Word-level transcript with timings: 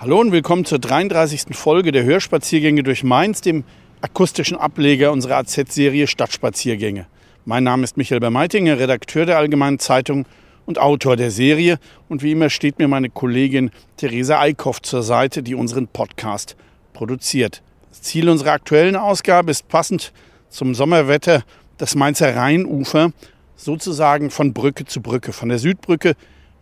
Hallo 0.00 0.18
und 0.18 0.32
willkommen 0.32 0.64
zur 0.64 0.78
33. 0.78 1.54
Folge 1.54 1.92
der 1.92 2.04
Hörspaziergänge 2.04 2.82
durch 2.82 3.04
Mainz, 3.04 3.42
dem 3.42 3.64
akustischen 4.00 4.56
Ableger 4.56 5.12
unserer 5.12 5.36
AZ-Serie 5.36 6.06
Stadtspaziergänge. 6.06 7.04
Mein 7.44 7.64
Name 7.64 7.84
ist 7.84 7.98
Michael 7.98 8.18
Bermeitinger, 8.20 8.78
Redakteur 8.78 9.26
der 9.26 9.36
Allgemeinen 9.36 9.78
Zeitung 9.78 10.24
und 10.64 10.78
Autor 10.78 11.16
der 11.16 11.30
Serie. 11.30 11.78
Und 12.08 12.22
wie 12.22 12.32
immer 12.32 12.48
steht 12.48 12.78
mir 12.78 12.88
meine 12.88 13.10
Kollegin 13.10 13.72
Theresa 13.98 14.40
Eickhoff 14.40 14.80
zur 14.80 15.02
Seite, 15.02 15.42
die 15.42 15.54
unseren 15.54 15.86
Podcast 15.86 16.56
produziert. 16.94 17.62
Das 17.90 18.00
Ziel 18.00 18.30
unserer 18.30 18.52
aktuellen 18.52 18.96
Ausgabe 18.96 19.50
ist 19.50 19.68
passend 19.68 20.14
zum 20.48 20.74
Sommerwetter 20.74 21.42
das 21.76 21.94
Mainzer 21.94 22.34
Rheinufer, 22.34 23.12
sozusagen 23.54 24.30
von 24.30 24.54
Brücke 24.54 24.86
zu 24.86 25.02
Brücke, 25.02 25.34
von 25.34 25.50
der 25.50 25.58
Südbrücke 25.58 26.14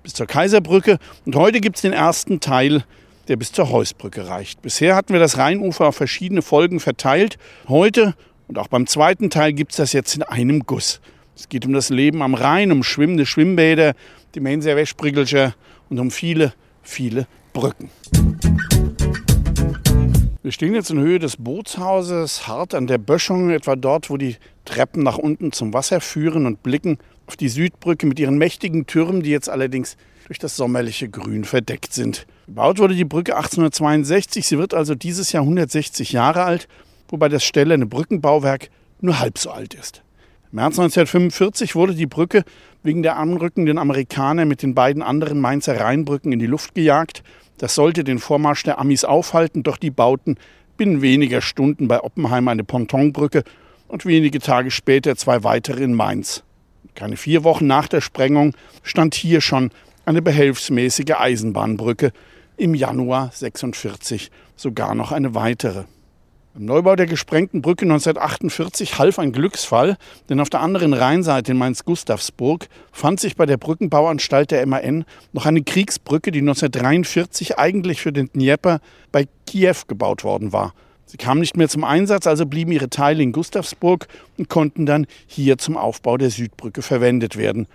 bis 0.03 0.15
zur 0.15 0.27
Kaiserbrücke. 0.27 0.99
Und 1.25 1.37
heute 1.37 1.61
gibt 1.61 1.77
es 1.77 1.83
den 1.83 1.93
ersten 1.93 2.41
Teil 2.41 2.83
der 3.29 3.37
bis 3.37 3.53
zur 3.53 3.71
Heusbrücke 3.71 4.27
reicht. 4.27 4.63
Bisher 4.63 4.97
hatten 4.97 5.13
wir 5.13 5.21
das 5.21 5.39
Rheinufer 5.39 5.89
auf 5.89 5.97
verschiedene 5.97 6.43
Folgen 6.43 6.81
verteilt. 6.81 7.39
Heute 7.69 8.15
und 8.49 8.59
auch 8.59 8.69
beim 8.69 8.87
zweiten 8.87 9.29
Teil 9.29 9.53
gibt 9.53 9.73
es 9.73 9.77
das 9.77 9.93
jetzt 9.93 10.17
in 10.17 10.23
einem 10.23 10.61
Guss. 10.61 11.01
Es 11.37 11.49
geht 11.49 11.67
um 11.67 11.73
das 11.73 11.91
Leben 11.91 12.23
am 12.23 12.35
Rhein, 12.35 12.73
um 12.73 12.83
schwimmende 12.83 13.27
Schwimmbäder, 13.27 13.95
die 14.35 14.41
Menser 14.41 14.75
Wäschbrigelscher 14.75 15.55
und 15.91 16.01
um 16.01 16.11
viele, 16.11 16.55
viele 16.83 17.27
Brücken. 17.53 17.91
Wir 20.43 20.53
stehen 20.53 20.75
jetzt 20.75 20.91
in 20.91 20.99
Höhe 20.99 21.19
des 21.19 21.37
Bootshauses, 21.37 22.49
hart 22.49 22.75
an 22.75 22.87
der 22.87 22.97
Böschung, 22.97 23.51
etwa 23.51 23.77
dort, 23.77 24.09
wo 24.09 24.17
die 24.17 24.37
Treppen 24.65 25.03
nach 25.03 25.19
unten 25.19 25.53
zum 25.53 25.75
Wasser 25.75 26.01
führen 26.01 26.47
und 26.47 26.63
blicken 26.63 26.99
auf 27.27 27.37
die 27.37 27.51
Südbrücke 27.51 28.07
mit 28.07 28.19
ihren 28.19 28.39
mächtigen 28.39 28.87
Türmen, 28.87 29.23
die 29.23 29.31
jetzt 29.31 29.51
allerdings 29.51 29.99
durch 30.27 30.39
das 30.39 30.57
sommerliche 30.57 31.11
Grün 31.11 31.45
verdeckt 31.45 31.93
sind. 31.93 32.27
Gebaut 32.49 32.79
wurde 32.79 32.95
die 32.95 33.05
Brücke 33.05 33.37
1862, 33.37 34.47
sie 34.47 34.57
wird 34.57 34.73
also 34.73 34.95
dieses 34.95 35.33
Jahr 35.33 35.43
160 35.43 36.13
Jahre 36.13 36.45
alt, 36.45 36.67
wobei 37.11 37.29
das 37.29 37.45
stählerne 37.45 37.85
Brückenbauwerk 37.85 38.71
nur 39.03 39.21
halb 39.21 39.37
so 39.37 39.51
alt 39.51 39.75
ist. 39.75 40.03
Im 40.51 40.57
März 40.57 40.79
1945 40.79 41.75
wurde 41.75 41.95
die 41.95 42.07
Brücke 42.07 42.45
wegen 42.83 43.03
der 43.03 43.19
anrückenden 43.19 43.77
Amerikaner 43.77 44.47
mit 44.47 44.63
den 44.63 44.75
beiden 44.75 45.03
anderen 45.03 45.43
Mainzer 45.43 45.79
Rheinbrücken 45.79 46.33
in 46.33 46.39
die 46.39 46.47
Luft 46.47 46.75
gejagt. 46.75 47.23
Das 47.59 47.75
sollte 47.75 48.03
den 48.03 48.19
Vormarsch 48.19 48.63
der 48.63 48.79
Amis 48.79 49.05
aufhalten, 49.05 49.63
doch 49.63 49.77
die 49.77 49.91
bauten 49.91 50.39
binnen 50.79 51.03
weniger 51.03 51.43
Stunden 51.43 51.87
bei 51.87 52.03
Oppenheim 52.03 52.49
eine 52.49 52.65
Pontonbrücke 52.65 53.45
und 53.89 54.07
wenige 54.07 54.39
Tage 54.39 54.71
später 54.71 55.17
zwei 55.17 55.45
weitere 55.45 55.85
in 55.85 55.93
Mainz. 55.93 56.45
Keine 56.95 57.19
vier 57.19 57.45
Wochen 57.45 57.67
nach 57.67 57.89
der 57.89 58.01
Sprengung 58.01 58.55
stand 58.83 59.15
hier 59.15 59.43
schon 59.43 59.71
eine 60.07 60.23
behelfsmäßige 60.23 61.17
Eisenbahnbrücke, 61.19 62.13
im 62.59 62.75
Januar 62.75 63.31
46 63.33 64.31
sogar 64.57 64.95
noch 64.95 65.13
eine 65.13 65.35
weitere. 65.35 65.85
Beim 66.55 66.65
Neubau 66.65 66.97
der 66.97 67.07
gesprengten 67.07 67.63
Brücke 67.63 67.85
1948 67.85 68.99
half 68.99 69.19
ein 69.21 69.31
Glücksfall, 69.31 69.97
denn 70.29 70.41
auf 70.41 70.51
der 70.51 70.61
anderen 70.61 70.93
Rheinseite 70.93 71.53
in 71.53 71.59
Mainz-Gustavsburg 71.59 72.69
fand 72.91 73.21
sich 73.21 73.37
bei 73.37 73.47
der 73.47 73.59
Brückenbauanstalt 73.59 74.51
der 74.51 74.67
MAN 74.67 75.05
noch 75.33 75.47
eine 75.47 75.63
Kriegsbrücke, 75.63 76.33
die 76.33 76.41
1943 76.41 77.59
eigentlich 77.59 78.01
für 78.01 78.13
den 78.13 78.29
Dnieper 78.33 78.81
bei 79.13 79.27
Kiew 79.47 79.77
gebaut 79.87 80.25
worden 80.25 80.53
war. 80.53 80.75
Sie 81.07 81.17
kamen 81.17 81.41
nicht 81.41 81.57
mehr 81.57 81.69
zum 81.69 81.85
Einsatz, 81.85 82.27
also 82.27 82.45
blieben 82.45 82.73
ihre 82.73 82.91
Teile 82.91 83.23
in 83.23 83.33
Gustavsburg 83.33 84.09
und 84.37 84.49
konnten 84.49 84.85
dann 84.85 85.07
hier 85.27 85.59
zum 85.59 85.77
Aufbau 85.77 86.19
der 86.19 86.31
Südbrücke 86.31 86.83
verwendet 86.83 87.37
werden. 87.37 87.69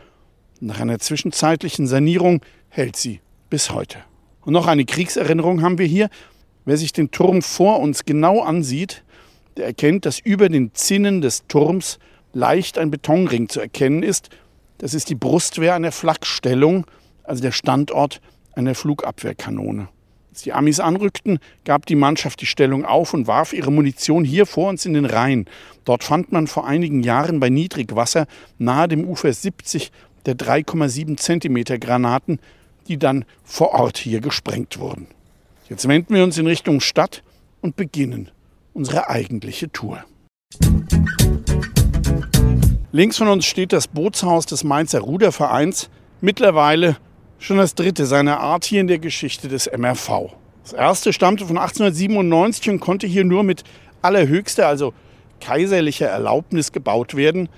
Nach 0.60 0.80
einer 0.80 1.00
zwischenzeitlichen 1.00 1.88
Sanierung 1.88 2.42
hält 2.70 2.96
sie 2.96 3.22
bis 3.50 3.72
heute. 3.72 4.00
Und 4.46 4.54
noch 4.54 4.68
eine 4.68 4.86
Kriegserinnerung 4.86 5.62
haben 5.62 5.78
wir 5.78 5.86
hier. 5.86 6.10
Wer 6.66 6.78
sich 6.78 6.94
den 6.94 7.12
Turm 7.12 7.42
vor 7.42 7.80
uns 7.80 8.06
genau 8.06 8.42
ansieht, 8.42 9.04
der 9.58 9.66
erkennt, 9.66 10.06
dass 10.06 10.20
über 10.20 10.50
den 10.50 10.74
Zinnen 10.74 11.22
des 11.22 11.46
Turms 11.48 12.00
leicht 12.34 12.78
ein 12.78 12.92
Betonring 12.92 13.50
zu 13.50 13.60
erkennen 13.60 14.04
ist. 14.04 14.30
Das 14.80 14.94
ist 14.94 15.10
die 15.10 15.16
Brustwehr 15.16 15.76
einer 15.76 15.92
Flakstellung, 15.92 16.86
also 17.24 17.42
der 17.42 17.52
Standort 17.52 18.22
einer 18.54 18.76
Flugabwehrkanone. 18.76 19.88
Als 20.32 20.42
die 20.42 20.54
Amis 20.54 20.80
anrückten, 20.80 21.38
gab 21.64 21.86
die 21.86 21.96
Mannschaft 21.96 22.42
die 22.42 22.48
Stellung 22.48 22.86
auf 22.86 23.14
und 23.14 23.28
warf 23.28 23.54
ihre 23.54 23.72
Munition 23.72 24.24
hier 24.24 24.48
vor 24.48 24.70
uns 24.70 24.84
in 24.86 24.94
den 24.94 25.06
Rhein. 25.06 25.46
Dort 25.86 26.04
fand 26.04 26.32
man 26.32 26.48
vor 26.48 26.66
einigen 26.66 27.04
Jahren 27.04 27.40
bei 27.40 27.50
Niedrigwasser 27.50 28.26
nahe 28.58 28.88
dem 28.88 29.06
Ufer 29.06 29.32
70 29.32 29.92
der 30.26 30.36
3,7 30.36 31.18
Zentimeter 31.18 31.78
Granaten, 31.78 32.40
die 32.88 32.98
dann 32.98 33.26
vor 33.44 33.72
Ort 33.72 33.98
hier 33.98 34.22
gesprengt 34.22 34.80
wurden. 34.80 35.08
Jetzt 35.70 35.88
wenden 35.88 36.14
wir 36.14 36.24
uns 36.24 36.38
in 36.38 36.48
Richtung 36.48 36.82
Stadt 36.82 37.24
und 37.62 37.76
beginnen 37.76 38.32
unsere 38.74 39.10
eigentliche 39.10 39.72
Tour. 39.72 40.04
Links 42.92 43.18
von 43.18 43.28
uns 43.28 43.46
steht 43.46 43.74
das 43.74 43.88
Bootshaus 43.88 44.46
des 44.46 44.64
Mainzer 44.64 45.00
Rudervereins, 45.00 45.90
mittlerweile 46.22 46.98
schon 47.40 47.58
das 47.58 47.76
dritte 47.76 48.06
seiner 48.06 48.40
Art 48.40 48.66
hier 48.66 48.82
in 48.82 48.88
der 48.88 49.00
Geschichte 49.00 49.48
des 49.48 49.70
MRV. 49.76 50.36
Das 50.64 50.74
erste 50.74 51.12
stammte 51.12 51.46
von 51.46 51.58
1897 51.58 52.70
und 52.70 52.80
konnte 52.80 53.08
hier 53.08 53.26
nur 53.26 53.44
mit 53.44 53.64
allerhöchster, 54.02 54.68
also 54.68 54.94
kaiserlicher 55.42 56.08
Erlaubnis 56.08 56.72
gebaut 56.72 57.16
werden. 57.16 57.50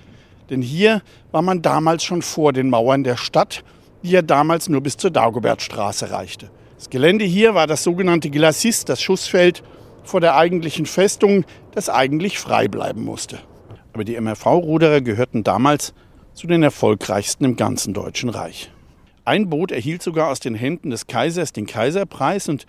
Denn 0.50 0.62
hier 0.62 1.02
war 1.32 1.42
man 1.42 1.62
damals 1.62 2.02
schon 2.02 2.22
vor 2.22 2.52
den 2.52 2.70
Mauern 2.70 3.04
der 3.04 3.16
Stadt, 3.16 3.62
die 4.06 4.12
ja 4.12 4.22
damals 4.22 4.68
nur 4.68 4.80
bis 4.80 4.96
zur 4.96 5.10
Dagobertstraße 5.10 6.12
reichte. 6.12 6.48
Das 6.76 6.90
Gelände 6.90 7.24
hier 7.24 7.54
war 7.54 7.66
das 7.66 7.82
sogenannte 7.82 8.30
Glacis, 8.30 8.84
das 8.84 9.02
Schussfeld 9.02 9.64
vor 10.04 10.20
der 10.20 10.36
eigentlichen 10.36 10.86
Festung, 10.86 11.44
das 11.72 11.88
eigentlich 11.88 12.38
frei 12.38 12.68
bleiben 12.68 13.04
musste. 13.04 13.40
Aber 13.92 14.04
die 14.04 14.18
MRV-Ruderer 14.20 15.00
gehörten 15.00 15.42
damals 15.42 15.92
zu 16.34 16.46
den 16.46 16.62
erfolgreichsten 16.62 17.44
im 17.44 17.56
ganzen 17.56 17.94
Deutschen 17.94 18.28
Reich. 18.28 18.70
Ein 19.24 19.50
Boot 19.50 19.72
erhielt 19.72 20.02
sogar 20.02 20.30
aus 20.30 20.38
den 20.38 20.54
Händen 20.54 20.90
des 20.90 21.08
Kaisers 21.08 21.52
den 21.52 21.66
Kaiserpreis 21.66 22.48
und 22.48 22.66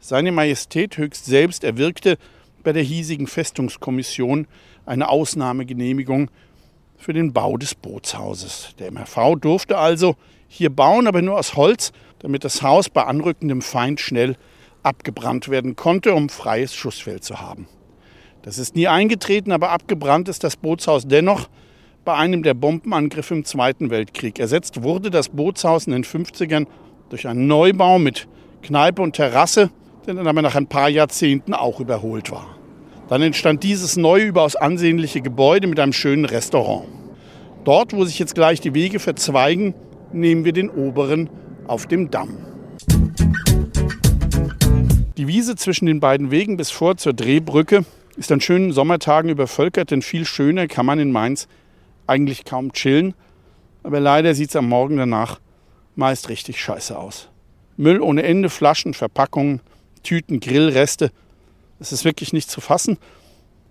seine 0.00 0.32
Majestät 0.32 0.96
höchst 0.96 1.26
selbst 1.26 1.62
erwirkte 1.62 2.18
bei 2.64 2.72
der 2.72 2.82
hiesigen 2.82 3.28
Festungskommission 3.28 4.48
eine 4.86 5.08
Ausnahmegenehmigung 5.08 6.30
für 7.00 7.14
den 7.14 7.32
Bau 7.32 7.56
des 7.56 7.74
Bootshauses. 7.74 8.74
Der 8.78 8.92
MRV 8.92 9.36
durfte 9.40 9.78
also 9.78 10.16
hier 10.48 10.70
bauen, 10.70 11.06
aber 11.06 11.22
nur 11.22 11.38
aus 11.38 11.56
Holz, 11.56 11.92
damit 12.18 12.44
das 12.44 12.62
Haus 12.62 12.90
bei 12.90 13.04
anrückendem 13.04 13.62
Feind 13.62 14.00
schnell 14.00 14.36
abgebrannt 14.82 15.48
werden 15.48 15.76
konnte, 15.76 16.14
um 16.14 16.28
freies 16.28 16.74
Schussfeld 16.74 17.24
zu 17.24 17.40
haben. 17.40 17.66
Das 18.42 18.58
ist 18.58 18.76
nie 18.76 18.86
eingetreten, 18.86 19.50
aber 19.50 19.70
abgebrannt 19.70 20.28
ist 20.28 20.44
das 20.44 20.56
Bootshaus 20.56 21.08
dennoch 21.08 21.48
bei 22.04 22.14
einem 22.14 22.42
der 22.42 22.54
Bombenangriffe 22.54 23.34
im 23.34 23.44
Zweiten 23.44 23.90
Weltkrieg. 23.90 24.38
Ersetzt 24.38 24.82
wurde 24.82 25.10
das 25.10 25.30
Bootshaus 25.30 25.86
in 25.86 25.92
den 25.92 26.04
50ern 26.04 26.66
durch 27.08 27.26
einen 27.26 27.46
Neubau 27.46 27.98
mit 27.98 28.28
Kneipe 28.62 29.00
und 29.02 29.16
Terrasse, 29.16 29.70
der 30.06 30.14
dann 30.14 30.26
aber 30.26 30.42
nach 30.42 30.54
ein 30.54 30.66
paar 30.66 30.88
Jahrzehnten 30.88 31.54
auch 31.54 31.80
überholt 31.80 32.30
war. 32.30 32.59
Dann 33.10 33.22
entstand 33.22 33.64
dieses 33.64 33.96
neue, 33.96 34.26
überaus 34.26 34.54
ansehnliche 34.54 35.20
Gebäude 35.20 35.66
mit 35.66 35.80
einem 35.80 35.92
schönen 35.92 36.24
Restaurant. 36.24 36.86
Dort, 37.64 37.92
wo 37.92 38.04
sich 38.04 38.20
jetzt 38.20 38.36
gleich 38.36 38.60
die 38.60 38.72
Wege 38.72 39.00
verzweigen, 39.00 39.74
nehmen 40.12 40.44
wir 40.44 40.52
den 40.52 40.70
oberen 40.70 41.28
auf 41.66 41.86
dem 41.86 42.12
Damm. 42.12 42.38
Die 45.16 45.26
Wiese 45.26 45.56
zwischen 45.56 45.86
den 45.86 45.98
beiden 45.98 46.30
Wegen 46.30 46.56
bis 46.56 46.70
vor 46.70 46.98
zur 46.98 47.12
Drehbrücke 47.12 47.84
ist 48.16 48.30
an 48.30 48.40
schönen 48.40 48.72
Sommertagen 48.72 49.28
übervölkert, 49.28 49.90
denn 49.90 50.02
viel 50.02 50.24
schöner 50.24 50.68
kann 50.68 50.86
man 50.86 51.00
in 51.00 51.10
Mainz 51.10 51.48
eigentlich 52.06 52.44
kaum 52.44 52.72
chillen. 52.72 53.14
Aber 53.82 53.98
leider 53.98 54.36
sieht 54.36 54.50
es 54.50 54.56
am 54.56 54.68
Morgen 54.68 54.98
danach 54.98 55.40
meist 55.96 56.28
richtig 56.28 56.60
scheiße 56.60 56.96
aus. 56.96 57.28
Müll 57.76 58.00
ohne 58.00 58.22
Ende, 58.22 58.50
Flaschen, 58.50 58.94
Verpackungen, 58.94 59.62
Tüten, 60.04 60.38
Grillreste– 60.38 61.10
es 61.80 61.92
ist 61.92 62.04
wirklich 62.04 62.32
nicht 62.32 62.50
zu 62.50 62.60
fassen. 62.60 62.98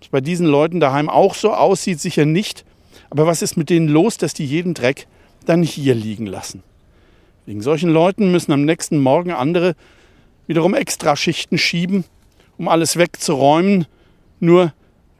Was 0.00 0.08
bei 0.08 0.20
diesen 0.20 0.46
Leuten 0.46 0.80
daheim 0.80 1.08
auch 1.08 1.34
so 1.34 1.54
aussieht, 1.54 2.00
sicher 2.00 2.26
nicht. 2.26 2.64
Aber 3.08 3.26
was 3.26 3.42
ist 3.42 3.56
mit 3.56 3.70
denen 3.70 3.88
los, 3.88 4.18
dass 4.18 4.34
die 4.34 4.44
jeden 4.44 4.74
Dreck 4.74 5.06
dann 5.46 5.62
hier 5.62 5.94
liegen 5.94 6.26
lassen? 6.26 6.62
Wegen 7.46 7.62
solchen 7.62 7.90
Leuten 7.90 8.30
müssen 8.30 8.52
am 8.52 8.64
nächsten 8.64 8.98
Morgen 8.98 9.30
andere 9.30 9.74
wiederum 10.46 10.74
extra 10.74 11.16
Schichten 11.16 11.58
schieben, 11.58 12.04
um 12.58 12.68
alles 12.68 12.96
wegzuräumen, 12.96 13.86
nur 14.40 14.72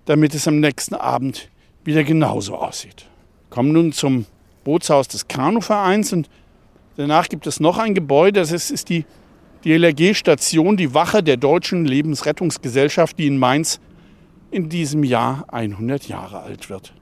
damit 0.04 0.34
es 0.34 0.48
am 0.48 0.60
nächsten 0.60 0.94
Abend 0.94 1.48
wieder 1.84 2.04
genauso 2.04 2.56
aussieht. 2.56 3.06
Kommen 3.48 3.72
nun 3.72 3.92
zum 3.92 4.26
Bootshaus 4.64 5.08
des 5.08 5.28
Kanuvereins 5.28 6.12
und 6.12 6.28
danach 6.96 7.28
gibt 7.28 7.46
es 7.46 7.60
noch 7.60 7.78
ein 7.78 7.94
Gebäude, 7.94 8.40
das 8.40 8.52
ist, 8.52 8.70
ist 8.70 8.88
die 9.64 9.78
DLRG-Station, 9.78 10.76
die 10.76 10.94
Wache 10.94 11.22
der 11.22 11.36
Deutschen 11.36 11.84
Lebensrettungsgesellschaft, 11.84 13.18
die 13.18 13.26
in 13.26 13.38
Mainz 13.38 13.80
in 14.50 14.68
diesem 14.68 15.04
Jahr 15.04 15.44
100 15.48 16.08
Jahre 16.08 16.40
alt 16.40 16.70
wird. 16.70 16.92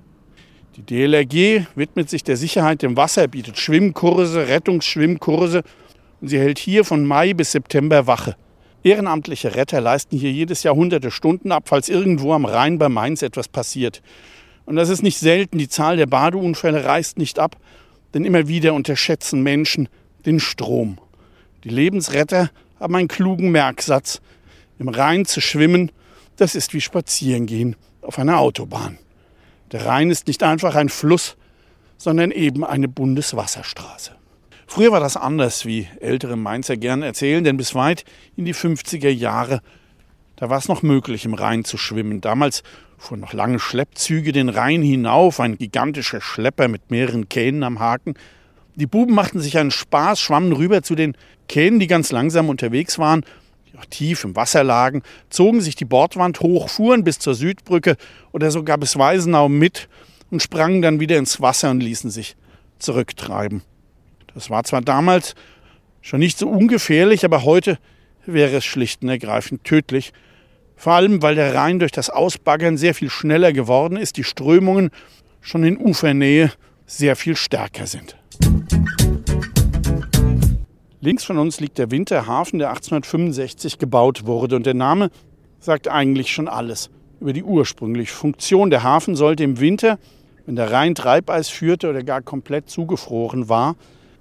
Die 0.76 0.82
DLRG 0.82 1.66
widmet 1.74 2.10
sich 2.10 2.22
der 2.22 2.36
Sicherheit 2.36 2.82
im 2.82 2.96
Wasser, 2.96 3.26
bietet 3.26 3.58
Schwimmkurse, 3.58 4.48
Rettungsschwimmkurse 4.48 5.62
und 6.20 6.28
sie 6.28 6.38
hält 6.38 6.58
hier 6.58 6.84
von 6.84 7.04
Mai 7.04 7.34
bis 7.34 7.52
September 7.52 8.06
Wache. 8.06 8.36
Ehrenamtliche 8.84 9.56
Retter 9.56 9.80
leisten 9.80 10.16
hier 10.16 10.30
jedes 10.30 10.62
Jahr 10.62 10.74
hunderte 10.74 11.10
Stunden 11.10 11.50
ab, 11.52 11.64
falls 11.66 11.88
irgendwo 11.88 12.32
am 12.32 12.44
Rhein 12.44 12.78
bei 12.78 12.88
Mainz 12.88 13.22
etwas 13.22 13.48
passiert. 13.48 14.02
Und 14.66 14.76
das 14.76 14.88
ist 14.88 15.02
nicht 15.02 15.18
selten, 15.18 15.58
die 15.58 15.68
Zahl 15.68 15.96
der 15.96 16.06
Badeunfälle 16.06 16.84
reißt 16.84 17.18
nicht 17.18 17.38
ab, 17.38 17.56
denn 18.14 18.24
immer 18.24 18.46
wieder 18.46 18.74
unterschätzen 18.74 19.42
Menschen 19.42 19.88
den 20.26 20.38
Strom. 20.38 20.98
Die 21.68 21.74
Lebensretter 21.74 22.50
haben 22.80 22.96
einen 22.96 23.08
klugen 23.08 23.50
Merksatz. 23.50 24.22
Im 24.78 24.88
Rhein 24.88 25.26
zu 25.26 25.42
schwimmen, 25.42 25.92
das 26.36 26.54
ist 26.54 26.72
wie 26.72 26.80
Spazierengehen 26.80 27.76
auf 28.00 28.18
einer 28.18 28.38
Autobahn. 28.38 28.96
Der 29.72 29.84
Rhein 29.84 30.10
ist 30.10 30.28
nicht 30.28 30.42
einfach 30.42 30.76
ein 30.76 30.88
Fluss, 30.88 31.36
sondern 31.98 32.30
eben 32.30 32.64
eine 32.64 32.88
Bundeswasserstraße. 32.88 34.12
Früher 34.66 34.92
war 34.92 35.00
das 35.00 35.18
anders, 35.18 35.66
wie 35.66 35.88
ältere 36.00 36.38
Mainzer 36.38 36.78
gern 36.78 37.02
erzählen, 37.02 37.44
denn 37.44 37.58
bis 37.58 37.74
weit 37.74 38.06
in 38.34 38.46
die 38.46 38.54
50er 38.54 39.10
Jahre, 39.10 39.60
da 40.36 40.48
war 40.48 40.56
es 40.58 40.68
noch 40.68 40.82
möglich, 40.82 41.26
im 41.26 41.34
Rhein 41.34 41.64
zu 41.64 41.76
schwimmen. 41.76 42.22
Damals 42.22 42.62
fuhren 42.96 43.20
noch 43.20 43.34
lange 43.34 43.58
Schleppzüge 43.58 44.32
den 44.32 44.48
Rhein 44.48 44.80
hinauf, 44.80 45.38
ein 45.38 45.58
gigantischer 45.58 46.22
Schlepper 46.22 46.68
mit 46.68 46.90
mehreren 46.90 47.28
Kähnen 47.28 47.62
am 47.62 47.78
Haken. 47.78 48.14
Die 48.78 48.86
Buben 48.86 49.12
machten 49.12 49.40
sich 49.40 49.58
einen 49.58 49.72
Spaß, 49.72 50.20
schwammen 50.20 50.52
rüber 50.52 50.82
zu 50.82 50.94
den 50.94 51.16
Kähnen, 51.48 51.80
die 51.80 51.88
ganz 51.88 52.12
langsam 52.12 52.48
unterwegs 52.48 52.96
waren, 52.96 53.24
die 53.66 53.76
auch 53.76 53.84
tief 53.86 54.22
im 54.22 54.36
Wasser 54.36 54.62
lagen, 54.62 55.02
zogen 55.30 55.60
sich 55.60 55.74
die 55.74 55.84
Bordwand 55.84 56.38
hoch, 56.38 56.68
fuhren 56.68 57.02
bis 57.02 57.18
zur 57.18 57.34
Südbrücke 57.34 57.96
oder 58.30 58.52
sogar 58.52 58.78
bis 58.78 58.96
Weisenau 58.96 59.48
mit 59.48 59.88
und 60.30 60.44
sprangen 60.44 60.80
dann 60.80 61.00
wieder 61.00 61.18
ins 61.18 61.40
Wasser 61.40 61.72
und 61.72 61.80
ließen 61.80 62.10
sich 62.10 62.36
zurücktreiben. 62.78 63.62
Das 64.32 64.48
war 64.48 64.62
zwar 64.62 64.80
damals 64.80 65.34
schon 66.00 66.20
nicht 66.20 66.38
so 66.38 66.48
ungefährlich, 66.48 67.24
aber 67.24 67.42
heute 67.42 67.80
wäre 68.26 68.58
es 68.58 68.64
schlicht 68.64 69.02
und 69.02 69.08
ergreifend 69.08 69.64
tödlich. 69.64 70.12
Vor 70.76 70.92
allem, 70.92 71.20
weil 71.20 71.34
der 71.34 71.52
Rhein 71.52 71.80
durch 71.80 71.90
das 71.90 72.10
Ausbaggern 72.10 72.76
sehr 72.76 72.94
viel 72.94 73.10
schneller 73.10 73.52
geworden 73.52 73.96
ist, 73.96 74.18
die 74.18 74.24
Strömungen 74.24 74.90
schon 75.40 75.64
in 75.64 75.76
Ufernähe 75.76 76.52
sehr 76.86 77.16
viel 77.16 77.34
stärker 77.34 77.88
sind. 77.88 78.16
Links 81.00 81.24
von 81.24 81.38
uns 81.38 81.60
liegt 81.60 81.78
der 81.78 81.90
Winterhafen, 81.90 82.58
der 82.58 82.70
1865 82.70 83.78
gebaut 83.78 84.26
wurde. 84.26 84.56
Und 84.56 84.66
der 84.66 84.74
Name 84.74 85.10
sagt 85.60 85.88
eigentlich 85.88 86.32
schon 86.32 86.48
alles 86.48 86.90
über 87.20 87.32
die 87.32 87.44
ursprüngliche 87.44 88.12
Funktion. 88.12 88.70
Der 88.70 88.82
Hafen 88.82 89.14
sollte 89.14 89.44
im 89.44 89.60
Winter, 89.60 89.98
wenn 90.46 90.56
der 90.56 90.72
Rhein 90.72 90.94
Treibeis 90.94 91.48
führte 91.48 91.88
oder 91.90 92.02
gar 92.02 92.22
komplett 92.22 92.68
zugefroren 92.68 93.48
war, 93.48 93.76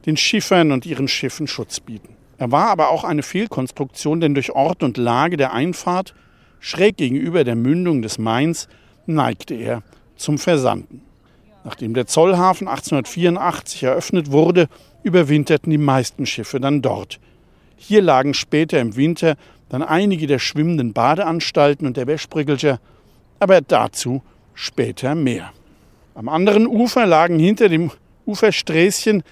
den 0.05 0.17
Schiffern 0.17 0.71
und 0.71 0.85
ihren 0.85 1.07
Schiffen 1.07 1.47
Schutz 1.47 1.79
bieten. 1.79 2.15
Er 2.37 2.51
war 2.51 2.69
aber 2.69 2.89
auch 2.89 3.03
eine 3.03 3.23
Fehlkonstruktion, 3.23 4.21
denn 4.21 4.35
durch 4.35 4.51
Ort 4.51 4.83
und 4.83 4.97
Lage 4.97 5.37
der 5.37 5.53
Einfahrt 5.53 6.13
schräg 6.59 6.97
gegenüber 6.97 7.43
der 7.43 7.55
Mündung 7.55 8.03
des 8.03 8.19
Mains 8.19 8.67
neigte 9.07 9.55
er 9.55 9.81
zum 10.15 10.37
Versanden. 10.37 11.01
Nachdem 11.63 11.93
der 11.93 12.05
Zollhafen 12.05 12.67
1884 12.67 13.83
eröffnet 13.83 14.31
wurde, 14.31 14.67
überwinterten 15.07 15.71
die 15.71 15.77
meisten 15.77 16.25
Schiffe 16.25 16.59
dann 16.59 16.81
dort. 16.81 17.19
Hier 17.77 18.01
lagen 18.01 18.33
später 18.33 18.79
im 18.79 18.95
Winter 18.95 19.37
dann 19.69 19.81
einige 19.81 20.27
der 20.27 20.39
schwimmenden 20.39 20.93
Badeanstalten 20.93 21.87
und 21.87 21.97
der 21.97 22.07
Wäschbrüggelcher, 22.07 22.79
aber 23.39 23.61
dazu 23.61 24.21
später 24.53 25.15
mehr. 25.15 25.51
Am 26.13 26.29
anderen 26.29 26.67
Ufer 26.67 27.05
lagen 27.05 27.39
hinter 27.39 27.69
dem 27.69 27.91
Ufersträßchen 28.25 29.23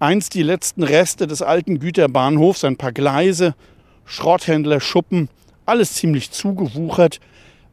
einst 0.00 0.34
die 0.34 0.42
letzten 0.42 0.82
Reste 0.82 1.26
des 1.26 1.40
alten 1.40 1.78
Güterbahnhofs, 1.78 2.64
ein 2.64 2.76
paar 2.76 2.92
Gleise, 2.92 3.54
Schrotthändler, 4.04 4.80
Schuppen, 4.80 5.28
alles 5.64 5.94
ziemlich 5.94 6.30
zugewuchert, 6.30 7.20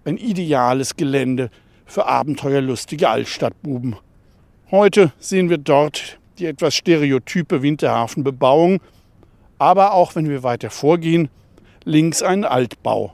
ein 0.06 0.18
ideales 0.18 0.96
Gelände 0.96 1.50
für 1.86 2.06
abenteuerlustige 2.06 3.10
Altstadtbuben. 3.10 3.96
Heute 4.70 5.12
sehen 5.18 5.50
wir 5.50 5.58
dort 5.58 6.19
die 6.40 6.46
etwas 6.46 6.76
stereotype 6.76 7.62
Winterhafenbebauung, 7.62 8.80
aber 9.58 9.94
auch 9.94 10.16
wenn 10.16 10.30
wir 10.30 10.44
weiter 10.44 10.70
vorgehen, 10.70 11.30
links 11.84 12.22
ein 12.22 12.46
Altbau. 12.46 13.14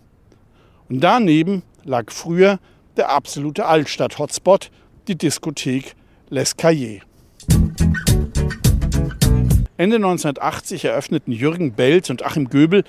Und 0.90 1.02
daneben 1.02 1.64
lag 1.84 2.12
früher 2.12 2.60
der 2.98 3.10
absolute 3.10 3.66
Altstadt-Hotspot, 3.66 4.70
die 5.08 5.18
Diskothek 5.18 5.96
Les 6.30 6.56
Cahiers. 6.56 7.02
Ende 9.78 9.98
1980 9.98 10.86
eröffneten 10.86 11.34
Jürgen 11.34 11.74
Belz 11.74 12.10
und 12.10 12.24
Achim 12.24 12.50
Göbel 12.50 12.84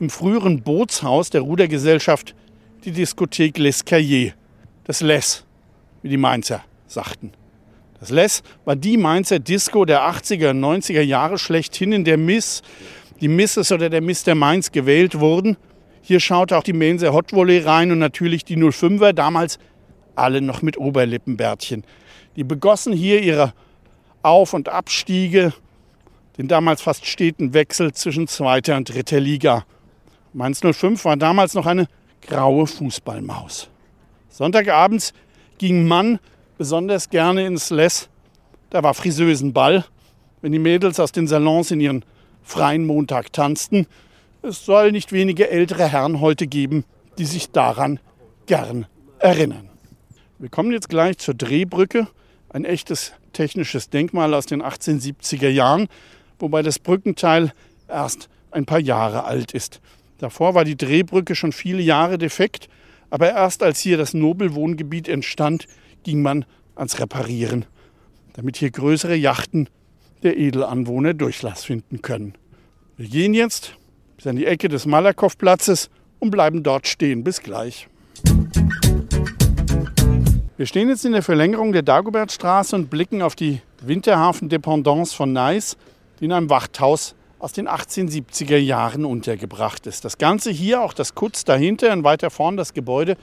im 0.00 0.10
früheren 0.10 0.62
Bootshaus 0.62 1.30
der 1.30 1.42
Rudergesellschaft 1.42 2.34
die 2.84 2.90
Diskothek 2.90 3.58
Les 3.58 3.84
Cahiers, 3.84 4.34
das 4.84 5.02
Les, 5.02 5.44
wie 6.02 6.08
die 6.08 6.16
Mainzer 6.16 6.64
sagten. 6.88 7.32
Das 8.02 8.10
Les 8.10 8.42
war 8.64 8.74
die 8.74 8.96
Mainzer 8.96 9.38
Disco 9.38 9.84
der 9.84 10.00
80er 10.00 10.50
und 10.50 10.60
90er 10.60 11.02
Jahre 11.02 11.38
schlechthin, 11.38 11.92
in 11.92 12.04
der 12.04 12.18
Miss, 12.18 12.62
die 13.20 13.28
Misses 13.28 13.70
oder 13.70 13.88
der 13.90 14.00
Miss 14.00 14.24
der 14.24 14.34
Mainz 14.34 14.72
gewählt 14.72 15.20
wurden. 15.20 15.56
Hier 16.00 16.18
schaute 16.18 16.58
auch 16.58 16.64
die 16.64 16.72
Mainzer 16.72 17.12
Hot 17.12 17.32
Volley 17.32 17.60
rein 17.60 17.92
und 17.92 18.00
natürlich 18.00 18.44
die 18.44 18.56
05er, 18.56 19.12
damals 19.12 19.60
alle 20.16 20.40
noch 20.40 20.62
mit 20.62 20.78
Oberlippenbärtchen. 20.78 21.84
Die 22.34 22.42
begossen 22.42 22.92
hier 22.92 23.22
ihre 23.22 23.54
Auf- 24.22 24.52
und 24.52 24.68
Abstiege, 24.68 25.52
den 26.38 26.48
damals 26.48 26.82
fast 26.82 27.06
steten 27.06 27.54
Wechsel 27.54 27.92
zwischen 27.92 28.26
zweiter 28.26 28.76
und 28.76 28.92
dritter 28.92 29.20
Liga. 29.20 29.64
Mainz 30.32 30.60
05 30.60 31.04
war 31.04 31.16
damals 31.16 31.54
noch 31.54 31.66
eine 31.66 31.86
graue 32.20 32.66
Fußballmaus. 32.66 33.70
Sonntagabends 34.28 35.12
ging 35.58 35.86
Mann 35.86 36.18
besonders 36.58 37.10
gerne 37.10 37.46
ins 37.46 37.70
Les. 37.70 38.08
Da 38.70 38.82
war 38.82 38.94
Friseusenball, 38.94 39.84
wenn 40.40 40.52
die 40.52 40.58
Mädels 40.58 40.98
aus 41.00 41.12
den 41.12 41.26
Salons 41.26 41.70
in 41.70 41.80
ihren 41.80 42.04
freien 42.42 42.86
Montag 42.86 43.32
tanzten. 43.32 43.86
Es 44.42 44.64
soll 44.64 44.92
nicht 44.92 45.12
wenige 45.12 45.50
ältere 45.50 45.88
Herren 45.88 46.20
heute 46.20 46.46
geben, 46.46 46.84
die 47.18 47.24
sich 47.24 47.50
daran 47.50 48.00
gern 48.46 48.86
erinnern. 49.18 49.68
Wir 50.38 50.48
kommen 50.48 50.72
jetzt 50.72 50.88
gleich 50.88 51.18
zur 51.18 51.34
Drehbrücke, 51.34 52.08
ein 52.48 52.64
echtes 52.64 53.12
technisches 53.32 53.90
Denkmal 53.90 54.34
aus 54.34 54.46
den 54.46 54.62
1870er 54.62 55.48
Jahren, 55.48 55.88
wobei 56.38 56.62
das 56.62 56.78
Brückenteil 56.78 57.52
erst 57.88 58.28
ein 58.50 58.66
paar 58.66 58.80
Jahre 58.80 59.24
alt 59.24 59.52
ist. 59.52 59.80
Davor 60.18 60.54
war 60.54 60.64
die 60.64 60.76
Drehbrücke 60.76 61.34
schon 61.34 61.52
viele 61.52 61.82
Jahre 61.82 62.18
defekt, 62.18 62.68
aber 63.10 63.30
erst 63.30 63.62
als 63.62 63.80
hier 63.80 63.96
das 63.96 64.14
Nobelwohngebiet 64.14 65.08
entstand, 65.08 65.66
ging 66.02 66.22
man 66.22 66.44
ans 66.74 66.98
Reparieren, 67.00 67.64
damit 68.34 68.56
hier 68.56 68.70
größere 68.70 69.14
Yachten 69.14 69.68
der 70.22 70.36
Edelanwohner 70.36 71.14
Durchlass 71.14 71.64
finden 71.64 72.02
können. 72.02 72.34
Wir 72.96 73.08
gehen 73.08 73.34
jetzt 73.34 73.76
bis 74.16 74.26
an 74.26 74.36
die 74.36 74.46
Ecke 74.46 74.68
des 74.68 74.86
Malakow-Platzes 74.86 75.90
und 76.20 76.30
bleiben 76.30 76.62
dort 76.62 76.86
stehen. 76.86 77.24
Bis 77.24 77.42
gleich. 77.42 77.88
Wir 80.56 80.66
stehen 80.66 80.88
jetzt 80.88 81.04
in 81.04 81.12
der 81.12 81.22
Verlängerung 81.22 81.72
der 81.72 81.82
Dagobertstraße 81.82 82.76
und 82.76 82.88
blicken 82.88 83.22
auf 83.22 83.34
die 83.34 83.60
Winterhafen-Dependance 83.80 85.14
von 85.14 85.32
Neis, 85.32 85.76
die 86.20 86.26
in 86.26 86.32
einem 86.32 86.50
Wachthaus 86.50 87.16
aus 87.40 87.52
den 87.52 87.66
1870er 87.66 88.58
Jahren 88.58 89.04
untergebracht 89.04 89.88
ist. 89.88 90.04
Das 90.04 90.18
Ganze 90.18 90.52
hier, 90.52 90.82
auch 90.82 90.92
das 90.92 91.16
Kutz 91.16 91.44
dahinter 91.44 91.92
und 91.92 92.04
weiter 92.04 92.30
vorn 92.30 92.56
das 92.56 92.74
Gebäude, 92.74 93.16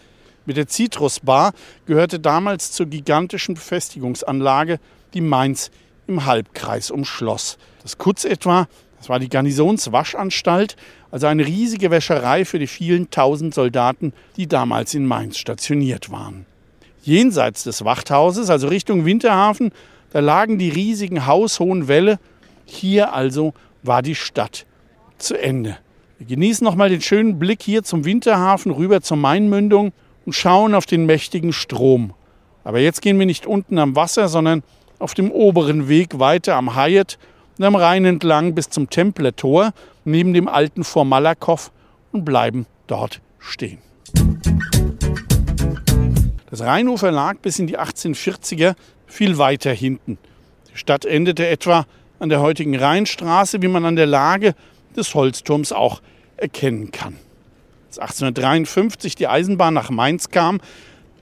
mit 0.49 0.57
der 0.57 0.67
Citrus 0.67 1.19
Bar 1.19 1.53
gehörte 1.85 2.19
damals 2.19 2.71
zur 2.71 2.87
gigantischen 2.87 3.53
Befestigungsanlage, 3.53 4.79
die 5.13 5.21
Mainz 5.21 5.69
im 6.07 6.25
Halbkreis 6.25 6.89
umschloss. 6.89 7.59
Das 7.83 7.99
Kutz 7.99 8.25
etwa, 8.25 8.67
das 8.97 9.09
war 9.09 9.19
die 9.19 9.29
Garnisonswaschanstalt, 9.29 10.75
also 11.11 11.27
eine 11.27 11.45
riesige 11.45 11.91
Wäscherei 11.91 12.45
für 12.45 12.57
die 12.57 12.65
vielen 12.65 13.11
tausend 13.11 13.53
Soldaten, 13.53 14.11
die 14.37 14.47
damals 14.47 14.95
in 14.95 15.05
Mainz 15.05 15.37
stationiert 15.37 16.11
waren. 16.11 16.47
Jenseits 17.03 17.63
des 17.63 17.85
Wachthauses, 17.85 18.49
also 18.49 18.69
Richtung 18.69 19.05
Winterhafen, 19.05 19.71
da 20.11 20.19
lagen 20.19 20.57
die 20.57 20.69
riesigen 20.69 21.27
haushohen 21.27 21.87
Wälle. 21.87 22.17
Hier 22.65 23.13
also 23.13 23.53
war 23.83 24.01
die 24.01 24.15
Stadt 24.15 24.65
zu 25.19 25.39
Ende. 25.39 25.77
Wir 26.17 26.25
genießen 26.25 26.65
nochmal 26.65 26.89
den 26.89 27.01
schönen 27.01 27.37
Blick 27.37 27.61
hier 27.61 27.83
zum 27.83 28.03
Winterhafen 28.03 28.71
rüber 28.71 29.01
zur 29.01 29.17
Mainmündung 29.17 29.93
und 30.29 30.33
schauen 30.33 30.75
auf 30.75 30.85
den 30.85 31.07
mächtigen 31.07 31.53
Strom. 31.53 32.13
Aber 32.63 32.77
jetzt 32.77 33.01
gehen 33.01 33.17
wir 33.17 33.25
nicht 33.25 33.47
unten 33.47 33.79
am 33.79 33.95
Wasser, 33.95 34.27
sondern 34.27 34.61
auf 34.99 35.15
dem 35.15 35.31
oberen 35.31 35.89
Weg 35.89 36.19
weiter 36.19 36.53
am 36.53 36.75
Hyatt 36.75 37.17
und 37.57 37.65
am 37.65 37.73
Rhein 37.73 38.05
entlang 38.05 38.53
bis 38.53 38.69
zum 38.69 38.91
Templer 38.91 39.35
Tor 39.35 39.71
neben 40.05 40.35
dem 40.35 40.47
alten 40.47 40.83
Fort 40.83 41.07
Malakoff 41.07 41.71
und 42.11 42.25
bleiben 42.25 42.67
dort 42.85 43.21
stehen. 43.39 43.79
Das 46.51 46.61
Rheinufer 46.61 47.09
lag 47.09 47.39
bis 47.39 47.57
in 47.57 47.65
die 47.65 47.79
1840er 47.79 48.75
viel 49.07 49.39
weiter 49.39 49.73
hinten. 49.73 50.19
Die 50.71 50.77
Stadt 50.77 51.05
endete 51.05 51.47
etwa 51.47 51.87
an 52.19 52.29
der 52.29 52.41
heutigen 52.41 52.75
Rheinstraße, 52.75 53.63
wie 53.63 53.67
man 53.67 53.83
an 53.83 53.95
der 53.95 54.05
Lage 54.05 54.53
des 54.95 55.15
Holzturms 55.15 55.71
auch 55.71 56.03
erkennen 56.37 56.91
kann. 56.91 57.15
Als 57.89 57.97
1853 57.97 59.15
die 59.15 59.27
Eisenbahn 59.27 59.73
nach 59.73 59.89
Mainz 59.89 60.29
kam, 60.29 60.61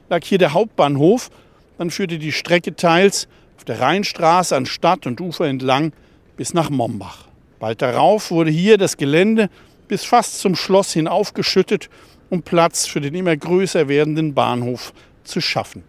lag 0.09 0.25
hier 0.25 0.37
der 0.37 0.51
Hauptbahnhof. 0.51 1.29
Dann 1.77 1.91
führte 1.91 2.19
die 2.19 2.33
Strecke 2.33 2.75
teils 2.75 3.29
auf 3.55 3.63
der 3.63 3.79
Rheinstraße 3.79 4.53
an 4.53 4.65
Stadt 4.65 5.07
und 5.07 5.21
Ufer 5.21 5.45
entlang 5.45 5.93
bis 6.35 6.53
nach 6.53 6.69
Mombach. 6.69 7.29
Bald 7.59 7.81
darauf 7.81 8.31
wurde 8.31 8.51
hier 8.51 8.77
das 8.77 8.97
Gelände 8.97 9.49
bis 9.87 10.03
fast 10.03 10.39
zum 10.41 10.57
Schloss 10.57 10.91
hin 10.91 11.07
aufgeschüttet, 11.07 11.89
um 12.29 12.41
Platz 12.41 12.85
für 12.85 12.99
den 12.99 13.15
immer 13.15 13.37
größer 13.37 13.87
werdenden 13.87 14.33
Bahnhof 14.33 14.91
zu 15.23 15.39
schaffen. 15.39 15.83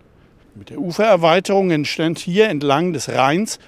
Mit 0.55 0.71
der 0.71 0.79
Ufererweiterung 0.79 1.73
entstand 1.73 2.21
hier 2.21 2.49
entlang 2.49 2.93
des 2.93 3.09
Rheins 3.09 3.59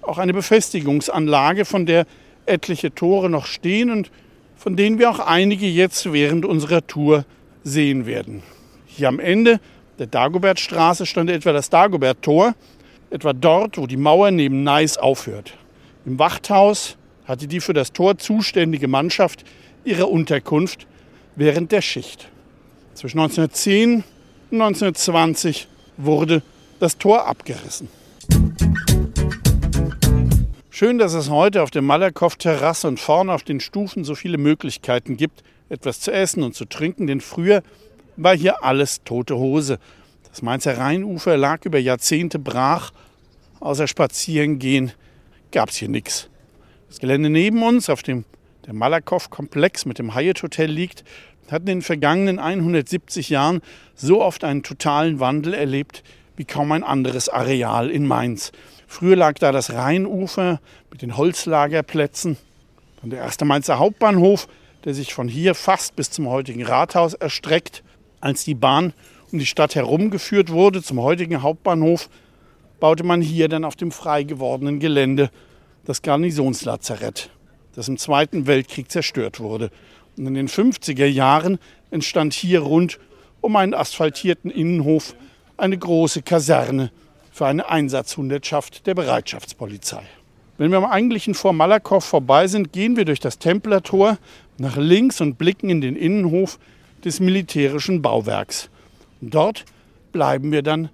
auch 0.00 0.16
eine 0.16 0.32
Befestigungsanlage, 0.32 1.66
von 1.66 1.84
der 1.84 2.06
etliche 2.46 2.94
Tore 2.94 3.28
noch 3.28 3.44
stehen 3.44 3.90
und 3.90 4.10
von 4.56 4.76
denen 4.76 4.98
wir 4.98 5.10
auch 5.10 5.20
einige 5.20 5.66
jetzt 5.66 6.12
während 6.12 6.44
unserer 6.44 6.86
Tour 6.86 7.24
sehen 7.62 8.06
werden. 8.06 8.42
Hier 8.86 9.08
am 9.08 9.18
Ende 9.18 9.60
der 9.98 10.06
Dagobertstraße 10.06 11.06
stand 11.06 11.30
etwa 11.30 11.52
das 11.52 11.70
Dagobert-Tor, 11.70 12.54
etwa 13.10 13.32
dort, 13.32 13.78
wo 13.78 13.86
die 13.86 13.96
Mauer 13.96 14.30
neben 14.30 14.62
Neis 14.62 14.98
aufhört. 14.98 15.54
Im 16.04 16.18
Wachthaus 16.18 16.96
hatte 17.26 17.46
die 17.46 17.60
für 17.60 17.72
das 17.72 17.92
Tor 17.92 18.18
zuständige 18.18 18.88
Mannschaft 18.88 19.44
ihre 19.84 20.06
Unterkunft 20.06 20.86
während 21.36 21.72
der 21.72 21.82
Schicht. 21.82 22.28
Zwischen 22.94 23.18
1910 23.18 24.04
und 24.50 24.60
1920 24.60 25.68
wurde 25.96 26.42
das 26.78 26.98
Tor 26.98 27.26
abgerissen. 27.26 27.88
Schön, 30.76 30.98
dass 30.98 31.14
es 31.14 31.30
heute 31.30 31.62
auf 31.62 31.70
der 31.70 31.82
Malakow-Terrasse 31.82 32.88
und 32.88 32.98
vorne 32.98 33.32
auf 33.32 33.44
den 33.44 33.60
Stufen 33.60 34.02
so 34.02 34.16
viele 34.16 34.38
Möglichkeiten 34.38 35.16
gibt, 35.16 35.44
etwas 35.68 36.00
zu 36.00 36.10
essen 36.10 36.42
und 36.42 36.56
zu 36.56 36.64
trinken, 36.64 37.06
denn 37.06 37.20
früher 37.20 37.62
war 38.16 38.36
hier 38.36 38.64
alles 38.64 39.04
tote 39.04 39.36
Hose. 39.36 39.78
Das 40.30 40.42
Mainzer 40.42 40.76
Rheinufer 40.76 41.36
lag 41.36 41.64
über 41.64 41.78
Jahrzehnte 41.78 42.40
brach. 42.40 42.90
Außer 43.60 43.86
Spazierengehen 43.86 44.90
gab 45.52 45.68
es 45.68 45.76
hier 45.76 45.88
nichts. 45.88 46.28
Das 46.88 46.98
Gelände 46.98 47.30
neben 47.30 47.62
uns, 47.62 47.88
auf 47.88 48.02
dem 48.02 48.24
der 48.66 48.74
Malakow-Komplex 48.74 49.86
mit 49.86 50.00
dem 50.00 50.16
Hyatt 50.16 50.42
Hotel 50.42 50.72
liegt, 50.72 51.04
hat 51.52 51.60
in 51.60 51.66
den 51.66 51.82
vergangenen 51.82 52.40
170 52.40 53.28
Jahren 53.28 53.60
so 53.94 54.20
oft 54.20 54.42
einen 54.42 54.64
totalen 54.64 55.20
Wandel 55.20 55.54
erlebt 55.54 56.02
wie 56.36 56.44
kaum 56.44 56.72
ein 56.72 56.82
anderes 56.82 57.28
Areal 57.28 57.90
in 57.90 58.08
Mainz. 58.08 58.50
Früher 58.86 59.16
lag 59.16 59.34
da 59.34 59.52
das 59.52 59.72
Rheinufer 59.72 60.60
mit 60.90 61.02
den 61.02 61.16
Holzlagerplätzen. 61.16 62.36
Dann 63.00 63.10
der 63.10 63.20
erste 63.20 63.44
Mainzer 63.44 63.78
Hauptbahnhof, 63.78 64.48
der 64.84 64.94
sich 64.94 65.14
von 65.14 65.28
hier 65.28 65.54
fast 65.54 65.96
bis 65.96 66.10
zum 66.10 66.28
heutigen 66.28 66.64
Rathaus 66.64 67.14
erstreckt. 67.14 67.82
Als 68.20 68.44
die 68.44 68.54
Bahn 68.54 68.92
um 69.32 69.38
die 69.38 69.46
Stadt 69.46 69.74
herumgeführt 69.74 70.50
wurde 70.50 70.82
zum 70.82 71.00
heutigen 71.00 71.42
Hauptbahnhof, 71.42 72.08
baute 72.80 73.04
man 73.04 73.20
hier 73.20 73.48
dann 73.48 73.64
auf 73.64 73.76
dem 73.76 73.90
frei 73.90 74.22
gewordenen 74.22 74.78
Gelände 74.78 75.30
das 75.84 76.02
Garnisonslazarett, 76.02 77.30
das 77.74 77.88
im 77.88 77.98
Zweiten 77.98 78.46
Weltkrieg 78.46 78.90
zerstört 78.90 79.40
wurde. 79.40 79.70
Und 80.16 80.26
in 80.26 80.34
den 80.34 80.48
50er 80.48 81.06
Jahren 81.06 81.58
entstand 81.90 82.32
hier 82.32 82.60
rund 82.60 82.98
um 83.40 83.56
einen 83.56 83.74
asphaltierten 83.74 84.50
Innenhof 84.50 85.14
eine 85.56 85.76
große 85.76 86.22
Kaserne 86.22 86.90
für 87.34 87.46
eine 87.46 87.68
Einsatzhundertschaft 87.68 88.86
der 88.86 88.94
Bereitschaftspolizei. 88.94 90.04
Wenn 90.56 90.70
wir 90.70 90.78
am 90.78 90.84
eigentlichen 90.84 91.34
Vor 91.34 91.52
Malakow 91.52 92.02
vorbei 92.02 92.46
sind, 92.46 92.72
gehen 92.72 92.96
wir 92.96 93.04
durch 93.04 93.18
das 93.18 93.40
Templertor 93.40 94.18
nach 94.56 94.76
links 94.76 95.20
und 95.20 95.36
blicken 95.36 95.68
in 95.68 95.80
den 95.80 95.96
Innenhof 95.96 96.60
des 97.04 97.18
militärischen 97.18 98.02
Bauwerks. 98.02 98.70
Dort 99.20 99.64
bleiben 100.12 100.52
wir 100.52 100.62
dann 100.62 100.90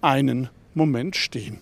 einen 0.00 0.48
Moment 0.74 1.14
stehen. 1.14 1.60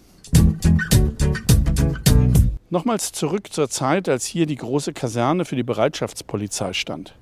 Nochmals 2.70 3.12
zurück 3.12 3.52
zur 3.52 3.68
Zeit, 3.68 4.08
als 4.08 4.24
hier 4.24 4.46
die 4.46 4.56
große 4.56 4.94
Kaserne 4.94 5.44
für 5.44 5.56
die 5.56 5.62
Bereitschaftspolizei 5.62 6.72
stand. 6.72 7.14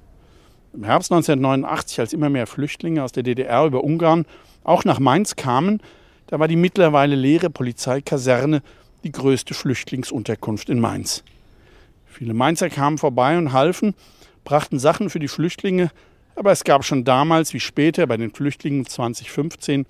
Im 0.72 0.84
Herbst 0.84 1.10
1989, 1.10 1.98
als 1.98 2.12
immer 2.12 2.30
mehr 2.30 2.46
Flüchtlinge 2.46 3.02
aus 3.02 3.10
der 3.10 3.24
DDR 3.24 3.64
über 3.66 3.82
Ungarn 3.82 4.24
auch 4.62 4.84
nach 4.84 5.00
Mainz 5.00 5.34
kamen, 5.34 5.82
da 6.32 6.38
war 6.38 6.48
die 6.48 6.56
mittlerweile 6.56 7.14
leere 7.14 7.50
Polizeikaserne 7.50 8.62
die 9.04 9.12
größte 9.12 9.52
Flüchtlingsunterkunft 9.52 10.70
in 10.70 10.80
Mainz. 10.80 11.24
Viele 12.06 12.32
Mainzer 12.32 12.70
kamen 12.70 12.96
vorbei 12.96 13.36
und 13.36 13.52
halfen, 13.52 13.92
brachten 14.42 14.78
Sachen 14.78 15.10
für 15.10 15.18
die 15.18 15.28
Flüchtlinge, 15.28 15.90
aber 16.34 16.50
es 16.50 16.64
gab 16.64 16.86
schon 16.86 17.04
damals 17.04 17.52
wie 17.52 17.60
später 17.60 18.06
bei 18.06 18.16
den 18.16 18.32
Flüchtlingen 18.32 18.86
2015 18.86 19.84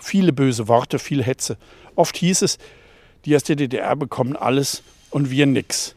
viele 0.00 0.32
böse 0.32 0.66
Worte, 0.66 0.98
viel 0.98 1.22
Hetze. 1.22 1.58
Oft 1.94 2.16
hieß 2.16 2.42
es, 2.42 2.58
die 3.24 3.36
aus 3.36 3.44
der 3.44 3.54
DDR 3.54 3.94
bekommen 3.94 4.34
alles 4.34 4.82
und 5.10 5.30
wir 5.30 5.46
nix. 5.46 5.94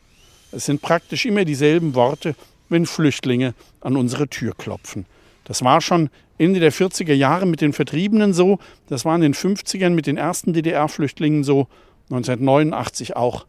Es 0.52 0.66
sind 0.66 0.84
praktisch 0.84 1.26
immer 1.26 1.44
dieselben 1.44 1.96
Worte, 1.96 2.36
wenn 2.70 2.86
Flüchtlinge 2.86 3.56
an 3.82 3.98
unsere 3.98 4.28
Tür 4.28 4.54
klopfen. 4.56 5.08
Das 5.46 5.64
war 5.64 5.82
schon 5.82 6.12
Ende 6.38 6.60
der 6.60 6.72
40er 6.72 7.14
Jahre 7.14 7.46
mit 7.46 7.62
den 7.62 7.74
Vertriebenen 7.74 8.34
so, 8.34 8.60
das 8.88 9.06
war 9.06 9.16
in 9.16 9.22
den 9.22 9.34
50ern 9.34 9.92
mit 9.92 10.06
den 10.06 10.18
ersten 10.18 10.54
DDR-Flüchtlingen 10.54 11.44
so, 11.44 11.68
1989 12.10 13.16
auch 13.16 13.46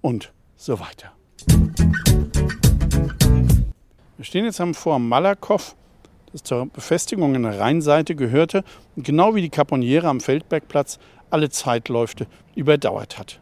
und 0.00 0.32
so 0.56 0.80
weiter. 0.80 1.12
Wir 4.16 4.24
stehen 4.24 4.44
jetzt 4.44 4.60
am 4.60 4.74
Vor 4.74 4.98
Malakow, 4.98 5.76
das 6.32 6.42
zur 6.42 6.66
Befestigung 6.66 7.36
an 7.36 7.44
der 7.44 7.60
Rheinseite 7.60 8.14
gehörte 8.14 8.64
und 8.96 9.06
genau 9.06 9.34
wie 9.34 9.42
die 9.42 9.48
Caponiere 9.48 10.08
am 10.08 10.20
Feldbergplatz 10.20 10.98
alle 11.30 11.50
Zeitläufe 11.50 12.26
überdauert 12.54 13.18
hat. 13.18 13.40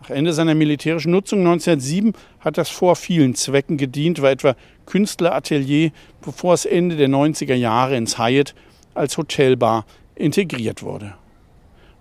Nach 0.00 0.10
Ende 0.10 0.34
seiner 0.34 0.54
militärischen 0.54 1.12
Nutzung 1.12 1.38
1907 1.40 2.12
hat 2.40 2.58
das 2.58 2.68
Fort 2.68 2.98
vielen 2.98 3.34
Zwecken 3.34 3.78
gedient, 3.78 4.20
war 4.20 4.30
etwa 4.30 4.54
Künstleratelier, 4.86 5.90
bevor 6.22 6.54
es 6.54 6.64
Ende 6.64 6.96
der 6.96 7.08
90er 7.08 7.54
Jahre 7.54 7.96
ins 7.96 8.18
Hyatt 8.18 8.54
als 8.94 9.16
Hotelbar 9.16 9.84
integriert 10.14 10.82
wurde. 10.82 11.14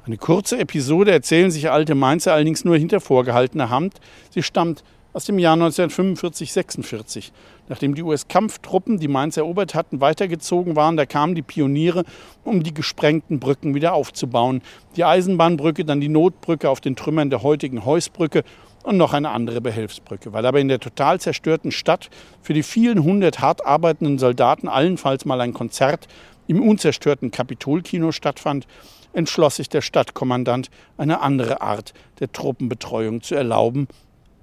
Eine 0.05 0.17
kurze 0.17 0.59
Episode 0.59 1.11
erzählen 1.11 1.49
sich 1.49 1.71
alte 1.71 1.95
Mainzer 1.95 2.33
allerdings 2.33 2.65
nur 2.65 2.77
hinter 2.77 2.99
vorgehaltener 2.99 3.69
Hand. 3.69 3.95
Sie 4.31 4.43
stammt 4.43 4.83
aus 5.13 5.25
dem 5.25 5.39
Jahr 5.39 5.55
1945-46. 5.55 7.31
Nachdem 7.69 7.95
die 7.95 8.03
US-Kampftruppen 8.03 8.99
die 8.99 9.07
Mainz 9.07 9.37
erobert 9.37 9.75
hatten, 9.75 10.01
weitergezogen 10.01 10.75
waren, 10.75 10.97
da 10.97 11.05
kamen 11.05 11.35
die 11.35 11.41
Pioniere, 11.41 12.03
um 12.43 12.63
die 12.63 12.73
gesprengten 12.73 13.39
Brücken 13.39 13.75
wieder 13.75 13.93
aufzubauen. 13.93 14.61
Die 14.97 15.05
Eisenbahnbrücke, 15.05 15.85
dann 15.85 16.01
die 16.01 16.09
Notbrücke 16.09 16.69
auf 16.69 16.81
den 16.81 16.95
Trümmern 16.95 17.29
der 17.29 17.43
heutigen 17.43 17.85
Heusbrücke 17.85 18.43
und 18.83 18.97
noch 18.97 19.13
eine 19.13 19.31
andere 19.31 19.61
Behelfsbrücke. 19.61 20.33
Weil 20.33 20.45
aber 20.45 20.59
in 20.59 20.67
der 20.67 20.79
total 20.79 21.19
zerstörten 21.19 21.71
Stadt 21.71 22.09
für 22.41 22.53
die 22.53 22.63
vielen 22.63 23.03
hundert 23.03 23.39
hart 23.39 23.65
arbeitenden 23.65 24.19
Soldaten 24.19 24.67
allenfalls 24.67 25.25
mal 25.25 25.41
ein 25.41 25.53
Konzert 25.53 26.07
im 26.47 26.61
unzerstörten 26.61 27.31
Kapitolkino 27.31 28.11
stattfand, 28.11 28.67
entschloss 29.13 29.55
sich 29.55 29.69
der 29.69 29.81
Stadtkommandant, 29.81 30.69
eine 30.97 31.21
andere 31.21 31.61
Art 31.61 31.93
der 32.19 32.31
Truppenbetreuung 32.31 33.21
zu 33.21 33.35
erlauben, 33.35 33.87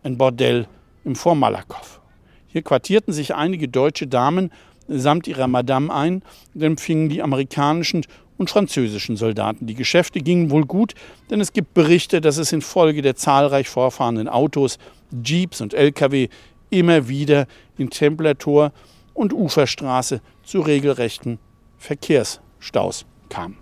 ein 0.02 0.16
Bordell 0.16 0.66
im 1.04 1.14
Fort 1.14 1.36
Malakow. 1.36 2.00
Hier 2.48 2.62
quartierten 2.62 3.12
sich 3.12 3.34
einige 3.34 3.68
deutsche 3.68 4.06
Damen 4.06 4.50
samt 4.88 5.28
ihrer 5.28 5.46
Madame 5.46 5.92
ein 5.92 6.22
und 6.54 6.62
empfingen 6.62 7.08
die 7.08 7.22
amerikanischen 7.22 8.04
und 8.40 8.48
französischen 8.48 9.18
Soldaten. 9.18 9.66
Die 9.66 9.74
Geschäfte 9.74 10.20
gingen 10.20 10.50
wohl 10.50 10.64
gut, 10.64 10.94
denn 11.28 11.42
es 11.42 11.52
gibt 11.52 11.74
Berichte, 11.74 12.22
dass 12.22 12.38
es 12.38 12.52
infolge 12.52 13.02
der 13.02 13.14
zahlreich 13.14 13.68
vorfahrenden 13.68 14.28
Autos, 14.28 14.78
Jeeps 15.22 15.60
und 15.60 15.74
Lkw 15.74 16.28
immer 16.70 17.06
wieder 17.06 17.46
in 17.76 17.90
Templertor 17.90 18.72
und 19.12 19.34
Uferstraße 19.34 20.22
zu 20.42 20.62
regelrechten 20.62 21.38
Verkehrsstaus 21.76 23.04
kam. 23.28 23.56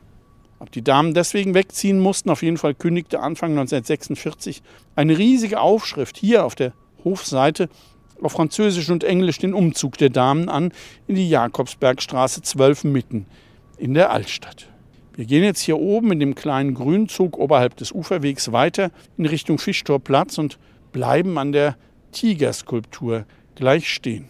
Ob 0.61 0.71
die 0.71 0.83
Damen 0.83 1.13
deswegen 1.13 1.55
wegziehen 1.55 1.99
mussten, 1.99 2.31
auf 2.31 2.45
jeden 2.45 2.57
Fall 2.57 2.75
kündigte 2.75 3.19
Anfang 3.19 3.51
1946 3.51 4.63
eine 4.95 5.19
riesige 5.19 5.61
Aufschrift 5.61 6.17
hier 6.17 6.45
auf 6.45 6.55
der 6.55 6.73
Hofseite 7.03 7.69
auf 8.23 8.31
Französisch 8.31 8.91
und 8.91 9.03
Englisch 9.03 9.39
den 9.39 9.55
Umzug 9.55 9.99
der 9.99 10.11
Damen 10.11 10.49
an 10.49 10.71
in 11.09 11.17
die 11.17 11.29
Jakobsbergstraße 11.29 12.43
12 12.43 12.85
mitten 12.85 13.27
in 13.79 13.95
der 13.95 14.11
Altstadt. 14.11 14.69
Wir 15.15 15.25
gehen 15.25 15.43
jetzt 15.43 15.61
hier 15.61 15.79
oben 15.79 16.13
in 16.13 16.21
dem 16.21 16.35
kleinen 16.35 16.75
Grünzug 16.75 17.39
oberhalb 17.39 17.77
des 17.77 17.93
Uferwegs 17.93 18.53
weiter 18.53 18.91
in 19.17 19.27
Richtung 19.27 19.59
Fischtorplatz 19.59 20.39
und 20.39 20.59
bleiben 20.93 21.39
an 21.39 21.53
der 21.53 21.77
Tigerskulptur 22.13 23.25
gleich 23.55 23.93
stehen. 23.93 24.29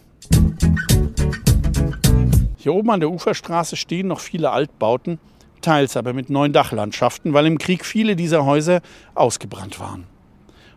Hier 2.57 2.75
oben 2.75 2.91
an 2.91 3.01
der 3.01 3.11
Uferstraße 3.11 3.77
stehen 3.77 4.09
noch 4.09 4.21
viele 4.21 4.51
Altbauten, 4.51 5.19
teils 5.61 5.97
aber 5.97 6.13
mit 6.13 6.31
neuen 6.31 6.53
Dachlandschaften, 6.53 7.33
weil 7.33 7.47
im 7.47 7.59
Krieg 7.59 7.85
viele 7.85 8.17
dieser 8.17 8.45
Häuser 8.45 8.81
ausgebrannt 9.15 9.79
waren. 9.81 10.07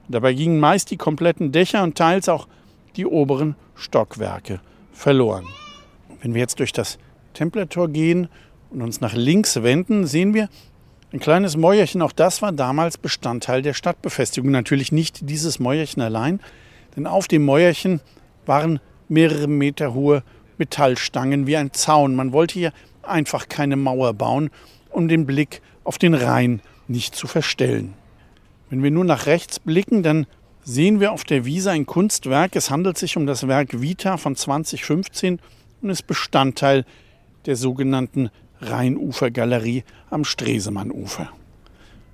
Und 0.08 0.16
dabei 0.16 0.34
gingen 0.34 0.60
meist 0.60 0.92
die 0.92 0.98
kompletten 0.98 1.52
Dächer 1.52 1.84
und 1.84 1.98
teils 1.98 2.28
auch 2.30 2.48
die 2.96 3.06
oberen 3.06 3.56
Stockwerke 3.76 4.60
verloren. 4.92 5.46
Wenn 6.22 6.34
wir 6.34 6.42
jetzt 6.42 6.60
durch 6.60 6.74
das 6.74 6.98
Templertor 7.34 7.88
gehen 7.88 8.28
und 8.72 8.82
uns 8.82 9.02
nach 9.02 9.14
links 9.14 9.62
wenden, 9.62 10.08
sehen 10.08 10.34
wir 10.34 10.50
ein 11.12 11.20
kleines 11.20 11.58
Mäuerchen. 11.58 12.02
Auch 12.02 12.12
das 12.12 12.42
war 12.42 12.52
damals 12.52 12.98
Bestandteil 12.98 13.62
der 13.62 13.74
Stadtbefestigung. 13.74 14.52
Natürlich 14.52 14.92
nicht 14.92 15.30
dieses 15.30 15.60
Mäuerchen 15.60 16.02
allein, 16.02 16.40
denn 16.96 17.06
auf 17.06 17.28
dem 17.28 17.44
Mäuerchen 17.44 18.02
waren 18.46 18.80
mehrere 19.10 19.48
Meter 19.48 19.94
hohe 19.94 20.24
Metallstangen 20.58 21.48
wie 21.48 21.58
ein 21.58 21.74
Zaun. 21.74 22.16
Man 22.16 22.32
wollte 22.32 22.54
hier 22.54 22.74
einfach 23.04 23.50
keine 23.50 23.76
Mauer 23.76 24.14
bauen, 24.14 24.50
um 24.90 25.08
den 25.08 25.26
Blick 25.26 25.62
auf 25.84 25.98
den 25.98 26.14
Rhein 26.14 26.62
nicht 26.88 27.16
zu 27.16 27.28
verstellen. 27.28 27.94
Wenn 28.70 28.84
wir 28.84 28.92
nur 28.92 29.06
nach 29.06 29.26
rechts 29.26 29.60
blicken, 29.60 30.04
dann 30.04 30.28
sehen 30.64 31.00
wir 31.00 31.12
auf 31.12 31.24
der 31.24 31.46
Wiese 31.46 31.72
ein 31.72 31.86
Kunstwerk. 31.86 32.56
Es 32.56 32.70
handelt 32.70 32.98
sich 32.98 33.18
um 33.18 33.26
das 33.26 33.48
Werk 33.48 33.82
Vita 33.82 34.18
von 34.18 34.36
2015 34.36 35.40
und 35.82 35.90
ist 35.90 36.08
Bestandteil 36.08 36.86
der 37.46 37.56
sogenannten 37.56 38.30
Rheinufergalerie 38.62 39.84
am 40.10 40.24
Stresemannufer. 40.24 41.30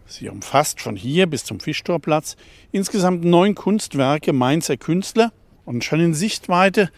Sie 0.07 0.29
umfasst 0.29 0.81
von 0.81 0.95
hier 0.95 1.27
bis 1.27 1.43
zum 1.43 1.59
Fischtorplatz 1.59 2.37
insgesamt 2.71 3.25
neun 3.25 3.55
Kunstwerke 3.55 4.31
Mainzer 4.31 4.77
Künstler 4.77 5.33
und 5.65 5.83
schon 5.83 5.99
in 5.99 6.13
Sichtweite 6.13 6.89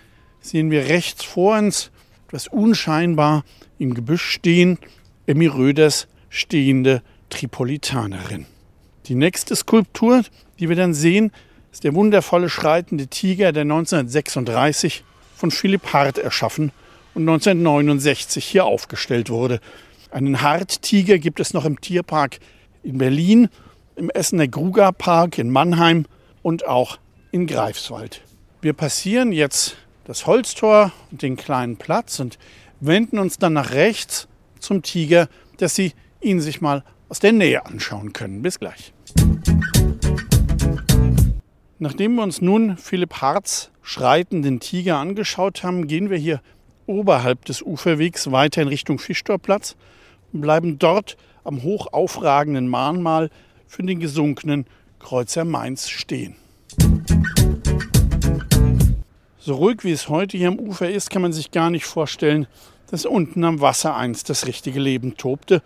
sehen 0.42 0.70
wir 0.70 0.88
rechts 0.88 1.24
vor 1.24 1.58
uns, 1.58 1.92
etwas 2.28 2.48
unscheinbar 2.48 3.44
im 3.80 3.96
Gebüsch 3.96 4.30
stehen, 4.30 4.78
Emmy 5.26 5.48
Röders 5.48 6.08
stehende 6.30 7.02
Tripolitanerin. 7.30 8.46
Die 9.08 9.16
nächste 9.16 9.56
Skulptur, 9.56 10.22
die 10.60 10.70
wir 10.70 10.76
dann 10.76 10.94
sehen, 10.94 11.32
ist 11.72 11.84
der 11.84 11.96
wundervolle 11.96 12.50
schreitende 12.50 13.08
Tiger, 13.08 13.52
der 13.52 13.64
1936 13.64 15.04
von 15.36 15.50
Philipp 15.50 15.94
Hart 15.94 16.20
erschaffen 16.20 16.72
und 17.14 17.24
1969 17.28 18.46
hier 18.46 18.66
aufgestellt 18.66 19.30
wurde. 19.30 19.60
Einen 20.12 20.42
Harttiger 20.42 21.18
gibt 21.18 21.40
es 21.40 21.54
noch 21.54 21.66
im 21.66 21.80
Tierpark 21.82 22.40
in 22.84 22.98
Berlin, 22.98 23.50
im 23.96 24.10
Essener 24.10 24.48
Gruger 24.48 24.92
Park 24.92 25.38
in 25.38 25.50
Mannheim 25.50 26.06
und 26.42 26.66
auch 26.66 26.98
in 27.32 27.48
Greifswald. 27.48 28.22
Wir 28.62 28.74
passieren 28.74 29.32
jetzt 29.32 29.78
das 30.06 30.26
Holztor 30.26 30.92
und 31.12 31.22
den 31.22 31.36
kleinen 31.36 31.78
Platz 31.78 32.20
und 32.20 32.40
wenden 32.80 33.20
uns 33.20 33.38
dann 33.38 33.54
nach 33.54 33.72
rechts 33.72 34.28
zum 34.60 34.82
Tiger, 34.82 35.28
dass 35.58 35.76
Sie 35.76 35.94
ihn 36.22 36.42
sich 36.42 36.62
mal 36.62 36.84
aus 37.10 37.20
der 37.20 37.32
Nähe 37.32 37.66
anschauen 37.66 38.14
können. 38.14 38.42
Bis 38.42 38.60
gleich. 38.60 38.94
Nachdem 41.78 42.16
wir 42.16 42.24
uns 42.24 42.42
nun 42.42 42.78
Philipp 42.78 43.22
Harz 43.22 43.72
schreitenden 43.82 44.60
Tiger 44.60 44.98
angeschaut 44.98 45.64
haben, 45.64 45.88
gehen 45.88 46.10
wir 46.10 46.18
hier 46.18 46.42
oberhalb 46.90 47.46
des 47.46 47.62
Uferwegs 47.62 48.32
weiter 48.32 48.62
in 48.62 48.68
Richtung 48.68 49.00
Fischtorplatz 49.00 49.76
und 50.34 50.42
bleiben 50.42 50.80
dort 50.80 51.16
am 51.44 51.64
hoch 51.64 51.94
aufragenden 51.94 52.68
Mahnmal 52.68 53.30
für 53.68 53.84
den 53.84 54.00
gesunkenen 54.00 54.66
Kreuzer 55.00 55.46
Mainz 55.46 55.88
stehen. 55.88 56.36
So 59.38 59.56
ruhig 59.56 59.84
wie 59.84 59.92
es 59.92 60.10
heute 60.10 60.38
hier 60.38 60.50
am 60.50 60.60
Ufer 60.60 60.90
ist, 60.90 61.10
kann 61.10 61.22
man 61.22 61.32
sich 61.32 61.52
gar 61.52 61.70
nicht 61.70 61.86
vorstellen, 61.86 62.48
dass 62.92 63.06
unten 63.06 63.44
am 63.44 63.62
Wasser 63.62 63.96
einst 63.96 64.30
das 64.30 64.48
richtige 64.48 64.80
Leben 64.80 65.16
tobte. 65.16 65.62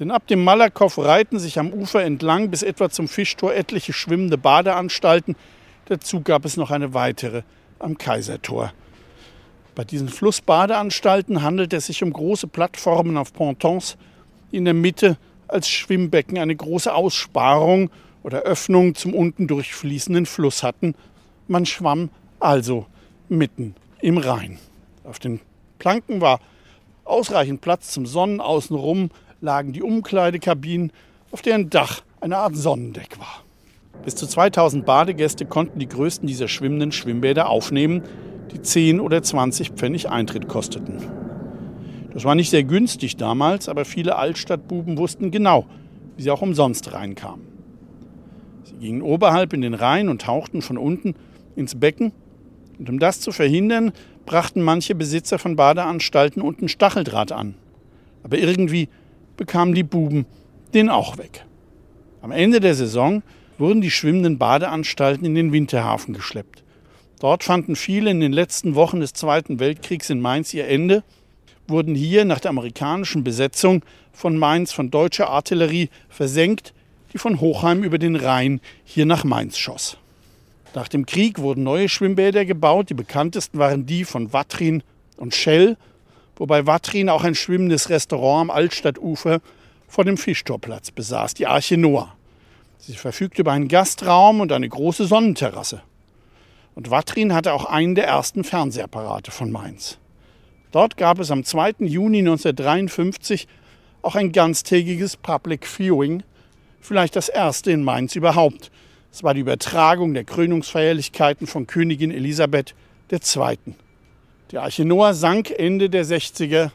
Denn 0.00 0.10
ab 0.10 0.26
dem 0.26 0.42
Malakow 0.42 0.98
reiten 0.98 1.38
sich 1.38 1.58
am 1.58 1.72
Ufer 1.72 2.02
entlang 2.02 2.50
bis 2.50 2.62
etwa 2.62 2.88
zum 2.88 3.06
Fischtor 3.06 3.54
etliche 3.54 3.92
schwimmende 3.92 4.38
Badeanstalten. 4.38 5.36
Dazu 5.84 6.22
gab 6.22 6.46
es 6.46 6.56
noch 6.56 6.70
eine 6.70 6.94
weitere 6.94 7.42
am 7.78 7.98
Kaisertor. 7.98 8.72
Bei 9.80 9.84
diesen 9.84 10.10
Flussbadeanstalten 10.10 11.42
handelt 11.42 11.72
es 11.72 11.86
sich 11.86 12.02
um 12.02 12.12
große 12.12 12.48
Plattformen 12.48 13.16
auf 13.16 13.32
Pontons, 13.32 13.96
die 14.52 14.58
in 14.58 14.66
der 14.66 14.74
Mitte 14.74 15.16
als 15.48 15.70
Schwimmbecken 15.70 16.36
eine 16.36 16.54
große 16.54 16.92
Aussparung 16.92 17.88
oder 18.22 18.42
Öffnung 18.42 18.94
zum 18.94 19.14
unten 19.14 19.46
durchfließenden 19.46 20.26
Fluss 20.26 20.62
hatten. 20.62 20.94
Man 21.48 21.64
schwamm 21.64 22.10
also 22.40 22.84
mitten 23.30 23.74
im 24.02 24.18
Rhein. 24.18 24.58
Auf 25.04 25.18
den 25.18 25.40
Planken 25.78 26.20
war 26.20 26.40
ausreichend 27.06 27.62
Platz 27.62 27.90
zum 27.90 28.04
Sonnen. 28.04 28.42
Außenrum 28.42 29.08
lagen 29.40 29.72
die 29.72 29.82
Umkleidekabinen, 29.82 30.92
auf 31.30 31.40
deren 31.40 31.70
Dach 31.70 32.02
eine 32.20 32.36
Art 32.36 32.54
Sonnendeck 32.54 33.18
war. 33.18 33.44
Bis 34.04 34.14
zu 34.14 34.26
2000 34.26 34.84
Badegäste 34.84 35.46
konnten 35.46 35.78
die 35.78 35.88
größten 35.88 36.26
dieser 36.26 36.48
schwimmenden 36.48 36.92
Schwimmbäder 36.92 37.48
aufnehmen, 37.48 38.02
die 38.52 38.62
10 38.62 39.00
oder 39.00 39.22
20 39.22 39.70
Pfennig 39.70 40.08
Eintritt 40.08 40.48
kosteten. 40.48 40.98
Das 42.12 42.24
war 42.24 42.34
nicht 42.34 42.50
sehr 42.50 42.64
günstig 42.64 43.16
damals, 43.16 43.68
aber 43.68 43.84
viele 43.84 44.16
Altstadtbuben 44.16 44.98
wussten 44.98 45.30
genau, 45.30 45.66
wie 46.16 46.22
sie 46.22 46.30
auch 46.30 46.42
umsonst 46.42 46.92
reinkamen. 46.92 47.46
Sie 48.64 48.74
gingen 48.74 49.02
oberhalb 49.02 49.52
in 49.52 49.60
den 49.60 49.74
Rhein 49.74 50.08
und 50.08 50.22
tauchten 50.22 50.62
von 50.62 50.76
unten 50.76 51.14
ins 51.56 51.76
Becken. 51.78 52.12
Und 52.78 52.88
um 52.88 52.98
das 52.98 53.20
zu 53.20 53.30
verhindern, 53.30 53.92
brachten 54.26 54.62
manche 54.62 54.94
Besitzer 54.94 55.38
von 55.38 55.56
Badeanstalten 55.56 56.42
unten 56.42 56.68
Stacheldraht 56.68 57.32
an. 57.32 57.54
Aber 58.22 58.38
irgendwie 58.38 58.88
bekamen 59.36 59.74
die 59.74 59.82
Buben 59.82 60.26
den 60.74 60.88
auch 60.88 61.18
weg. 61.18 61.44
Am 62.22 62.32
Ende 62.32 62.60
der 62.60 62.74
Saison 62.74 63.22
wurden 63.58 63.80
die 63.80 63.90
schwimmenden 63.90 64.38
Badeanstalten 64.38 65.24
in 65.24 65.34
den 65.34 65.52
Winterhafen 65.52 66.14
geschleppt. 66.14 66.62
Dort 67.20 67.44
fanden 67.44 67.76
viele 67.76 68.10
in 68.10 68.20
den 68.20 68.32
letzten 68.32 68.74
Wochen 68.74 69.00
des 69.00 69.12
Zweiten 69.12 69.60
Weltkriegs 69.60 70.08
in 70.08 70.20
Mainz 70.20 70.54
ihr 70.54 70.66
Ende, 70.66 71.04
wurden 71.68 71.94
hier 71.94 72.24
nach 72.24 72.40
der 72.40 72.48
amerikanischen 72.48 73.22
Besetzung 73.22 73.84
von 74.12 74.38
Mainz 74.38 74.72
von 74.72 74.90
deutscher 74.90 75.28
Artillerie 75.28 75.90
versenkt, 76.08 76.72
die 77.12 77.18
von 77.18 77.38
Hochheim 77.40 77.84
über 77.84 77.98
den 77.98 78.16
Rhein 78.16 78.60
hier 78.84 79.04
nach 79.04 79.22
Mainz 79.22 79.58
schoss. 79.58 79.98
Nach 80.74 80.88
dem 80.88 81.04
Krieg 81.04 81.38
wurden 81.38 81.62
neue 81.62 81.88
Schwimmbäder 81.90 82.46
gebaut. 82.46 82.88
Die 82.88 82.94
bekanntesten 82.94 83.58
waren 83.58 83.84
die 83.84 84.04
von 84.04 84.32
Watrin 84.32 84.82
und 85.18 85.34
Schell, 85.34 85.76
wobei 86.36 86.66
Watrin 86.66 87.10
auch 87.10 87.24
ein 87.24 87.34
schwimmendes 87.34 87.90
Restaurant 87.90 88.42
am 88.42 88.50
Altstadtufer 88.50 89.40
vor 89.88 90.04
dem 90.04 90.16
Fischtorplatz 90.16 90.90
besaß, 90.90 91.34
die 91.34 91.46
Arche 91.46 91.76
Noah. 91.76 92.14
Sie 92.78 92.94
verfügte 92.94 93.42
über 93.42 93.52
einen 93.52 93.68
Gastraum 93.68 94.40
und 94.40 94.52
eine 94.52 94.68
große 94.68 95.04
Sonnenterrasse. 95.04 95.82
Und 96.80 96.90
Watrin 96.90 97.34
hatte 97.34 97.52
auch 97.52 97.66
einen 97.66 97.94
der 97.94 98.06
ersten 98.06 98.42
Fernsehapparate 98.42 99.30
von 99.32 99.52
Mainz. 99.52 99.98
Dort 100.72 100.96
gab 100.96 101.18
es 101.18 101.30
am 101.30 101.44
2. 101.44 101.74
Juni 101.80 102.20
1953 102.20 103.48
auch 104.00 104.14
ein 104.14 104.32
ganztägiges 104.32 105.18
Public 105.18 105.66
Viewing, 105.66 106.22
vielleicht 106.80 107.16
das 107.16 107.28
erste 107.28 107.70
in 107.70 107.84
Mainz 107.84 108.16
überhaupt. 108.16 108.70
Es 109.12 109.22
war 109.22 109.34
die 109.34 109.40
Übertragung 109.40 110.14
der 110.14 110.24
Krönungsfeierlichkeiten 110.24 111.46
von 111.46 111.66
Königin 111.66 112.10
Elisabeth 112.10 112.74
II. 113.12 113.58
Die 114.50 114.56
Arche 114.56 114.86
Noah 114.86 115.12
sank 115.12 115.50
Ende 115.50 115.90
der 115.90 116.06
60er. 116.06 116.70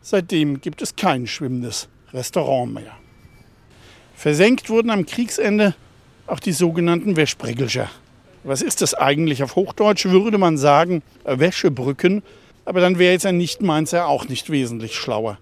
Seitdem 0.00 0.62
gibt 0.62 0.80
es 0.80 0.96
kein 0.96 1.26
schwimmendes 1.26 1.90
Restaurant 2.14 2.72
mehr. 2.72 2.96
Versenkt 4.14 4.70
wurden 4.70 4.88
am 4.88 5.04
Kriegsende 5.04 5.74
auch 6.26 6.40
die 6.40 6.52
sogenannten 6.52 7.16
Wäschbregelscher. 7.16 7.90
Was 8.42 8.62
ist 8.62 8.80
das 8.80 8.94
eigentlich? 8.94 9.42
Auf 9.42 9.56
Hochdeutsch 9.56 10.06
würde 10.06 10.38
man 10.38 10.56
sagen 10.56 11.02
äh, 11.24 11.38
Wäschebrücken, 11.38 12.22
aber 12.64 12.80
dann 12.80 12.98
wäre 12.98 13.12
jetzt 13.12 13.26
ein 13.26 13.36
Nicht-Mainzer 13.36 14.06
auch 14.06 14.28
nicht 14.28 14.50
wesentlich 14.50 14.94
schlauer. 14.94 15.38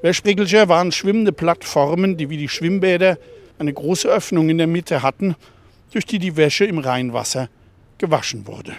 Wäschbrigelscher 0.00 0.68
waren 0.68 0.92
schwimmende 0.92 1.32
Plattformen, 1.32 2.16
die 2.16 2.30
wie 2.30 2.36
die 2.36 2.48
Schwimmbäder 2.48 3.18
eine 3.58 3.72
große 3.72 4.08
Öffnung 4.08 4.48
in 4.48 4.58
der 4.58 4.66
Mitte 4.66 5.02
hatten, 5.02 5.34
durch 5.92 6.06
die 6.06 6.18
die 6.18 6.36
Wäsche 6.36 6.64
im 6.64 6.78
Rheinwasser 6.78 7.48
gewaschen 7.98 8.46
wurde. 8.46 8.72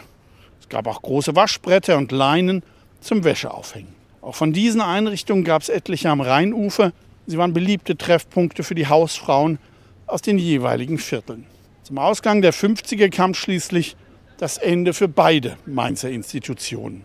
Es 0.62 0.70
gab 0.70 0.88
auch 0.88 1.02
große 1.02 1.36
Waschbretter 1.36 1.98
und 1.98 2.12
Leinen 2.12 2.64
zum 3.02 3.24
Wäscheaufhängen. 3.24 3.94
Auch 4.22 4.36
von 4.36 4.54
diesen 4.54 4.82
Einrichtungen 4.82 5.44
gab 5.44 5.62
es 5.62 5.70
etliche 5.70 6.10
am 6.10 6.22
Rheinufer. 6.22 6.92
Sie 7.28 7.38
waren 7.38 7.54
beliebte 7.54 7.98
Treffpunkte 7.98 8.64
für 8.64 8.76
die 8.76 8.88
Hausfrauen 8.88 9.60
aus 10.08 10.22
den 10.22 10.38
jeweiligen 10.40 10.98
Vierteln. 10.98 11.46
Zum 11.90 11.98
Ausgang 11.98 12.44
der 12.44 12.54
50er 12.54 13.10
kam 13.10 13.34
schließlich 13.34 13.96
das 14.38 14.60
Ende 14.60 14.94
für 14.94 15.08
beide 15.08 15.58
Mainzer 15.66 16.12
Institutionen. 16.12 17.04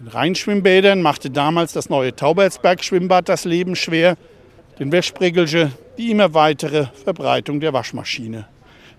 Den 0.00 0.08
Rheinschwimmbädern 0.08 1.02
machte 1.02 1.30
damals 1.30 1.72
das 1.72 1.88
neue 1.88 2.16
Taubertsberg-Schwimmbad 2.16 3.28
das 3.28 3.44
Leben 3.44 3.76
schwer, 3.76 4.16
den 4.80 4.90
Wäschprägelsche 4.90 5.70
die 5.98 6.10
immer 6.10 6.34
weitere 6.34 6.86
Verbreitung 7.04 7.60
der 7.60 7.72
Waschmaschine. 7.72 8.48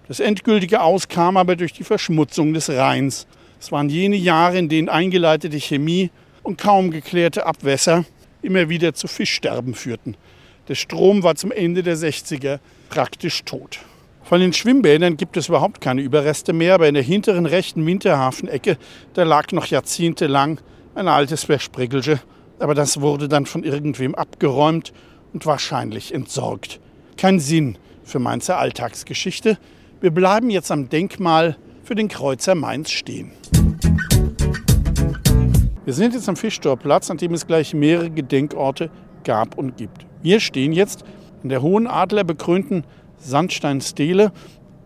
Das 0.08 0.22
endgültige 0.22 0.80
Aus 0.80 1.10
kam 1.10 1.36
aber 1.36 1.58
durch 1.58 1.74
die 1.74 1.84
Verschmutzung 1.84 2.54
des 2.54 2.70
Rheins. 2.70 3.28
Es 3.60 3.74
waren 3.74 3.90
jene 3.90 4.16
Jahre, 4.16 4.58
in 4.58 4.70
denen 4.70 4.88
eingeleitete 4.88 5.60
Chemie 5.60 6.12
und 6.44 6.58
kaum 6.58 6.92
geklärte 6.92 7.46
Abwässer 7.46 8.06
immer 8.42 8.70
wieder 8.70 8.94
zu 8.94 9.10
Fischsterben 9.10 9.74
führten. 9.74 10.16
Der 10.70 10.76
Strom 10.76 11.24
war 11.24 11.36
zum 11.36 11.52
Ende 11.52 11.84
der 11.84 11.98
60er 11.98 12.60
praktisch 12.88 13.44
tot. 13.44 13.82
Von 14.26 14.40
den 14.40 14.54
Schwimmbädern 14.54 15.18
gibt 15.18 15.38
es 15.38 15.50
überhaupt 15.50 15.82
keine 15.82 16.02
Überreste 16.02 16.52
mehr, 16.52 16.74
aber 16.74 16.88
in 16.88 16.96
der 16.96 17.04
hinteren 17.04 17.46
rechten 17.46 17.86
Winterhafenecke, 17.86 18.80
da 19.14 19.22
lag 19.22 19.52
noch 19.52 19.68
jahrzehntelang 19.68 20.60
ein 20.96 21.08
altes 21.08 21.44
Versprickelche. 21.44 22.20
Aber 22.58 22.74
das 22.74 23.02
wurde 23.02 23.30
dann 23.30 23.46
von 23.46 23.64
irgendwem 23.64 24.16
abgeräumt 24.16 24.94
und 25.32 25.46
wahrscheinlich 25.46 26.12
entsorgt. 26.12 26.80
Kein 27.18 27.40
Sinn 27.40 27.78
für 28.04 28.18
Mainzer 28.18 28.58
Alltagsgeschichte. 28.58 29.60
Wir 30.02 30.10
bleiben 30.10 30.50
jetzt 30.50 30.72
am 30.72 30.90
Denkmal 30.90 31.56
für 31.84 31.94
den 31.94 32.08
Kreuzer 32.08 32.56
Mainz 32.56 32.90
stehen. 32.90 33.32
Wir 35.86 35.94
sind 35.94 36.16
jetzt 36.16 36.28
am 36.28 36.36
Fischtorplatz, 36.36 37.12
an 37.12 37.18
dem 37.18 37.36
es 37.36 37.46
gleich 37.46 37.76
mehrere 37.76 38.10
Gedenkorte 38.10 38.90
gab 39.24 39.56
und 39.56 39.78
gibt. 39.78 40.08
Wir 40.24 40.40
stehen 40.40 40.74
jetzt 40.74 41.04
an 41.44 41.50
der 41.50 41.62
hohen 41.62 41.86
Adler 41.86 42.24
bekrönten 42.24 42.86
Sandsteinstele, 43.20 44.32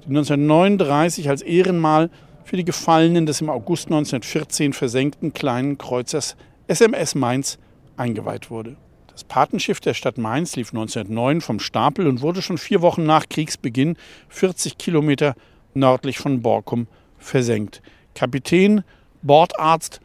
die 0.03 0.09
1939 0.09 1.29
als 1.29 1.41
Ehrenmal 1.41 2.09
für 2.43 2.57
die 2.57 2.65
Gefallenen 2.65 3.25
des 3.25 3.41
im 3.41 3.49
August 3.49 3.85
1914 3.87 4.73
versenkten 4.73 5.33
kleinen 5.33 5.77
Kreuzers 5.77 6.35
SMS 6.67 7.15
Mainz 7.15 7.59
eingeweiht 7.95 8.49
wurde. 8.49 8.75
Das 9.11 9.23
Patenschiff 9.23 9.79
der 9.81 9.93
Stadt 9.93 10.17
Mainz 10.17 10.55
lief 10.55 10.69
1909 10.69 11.41
vom 11.41 11.59
Stapel 11.59 12.07
und 12.07 12.21
wurde 12.21 12.41
schon 12.41 12.57
vier 12.57 12.81
Wochen 12.81 13.05
nach 13.05 13.27
Kriegsbeginn 13.27 13.97
40 14.29 14.77
Kilometer 14.77 15.35
nördlich 15.73 16.17
von 16.19 16.41
Borkum 16.41 16.87
versenkt. 17.17 17.81
Kapitän, 18.15 18.83
Bordarzt 19.21 19.99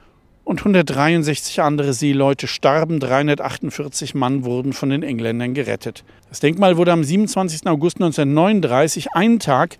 und 0.44 0.60
163 0.60 1.62
andere 1.62 1.94
Seeleute 1.94 2.46
starben, 2.46 3.00
348 3.00 4.14
Mann 4.14 4.44
wurden 4.44 4.72
von 4.72 4.90
den 4.90 5.02
Engländern 5.02 5.54
gerettet. 5.54 6.04
Das 6.28 6.40
Denkmal 6.40 6.76
wurde 6.76 6.92
am 6.92 7.02
27. 7.02 7.66
August 7.66 7.96
1939, 7.96 9.12
einen 9.14 9.38
Tag 9.38 9.78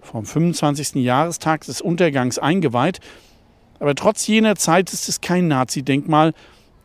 vom 0.00 0.24
25. 0.24 1.02
Jahrestag 1.02 1.66
des 1.66 1.80
Untergangs, 1.80 2.38
eingeweiht. 2.38 3.00
Aber 3.78 3.94
trotz 3.94 4.26
jener 4.26 4.56
Zeit 4.56 4.92
ist 4.92 5.08
es 5.08 5.20
kein 5.20 5.48
Nazi-Denkmal, 5.48 6.32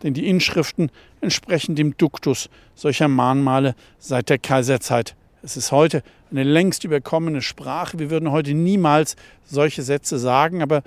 denn 0.03 0.13
die 0.13 0.27
Inschriften 0.27 0.91
entsprechen 1.21 1.75
dem 1.75 1.95
Duktus 1.95 2.49
solcher 2.75 3.07
Mahnmale 3.07 3.75
seit 3.99 4.29
der 4.29 4.39
Kaiserzeit. 4.39 5.15
Es 5.43 5.55
ist 5.55 5.71
heute 5.71 6.03
eine 6.31 6.43
längst 6.43 6.83
überkommene 6.83 7.41
Sprache. 7.41 7.97
Wir 7.97 8.09
würden 8.09 8.31
heute 8.31 8.53
niemals 8.53 9.15
solche 9.45 9.83
Sätze 9.83 10.19
sagen, 10.19 10.61
aber 10.61 10.83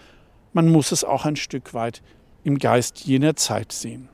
man 0.52 0.68
muss 0.68 0.92
es 0.92 1.04
auch 1.04 1.24
ein 1.24 1.36
Stück 1.36 1.74
weit 1.74 2.02
im 2.44 2.58
Geist 2.58 3.00
jener 3.00 3.36
Zeit 3.36 3.72
sehen. 3.72 4.08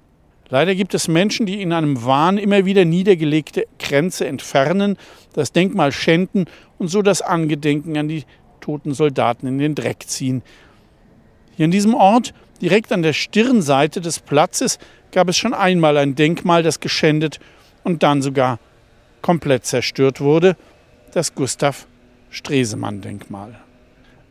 Leider 0.49 0.75
gibt 0.75 0.95
es 0.95 1.07
Menschen, 1.07 1.47
die 1.47 1.63
in 1.63 1.73
einem 1.73 2.05
Wahn 2.05 2.37
immer 2.39 2.65
wieder 2.65 2.85
niedergelegte 2.85 3.67
Kränze 3.79 4.27
entfernen, 4.27 4.97
das 5.33 5.53
Denkmal 5.53 5.93
schänden 5.93 6.47
und 6.79 6.89
so 6.89 7.03
das 7.03 7.23
Angedenken 7.23 7.97
an 7.97 8.09
die 8.09 8.25
toten 8.61 8.95
Soldaten 8.95 9.47
in 9.47 9.59
den 9.59 9.75
Dreck 9.75 10.05
ziehen. 10.09 10.43
Hier 11.57 11.67
an 11.67 11.71
diesem 11.71 11.95
Ort, 11.95 12.35
direkt 12.61 12.91
an 12.93 13.03
der 13.03 13.13
Stirnseite 13.13 14.01
des 14.01 14.19
Platzes, 14.19 14.79
gab 15.13 15.29
es 15.29 15.37
schon 15.37 15.55
einmal 15.55 15.97
ein 15.97 16.15
Denkmal, 16.15 16.63
das 16.63 16.81
geschändet 16.81 17.39
und 17.85 18.03
dann 18.03 18.23
sogar 18.23 18.59
komplett 19.23 19.67
zerstört 19.67 20.21
wurde, 20.21 20.57
das 21.13 21.35
Gustav 21.35 21.87
Stresemann-Denkmal. 22.31 23.61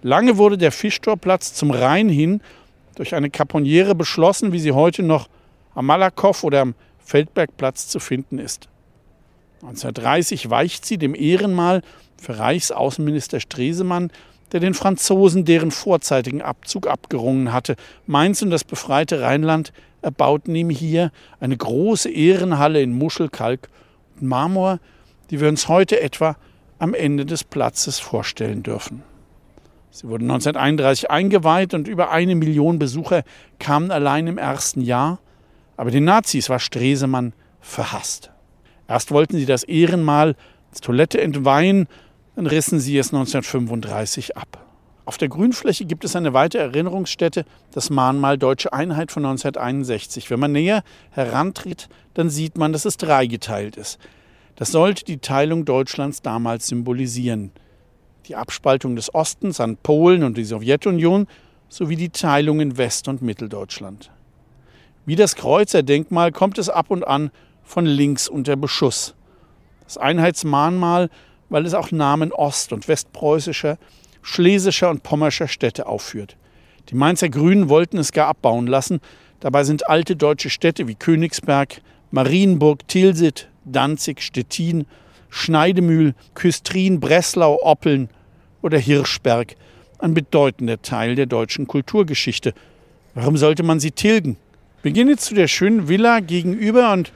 Lange 0.01 0.38
wurde 0.38 0.57
der 0.57 0.71
Fischtorplatz 0.71 1.53
zum 1.53 1.71
Rhein 1.71 2.09
hin 2.09 2.41
durch 2.99 3.15
eine 3.15 3.29
Kaponiere 3.29 3.95
beschlossen, 3.95 4.51
wie 4.51 4.59
sie 4.59 4.73
heute 4.73 5.03
noch 5.03 5.29
am 5.73 5.85
Malakow 5.85 6.43
oder 6.43 6.59
am 6.59 6.75
Feldbergplatz 6.97 7.88
zu 7.88 8.01
finden 8.01 8.39
ist. 8.39 8.67
1930 9.62 10.49
weicht 10.49 10.85
sie 10.85 10.97
dem 10.97 11.15
Ehrenmal 11.15 11.81
für 12.21 12.38
Reichsaußenminister 12.38 13.39
Stresemann, 13.39 14.12
der 14.51 14.59
den 14.59 14.73
Franzosen 14.73 15.45
deren 15.45 15.71
vorzeitigen 15.71 16.41
Abzug 16.41 16.88
abgerungen 16.88 17.53
hatte. 17.53 17.77
Mainz 18.05 18.41
und 18.41 18.49
das 18.49 18.65
befreite 18.65 19.21
Rheinland 19.21 19.71
erbauten 20.01 20.53
ihm 20.53 20.69
hier 20.69 21.13
eine 21.39 21.55
große 21.55 22.09
Ehrenhalle 22.09 22.81
in 22.81 22.91
Muschelkalk 22.91 23.69
und 24.19 24.27
Marmor, 24.27 24.79
die 25.29 25.39
wir 25.39 25.47
uns 25.47 25.69
heute 25.69 26.01
etwa 26.01 26.35
am 26.79 26.93
Ende 26.93 27.25
des 27.25 27.45
Platzes 27.45 27.97
vorstellen 27.97 28.62
dürfen. 28.62 29.03
Sie 29.91 30.08
wurden 30.08 30.30
1931 30.30 31.10
eingeweiht 31.10 31.73
und 31.73 31.88
über 31.88 32.12
eine 32.12 32.36
Million 32.36 32.78
Besucher 32.78 33.23
kamen 33.58 33.91
allein 33.91 34.28
im 34.28 34.38
ersten 34.38 34.82
Jahr. 34.82 35.19
Aber 35.78 35.91
den 35.91 36.04
Nazis 36.04 36.49
war 36.49 36.60
Stresemann 36.60 37.34
verhasst. 37.60 38.32
Erst 38.88 39.12
wollten 39.12 39.38
sie 39.38 39.45
das 39.45 39.63
Ehrenmal 39.63 40.36
als 40.69 40.82
Toilette 40.82 41.19
entweihen, 41.21 41.88
dann 42.36 42.47
rissen 42.47 42.80
sie 42.80 42.97
es 42.97 43.13
1935 43.13 44.38
ab. 44.38 44.65
Auf 45.06 45.17
der 45.17 45.30
Grünfläche 45.30 45.86
gibt 45.86 46.06
es 46.06 46.15
eine 46.15 46.34
weitere 46.34 46.62
Erinnerungsstätte, 46.62 47.43
das 47.71 47.89
Mahnmal 47.89 48.38
Deutsche 48.38 48.73
Einheit 48.73 49.12
von 49.12 49.25
1961. 49.25 50.30
Wenn 50.30 50.39
man 50.39 50.52
näher 50.52 50.84
herantritt, 51.10 51.89
dann 52.13 52.30
sieht 52.30 52.60
man, 52.60 52.73
dass 52.73 52.86
es 52.86 52.97
dreigeteilt 52.97 53.75
ist. 53.75 53.97
Das 54.56 54.71
sollte 54.71 55.06
die 55.06 55.17
Teilung 55.17 55.65
Deutschlands 55.65 56.21
damals 56.21 56.67
symbolisieren 56.67 57.52
die 58.29 58.35
Abspaltung 58.35 58.95
des 58.95 59.13
Ostens 59.13 59.59
an 59.59 59.75
Polen 59.75 60.23
und 60.23 60.37
die 60.37 60.43
Sowjetunion 60.43 61.27
sowie 61.67 61.95
die 61.95 62.09
Teilung 62.09 62.59
in 62.59 62.77
West- 62.77 63.07
und 63.07 63.21
Mitteldeutschland. 63.23 64.11
Wie 65.05 65.15
das 65.15 65.35
Kreuzerdenkmal 65.35 66.31
kommt 66.31 66.59
es 66.59 66.69
ab 66.69 66.91
und 66.91 67.05
an 67.05 67.31
von 67.63 67.85
links 67.85 68.27
unter 68.27 68.55
Beschuss. 68.55 69.15
Das 69.83 69.97
Einheitsmahnmal, 69.97 71.09
weil 71.49 71.65
es 71.65 71.73
auch 71.73 71.91
Namen 71.91 72.31
ost- 72.31 72.71
und 72.71 72.87
westpreußischer, 72.87 73.79
schlesischer 74.21 74.91
und 74.91 75.01
pommerscher 75.01 75.47
Städte 75.47 75.87
aufführt. 75.87 76.37
Die 76.89 76.95
Mainzer 76.95 77.29
Grünen 77.29 77.69
wollten 77.69 77.97
es 77.97 78.11
gar 78.11 78.27
abbauen 78.27 78.67
lassen. 78.67 78.99
Dabei 79.39 79.63
sind 79.63 79.89
alte 79.89 80.15
deutsche 80.15 80.51
Städte 80.51 80.87
wie 80.87 80.95
Königsberg, 80.95 81.81
Marienburg, 82.11 82.87
Tilsit, 82.87 83.49
Danzig, 83.65 84.21
Stettin, 84.21 84.85
Schneidemühl, 85.29 86.13
Küstrin, 86.35 86.99
Breslau, 86.99 87.59
Oppeln 87.63 88.09
oder 88.62 88.78
Hirschberg 88.78 89.56
ein 90.00 90.13
bedeutender 90.13 90.82
Teil 90.82 91.15
der 91.15 91.26
deutschen 91.26 91.67
Kulturgeschichte. 91.67 92.54
Warum 93.13 93.38
sollte 93.38 93.63
man 93.63 93.80
sie 93.80 93.91
tilgen? 93.91 94.38
Jetzt 94.84 95.26
zu 95.26 95.36
der 95.36 95.48
schönen 95.48 95.89
Villa 95.89 96.22
gegenüber 96.22 96.93
und 96.93 97.12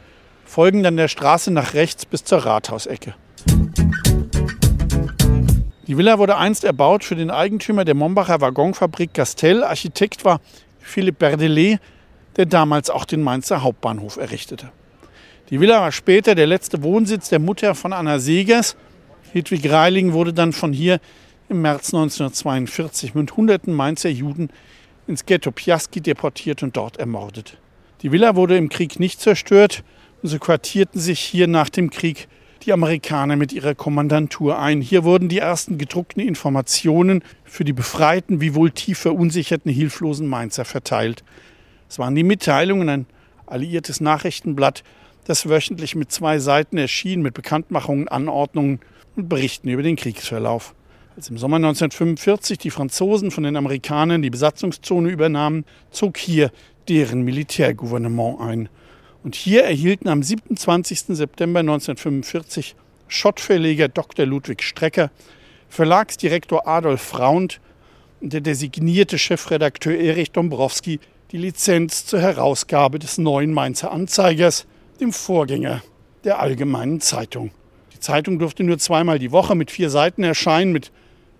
folgen 0.45 0.83
dann 0.83 0.97
der 0.97 1.07
Straße 1.07 1.51
nach 1.51 1.73
rechts 1.73 2.05
bis 2.05 2.23
zur 2.25 2.39
Rathausecke. 2.39 3.15
Die 5.87 5.97
Villa 5.97 6.17
wurde 6.17 6.37
einst 6.37 6.63
erbaut 6.63 7.03
für 7.03 7.15
den 7.15 7.31
Eigentümer 7.31 7.85
der 7.85 7.95
Mombacher 7.95 8.41
Waggonfabrik 8.41 9.13
Gastel. 9.13 9.63
Architekt 9.63 10.25
war 10.25 10.41
Philipp 10.79 11.19
Berdelet, 11.19 11.79
der 12.35 12.45
damals 12.45 12.89
auch 12.89 13.05
den 13.05 13.21
Mainzer 13.21 13.63
Hauptbahnhof 13.63 14.17
errichtete. 14.17 14.71
Die 15.49 15.59
Villa 15.59 15.81
war 15.81 15.91
später 15.91 16.35
der 16.35 16.47
letzte 16.47 16.83
Wohnsitz 16.83 17.29
der 17.29 17.39
Mutter 17.39 17.75
von 17.75 17.93
Anna 17.93 18.19
Segers. 18.19 18.75
Hedwig 19.33 19.69
Reiling 19.69 20.13
wurde 20.13 20.33
dann 20.33 20.53
von 20.53 20.73
hier 20.73 20.99
im 21.49 21.61
März 21.61 21.93
1942 21.93 23.15
mit 23.15 23.35
hunderten 23.35 23.73
Mainzer 23.73 24.09
Juden 24.09 24.49
ins 25.07 25.25
Ghetto 25.25 25.51
Piaski 25.51 26.01
deportiert 26.01 26.63
und 26.63 26.77
dort 26.77 26.97
ermordet. 26.97 27.57
Die 28.01 28.11
Villa 28.11 28.35
wurde 28.35 28.57
im 28.57 28.69
Krieg 28.69 28.99
nicht 28.99 29.21
zerstört 29.21 29.83
und 30.21 30.29
so 30.29 30.39
quartierten 30.39 30.99
sich 30.99 31.19
hier 31.19 31.47
nach 31.47 31.69
dem 31.69 31.89
Krieg 31.89 32.27
die 32.65 32.73
Amerikaner 32.73 33.35
mit 33.35 33.51
ihrer 33.51 33.75
Kommandantur 33.75 34.57
ein. 34.57 34.81
Hier 34.81 35.03
wurden 35.03 35.27
die 35.27 35.39
ersten 35.39 35.77
gedruckten 35.77 36.21
Informationen 36.21 37.23
für 37.43 37.65
die 37.65 37.73
befreiten, 37.73 38.39
wie 38.41 38.55
wohl 38.55 38.71
tief 38.71 38.99
verunsicherten, 38.99 39.71
hilflosen 39.71 40.27
Mainzer 40.27 40.65
verteilt. 40.65 41.23
Es 41.89 41.99
waren 41.99 42.15
die 42.15 42.23
Mitteilungen, 42.23 42.89
ein 42.89 43.05
alliiertes 43.45 43.99
Nachrichtenblatt, 43.99 44.83
das 45.25 45.47
wöchentlich 45.47 45.95
mit 45.95 46.11
zwei 46.11 46.39
Seiten 46.39 46.77
erschien, 46.77 47.21
mit 47.21 47.33
Bekanntmachungen, 47.33 48.07
Anordnungen 48.07 48.79
und 49.15 49.29
Berichten 49.29 49.69
über 49.69 49.83
den 49.83 49.95
Kriegsverlauf. 49.95 50.73
Als 51.15 51.29
im 51.29 51.37
Sommer 51.37 51.57
1945 51.57 52.57
die 52.57 52.71
Franzosen 52.71 53.29
von 53.29 53.43
den 53.43 53.55
Amerikanern 53.55 54.23
die 54.23 54.31
Besatzungszone 54.31 55.09
übernahmen, 55.09 55.63
zog 55.91 56.17
hier 56.17 56.51
deren 56.89 57.21
Militärgouvernement 57.21 58.41
ein. 58.41 58.69
Und 59.23 59.35
hier 59.35 59.63
erhielten 59.63 60.09
am 60.09 60.23
27. 60.23 61.15
September 61.15 61.59
1945 61.59 62.75
Schottverleger 63.07 63.89
Dr. 63.89 64.25
Ludwig 64.25 64.63
Strecker, 64.63 65.11
Verlagsdirektor 65.69 66.67
Adolf 66.67 67.01
Fraunt 67.01 67.61
und 68.19 68.33
der 68.33 68.41
designierte 68.41 69.19
Chefredakteur 69.19 69.95
Erich 69.95 70.31
Dombrowski 70.31 70.99
die 71.31 71.37
Lizenz 71.37 72.07
zur 72.07 72.21
Herausgabe 72.21 72.97
des 72.97 73.19
neuen 73.19 73.53
Mainzer 73.53 73.91
Anzeigers, 73.91 74.65
dem 74.99 75.13
Vorgänger 75.13 75.83
der 76.23 76.39
Allgemeinen 76.39 77.01
Zeitung. 77.01 77.51
Die 77.93 77.99
Zeitung 77.99 78.39
durfte 78.39 78.63
nur 78.63 78.79
zweimal 78.79 79.19
die 79.19 79.31
Woche 79.31 79.53
mit 79.53 79.69
vier 79.69 79.91
Seiten 79.91 80.23
erscheinen, 80.23 80.71
mit 80.71 80.91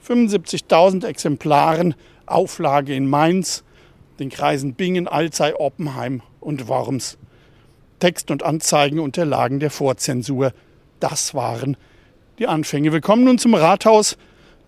75.000 0.05 1.05
Exemplaren, 1.05 1.95
Auflage 2.25 2.93
in 2.93 3.07
Mainz, 3.07 3.63
den 4.19 4.29
Kreisen 4.29 4.73
Bingen, 4.73 5.07
Alzey, 5.07 5.53
Oppenheim 5.53 6.21
und 6.41 6.67
Worms. 6.67 7.17
Text 7.99 8.29
und 8.29 8.43
Anzeigen 8.43 8.99
unterlagen 8.99 9.61
der 9.61 9.71
Vorzensur. 9.71 10.51
Das 10.99 11.33
waren 11.33 11.77
die 12.37 12.47
Anfänge. 12.47 12.91
Willkommen 12.91 13.23
nun 13.23 13.37
zum 13.37 13.53
Rathaus, 13.53 14.17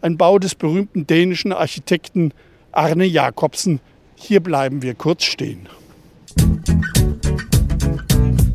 ein 0.02 0.18
Bau 0.18 0.40
des 0.40 0.56
berühmten 0.56 1.06
dänischen 1.06 1.52
Architekten 1.52 2.32
Arne 2.72 3.06
Jacobsen. 3.06 3.82
Hier 4.16 4.42
bleiben 4.42 4.82
wir 4.82 4.96
kurz 4.96 5.24
stehen. 5.24 5.68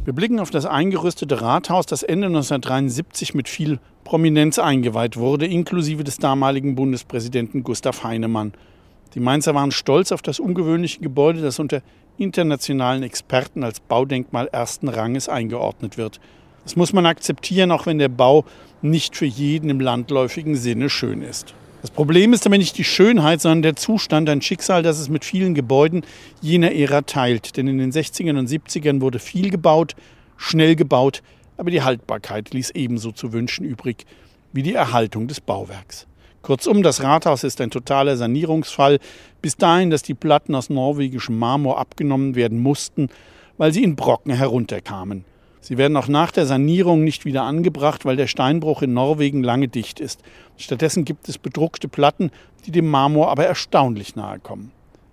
Wir 0.03 0.15
blicken 0.15 0.41
auf 0.41 0.51
das 0.51 0.65
eingerüstete 0.65 1.43
Rathaus, 1.43 1.85
das 1.85 2.03
Ende 2.03 2.29
1973 2.29 3.35
mit 3.35 3.51
viel 3.51 3.79
Prominenz 4.03 4.59
eingeweiht 4.59 5.19
wurde, 5.19 5.47
inklusive 5.47 6.05
des 6.05 6.17
damaligen 6.17 6.75
Bundespräsidenten 6.75 7.63
Gustav 7.63 8.03
Heinemann. 8.03 8.55
Die 9.15 9.21
Mainzer 9.21 9.55
waren 9.55 9.73
stolz 9.73 10.11
auf 10.11 10.23
das 10.23 10.41
ungewöhnliche 10.41 11.01
Gebäude, 11.01 11.43
das 11.43 11.59
unter 11.59 11.83
internationalen 12.17 13.03
Experten 13.03 13.63
als 13.63 13.81
Baudenkmal 13.81 14.49
ersten 14.51 14.89
Ranges 14.89 15.29
eingeordnet 15.29 15.99
wird. 15.99 16.19
Das 16.65 16.77
muss 16.77 16.95
man 16.95 17.05
akzeptieren, 17.05 17.71
auch 17.71 17.85
wenn 17.85 17.99
der 17.99 18.09
Bau 18.09 18.47
nicht 18.81 19.17
für 19.17 19.27
jeden 19.27 19.69
im 19.69 19.81
landläufigen 19.81 20.57
Sinne 20.57 20.89
schön 20.89 21.21
ist. 21.21 21.55
Das 21.81 21.91
Problem 21.91 22.33
ist 22.35 22.47
aber 22.47 22.59
nicht 22.59 22.77
die 22.77 22.85
Schönheit, 22.85 23.41
sondern 23.41 23.63
der 23.63 23.77
Zustand, 23.77 24.29
ein 24.29 24.43
Schicksal, 24.43 24.83
das 24.83 24.99
es 24.99 25.09
mit 25.09 25.25
vielen 25.25 25.55
Gebäuden 25.55 26.03
jener 26.43 26.73
Ära 26.73 27.03
teilt. 27.03 27.57
Denn 27.57 27.69
in 27.69 27.79
den 27.79 27.91
60ern 27.91 28.39
und 28.39 28.49
70ern 28.49 29.01
wurde 29.01 29.19
viel 29.19 29.51
gebaut, 29.51 29.97
schnell 30.37 30.77
gebaut, 30.77 31.23
aber 31.57 31.71
die 31.71 31.83
Haltbarkeit 31.83 32.53
ließ 32.53 32.71
ebenso 32.71 33.13
zu 33.13 33.33
wünschen 33.33 33.65
übrig 33.65 34.05
wie 34.53 34.63
die 34.63 34.75
Erhaltung 34.75 35.29
des 35.29 35.41
Bauwerks. 35.41 36.07
Kurzum, 36.43 36.83
das 36.83 37.03
Rathaus 37.03 37.45
ist 37.45 37.61
ein 37.61 37.71
totaler 37.71 38.17
Sanierungsfall, 38.17 38.99
bis 39.43 39.57
dahin, 39.57 39.91
dass 39.91 40.03
die 40.03 40.15
Platten 40.15 40.55
aus 40.55 40.71
norwegischem 40.71 41.39
Marmor 41.39 41.79
abgenommen 41.79 42.35
werden 42.35 42.61
mussten, 42.61 43.09
weil 43.59 43.73
sie 43.73 43.85
in 43.85 43.95
Brocken 43.95 44.33
herunterkamen. 44.33 45.25
Sie 45.61 45.77
werden 45.77 45.97
auch 45.97 46.09
nach 46.09 46.31
der 46.31 46.47
Sanierung 46.47 47.05
nicht 47.05 47.25
wieder 47.25 47.43
angebracht, 47.43 48.05
weil 48.05 48.17
der 48.17 48.27
Steinbruch 48.27 48.83
in 48.83 48.95
Norwegen 48.95 49.43
lange 49.43 49.69
dicht 49.69 50.01
ist. 50.01 50.23
Stattdessen 50.57 51.05
gibt 51.05 51.29
es 51.29 51.39
bedruckte 51.39 51.87
Platten, 51.89 52.31
die 52.65 52.71
dem 52.71 52.89
Marmor 52.89 53.31
aber 53.31 53.45
erstaunlich 53.47 54.17
nahe 54.17 54.39
kommen. 54.39 54.73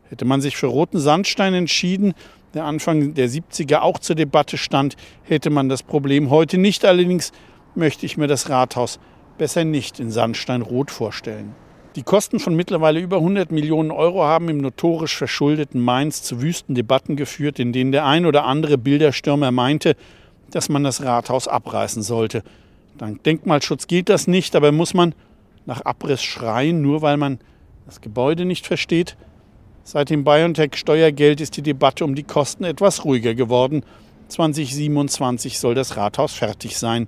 Hätte 0.10 0.26
man 0.26 0.40
sich 0.40 0.56
für 0.56 0.68
roten 0.68 1.00
Sandstein 1.00 1.54
entschieden, 1.54 2.14
der 2.54 2.64
Anfang 2.64 3.14
der 3.14 3.30
70er 3.30 3.80
auch 3.80 4.00
zur 4.00 4.16
Debatte 4.16 4.58
stand, 4.58 4.96
hätte 5.24 5.50
man 5.50 5.68
das 5.68 5.84
Problem 5.84 6.30
heute 6.30 6.58
nicht. 6.58 6.86
Allerdings 6.86 7.34
möchte 7.76 8.06
ich 8.06 8.18
mir 8.18 8.28
das 8.28 8.50
Rathaus 8.50 9.00
besser 9.38 9.66
nicht 9.66 10.00
in 10.00 10.12
Sandsteinrot 10.12 10.90
vorstellen. 10.90 11.54
Die 11.96 12.04
Kosten 12.04 12.40
von 12.40 12.56
mittlerweile 12.56 13.00
über 13.00 13.18
100 13.18 13.52
Millionen 13.52 13.92
Euro 13.92 14.24
haben 14.24 14.50
im 14.50 14.60
notorisch 14.60 15.18
verschuldeten 15.18 15.82
Mainz 15.82 16.22
zu 16.22 16.42
wüsten 16.42 16.76
Debatten 16.76 17.16
geführt, 17.16 17.60
in 17.60 17.74
denen 17.74 17.92
der 17.92 18.06
ein 18.06 18.26
oder 18.26 18.46
andere 18.46 18.78
Bilderstürmer 18.78 19.52
meinte, 19.52 19.96
dass 20.52 20.70
man 20.70 20.84
das 20.84 21.04
Rathaus 21.04 21.48
abreißen 21.48 22.04
sollte. 22.04 22.44
Dank 22.98 23.24
Denkmalschutz 23.24 23.88
geht 23.88 24.10
das 24.10 24.28
nicht, 24.28 24.56
aber 24.56 24.72
muss 24.72 24.94
man 24.94 25.14
nach 25.66 25.82
Abriss 25.82 26.24
schreien, 26.24 26.82
nur 26.82 27.02
weil 27.02 27.18
man 27.18 27.40
das 27.86 28.02
Gebäude 28.02 28.46
nicht 28.46 28.66
versteht? 28.66 29.18
Seit 29.84 30.10
dem 30.10 30.24
BioNTech-Steuergeld 30.24 31.40
ist 31.40 31.56
die 31.56 31.62
Debatte 31.62 32.04
um 32.04 32.16
die 32.16 32.24
Kosten 32.24 32.64
etwas 32.64 33.06
ruhiger 33.06 33.36
geworden. 33.36 33.84
2027 34.28 35.60
soll 35.60 35.76
das 35.76 35.96
Rathaus 35.96 36.34
fertig 36.34 36.78
sein. 36.78 37.08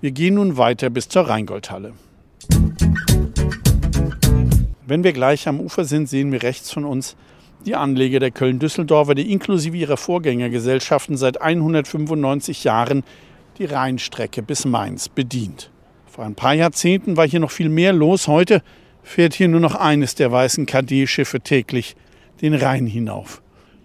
Wir 0.00 0.12
gehen 0.12 0.34
nun 0.34 0.56
weiter 0.56 0.90
bis 0.90 1.08
zur 1.08 1.22
Rheingoldhalle. 1.22 1.92
Wenn 4.86 5.04
wir 5.04 5.12
gleich 5.12 5.48
am 5.48 5.60
Ufer 5.60 5.84
sind, 5.84 6.08
sehen 6.08 6.32
wir 6.32 6.42
rechts 6.42 6.70
von 6.70 6.84
uns 6.84 7.16
die 7.66 7.74
Anleger 7.74 8.20
der 8.20 8.30
Köln-Düsseldorfer, 8.30 9.14
die 9.14 9.30
inklusive 9.32 9.76
ihrer 9.76 9.96
Vorgängergesellschaften 9.96 11.16
seit 11.16 11.40
195 11.40 12.64
Jahren 12.64 13.02
die 13.58 13.66
Rheinstrecke 13.66 14.42
bis 14.42 14.64
Mainz 14.64 15.08
bedient. 15.08 15.70
Vor 16.06 16.24
ein 16.24 16.34
paar 16.34 16.54
Jahrzehnten 16.54 17.16
war 17.16 17.28
hier 17.28 17.40
noch 17.40 17.50
viel 17.50 17.68
mehr 17.68 17.92
los. 17.92 18.26
Heute 18.26 18.62
fährt 19.02 19.34
hier 19.34 19.48
nur 19.48 19.60
noch 19.60 19.74
eines 19.74 20.14
der 20.14 20.32
weißen 20.32 20.66
KD-Schiffe 20.66 21.40
täglich 21.40 21.96
den 22.40 22.54
Rhein 22.54 22.86
hinauf. 22.86 23.42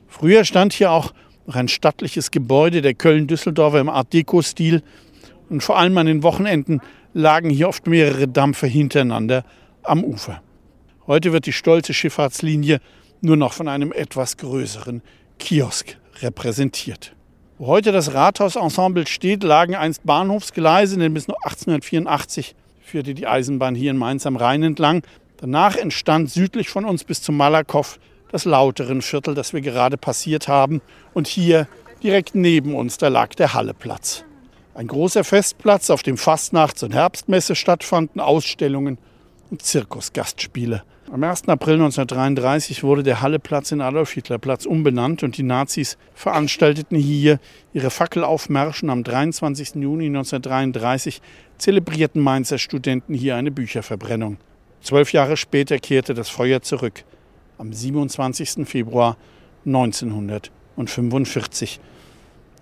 Früher 0.08 0.46
stand 0.46 0.74
hier 0.74 0.92
auch 0.92 1.14
noch 1.46 1.56
ein 1.56 1.68
stattliches 1.68 2.32
Gebäude 2.32 2.82
der 2.82 2.94
Köln-Düsseldorfer 2.94 3.80
im 3.80 3.90
Art 3.90 4.14
Deco-Stil 4.14 4.82
und 5.50 5.62
vor 5.62 5.78
allem 5.78 5.98
an 5.98 6.08
den 6.08 6.24
Wochenenden 6.24 6.82
lagen 7.14 7.50
hier 7.50 7.68
oft 7.68 7.88
mehrere 7.88 8.28
Dampfer 8.28 8.68
hintereinander 8.68 9.46
am 9.84 10.04
Ufer. 10.04 10.42
Heute 11.08 11.34
wird 11.34 11.46
die 11.46 11.54
stolze 11.54 11.94
Schifffahrtslinie 11.94 12.80
nur 13.22 13.38
noch 13.38 13.54
von 13.54 13.68
einem 13.68 13.92
etwas 13.92 14.38
größeren 14.38 15.02
Kiosk 15.40 15.98
repräsentiert. 16.22 17.16
Wo 17.58 17.68
heute 17.68 17.92
das 17.92 18.14
Rathausensemble 18.14 19.08
steht, 19.08 19.44
lagen 19.44 19.76
einst 19.76 20.06
Bahnhofsgleise, 20.06 20.98
denn 20.98 21.14
bis 21.14 21.30
1884 21.30 22.56
führte 22.82 23.14
die 23.14 23.28
Eisenbahn 23.28 23.76
hier 23.76 23.92
in 23.92 23.98
Mainz 23.98 24.26
am 24.26 24.36
Rhein 24.36 24.62
entlang. 24.62 25.04
Danach 25.38 25.76
entstand 25.76 26.30
südlich 26.30 26.70
von 26.70 26.86
uns 26.86 27.04
bis 27.04 27.22
zum 27.22 27.38
Malakow 27.38 28.00
das 28.32 28.46
lauteren 28.46 29.02
Viertel, 29.02 29.36
das 29.36 29.54
wir 29.54 29.62
gerade 29.62 29.98
passiert 29.98 30.48
haben. 30.48 30.82
Und 31.14 31.28
hier 31.28 31.68
direkt 32.04 32.36
neben 32.36 32.76
uns, 32.76 32.98
da 32.98 33.08
lag 33.08 33.34
der 33.36 33.54
Halleplatz. 33.54 34.26
Ein 34.74 34.88
großer 34.88 35.24
Festplatz, 35.24 35.90
auf 35.90 36.04
dem 36.04 36.18
Fastnachts- 36.18 36.84
und 36.84 36.94
Herbstmesse 36.94 37.56
stattfanden, 37.56 38.20
Ausstellungen 38.20 38.98
und 39.50 39.62
Zirkusgastspiele. 39.62 40.84
Am 41.12 41.24
1. 41.24 41.48
April 41.50 41.76
1933 41.76 42.84
wurde 42.84 43.04
der 43.04 43.22
Halleplatz 43.22 43.72
in 43.72 43.80
Adolf-Hitler-Platz 43.80 44.66
umbenannt 44.66 45.22
und 45.22 45.38
die 45.38 45.44
Nazis 45.44 46.00
veranstalteten 46.16 46.98
hier 46.98 47.40
ihre 47.74 47.92
Fackelaufmärschen. 47.92 48.90
Am 48.90 49.04
23. 49.04 49.76
Juni 49.76 50.08
1933 50.08 51.22
zelebrierten 51.60 52.24
Mainzer 52.24 52.58
Studenten 52.58 53.14
hier 53.14 53.36
eine 53.36 53.52
Bücherverbrennung. 53.52 54.38
Zwölf 54.82 55.14
Jahre 55.14 55.38
später 55.38 55.78
kehrte 55.78 56.16
das 56.16 56.30
Feuer 56.30 56.64
zurück. 56.64 57.04
Am 57.60 57.72
27. 57.72 58.68
Februar 58.68 59.16
1945. 59.68 61.80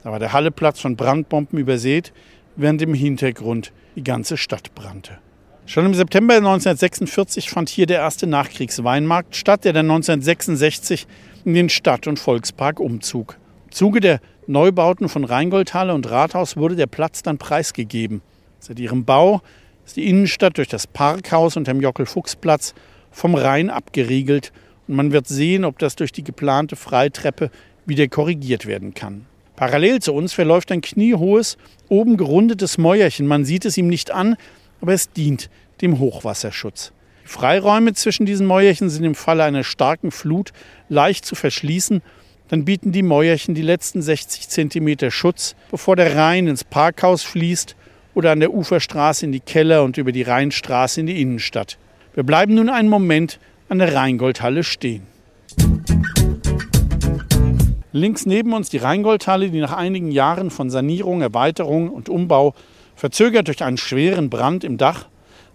Da 0.03 0.11
war 0.11 0.19
der 0.19 0.33
Halleplatz 0.33 0.81
von 0.81 0.97
Brandbomben 0.97 1.57
übersät, 1.57 2.11
während 2.57 2.81
im 2.81 2.93
Hintergrund 2.93 3.71
die 3.95 4.03
ganze 4.03 4.35
Stadt 4.35 4.75
brannte. 4.75 5.19
Schon 5.65 5.85
im 5.85 5.93
September 5.93 6.35
1946 6.35 7.49
fand 7.49 7.69
hier 7.69 7.85
der 7.85 7.99
erste 7.99 8.27
Nachkriegsweinmarkt 8.27 9.35
statt, 9.35 9.63
der 9.63 9.71
dann 9.71 9.89
1966 9.89 11.07
in 11.45 11.53
den 11.53 11.69
Stadt- 11.69 12.05
und 12.05 12.19
Volkspark 12.19 12.81
umzog. 12.81 13.37
Im 13.65 13.71
Zuge 13.71 14.01
der 14.01 14.19
Neubauten 14.45 15.07
von 15.07 15.23
Rheingoldhalle 15.23 15.93
und 15.93 16.09
Rathaus 16.11 16.57
wurde 16.57 16.75
der 16.75 16.87
Platz 16.87 17.23
dann 17.23 17.37
preisgegeben. 17.37 18.21
Seit 18.59 18.77
ihrem 18.77 19.05
Bau 19.05 19.41
ist 19.85 19.95
die 19.95 20.09
Innenstadt 20.09 20.57
durch 20.57 20.67
das 20.67 20.85
Parkhaus 20.85 21.55
und 21.55 21.67
dem 21.67 21.79
Jockel-Fuchs-Platz 21.79 22.73
vom 23.09 23.33
Rhein 23.33 23.69
abgeriegelt 23.69 24.51
und 24.87 24.95
man 24.95 25.13
wird 25.13 25.27
sehen, 25.27 25.63
ob 25.63 25.79
das 25.79 25.95
durch 25.95 26.11
die 26.11 26.25
geplante 26.25 26.75
Freitreppe 26.75 27.49
wieder 27.85 28.07
korrigiert 28.09 28.65
werden 28.65 28.93
kann. 28.93 29.25
Parallel 29.55 30.01
zu 30.01 30.13
uns 30.13 30.33
verläuft 30.33 30.71
ein 30.71 30.81
kniehohes, 30.81 31.57
oben 31.87 32.17
gerundetes 32.17 32.77
Mäuerchen. 32.77 33.27
Man 33.27 33.45
sieht 33.45 33.65
es 33.65 33.77
ihm 33.77 33.87
nicht 33.87 34.11
an, 34.11 34.35
aber 34.83 34.93
es 34.93 35.13
dient 35.13 35.49
dem 35.79 35.97
Hochwasserschutz. 35.97 36.91
Die 37.23 37.29
Freiräume 37.29 37.93
zwischen 37.93 38.25
diesen 38.25 38.45
Mäuerchen 38.45 38.89
sind 38.89 39.05
im 39.05 39.15
Falle 39.15 39.45
einer 39.45 39.63
starken 39.63 40.11
Flut 40.11 40.51
leicht 40.89 41.23
zu 41.23 41.35
verschließen. 41.35 42.01
Dann 42.49 42.65
bieten 42.65 42.91
die 42.91 43.01
Mäuerchen 43.01 43.55
die 43.55 43.61
letzten 43.61 44.01
60 44.01 44.49
Zentimeter 44.49 45.09
Schutz, 45.09 45.55
bevor 45.71 45.95
der 45.95 46.17
Rhein 46.17 46.47
ins 46.47 46.65
Parkhaus 46.65 47.23
fließt 47.23 47.77
oder 48.13 48.31
an 48.31 48.41
der 48.41 48.53
Uferstraße 48.53 49.25
in 49.25 49.31
die 49.31 49.39
Keller 49.39 49.85
und 49.85 49.97
über 49.97 50.11
die 50.11 50.21
Rheinstraße 50.21 50.99
in 50.99 51.07
die 51.07 51.21
Innenstadt. 51.21 51.77
Wir 52.13 52.23
bleiben 52.23 52.53
nun 52.53 52.67
einen 52.67 52.89
Moment 52.89 53.39
an 53.69 53.79
der 53.79 53.95
Rheingoldhalle 53.95 54.65
stehen. 54.65 55.07
Links 57.93 58.25
neben 58.25 58.51
uns 58.51 58.69
die 58.69 58.79
Rheingoldhalle, 58.79 59.49
die 59.49 59.61
nach 59.61 59.71
einigen 59.71 60.11
Jahren 60.11 60.49
von 60.49 60.69
Sanierung, 60.69 61.21
Erweiterung 61.21 61.89
und 61.89 62.09
Umbau 62.09 62.53
verzögert 63.03 63.49
durch 63.49 63.61
einen 63.61 63.75
schweren 63.75 64.29
Brand 64.29 64.63
im 64.63 64.77
Dach 64.77 65.07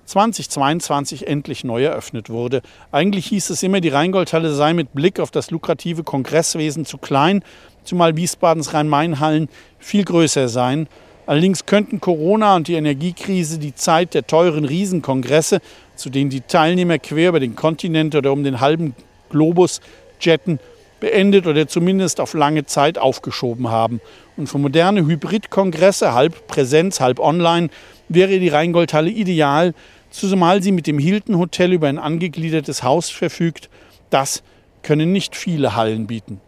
2022 0.04 1.26
endlich 1.26 1.64
neu 1.64 1.82
eröffnet 1.82 2.28
wurde. 2.28 2.61
Eigentlich 2.92 3.24
hieß 3.28 3.48
es 3.48 3.62
immer, 3.62 3.80
die 3.80 3.88
Rheingoldhalle 3.88 4.52
sei 4.52 4.74
mit 4.74 4.92
Blick 4.92 5.18
auf 5.18 5.30
das 5.30 5.50
lukrative 5.50 6.04
Kongresswesen 6.04 6.84
zu 6.84 6.98
klein, 6.98 7.42
zumal 7.84 8.16
Wiesbadens 8.16 8.74
Rhein-Main-Hallen 8.74 9.48
viel 9.78 10.04
größer 10.04 10.50
seien. 10.50 10.88
Allerdings 11.24 11.64
könnten 11.64 12.02
Corona 12.02 12.54
und 12.54 12.68
die 12.68 12.74
Energiekrise 12.74 13.58
die 13.58 13.74
Zeit 13.74 14.12
der 14.12 14.26
teuren 14.26 14.66
Riesenkongresse 14.66 15.62
zu 15.96 16.11
denen 16.11 16.28
die 16.28 16.42
Teilnehmer 16.42 16.98
quer 16.98 17.30
über 17.30 17.40
den 17.40 17.56
Kontinent 17.56 18.14
oder 18.14 18.30
um 18.30 18.44
den 18.44 18.61
halben 18.61 18.94
Globus 19.30 19.80
jetten, 20.20 20.61
beendet 21.00 21.46
oder 21.46 21.68
zumindest 21.68 22.20
auf 22.20 22.34
lange 22.34 22.66
Zeit 22.66 22.98
aufgeschoben 22.98 23.68
haben. 23.68 24.00
Und 24.37 24.48
für 24.48 24.58
moderne 24.58 25.06
Hybridkongresse, 25.06 26.14
halb 26.14 26.46
Präsenz, 26.46 27.00
halb 27.00 27.20
online, 27.20 27.68
wäre 28.08 28.38
die 28.38 28.48
Rheingoldhalle 28.48 29.11
ideal, 29.11 29.74
zumal 30.11 30.62
sie 30.62 30.72
mit 30.72 30.87
dem 30.87 30.98
Hilton 30.98 31.38
Hotel 31.38 31.72
über 31.72 31.88
ein 31.88 31.98
angegliedertes 31.98 32.82
Haus 32.82 33.11
verfügt. 33.11 33.68
Das 34.11 34.42
können 34.82 35.12
nicht 35.12 35.37
viele 35.37 35.76
Hallen 35.76 36.06
bieten. 36.06 36.40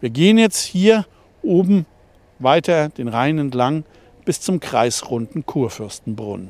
Wir 0.00 0.10
gehen 0.10 0.38
jetzt 0.38 0.62
hier 0.62 1.06
oben 1.42 1.86
weiter 2.38 2.88
den 2.88 3.08
Rhein 3.08 3.38
entlang 3.38 3.84
bis 4.24 4.40
zum 4.40 4.60
kreisrunden 4.60 5.44
Kurfürstenbrunnen. 5.44 6.48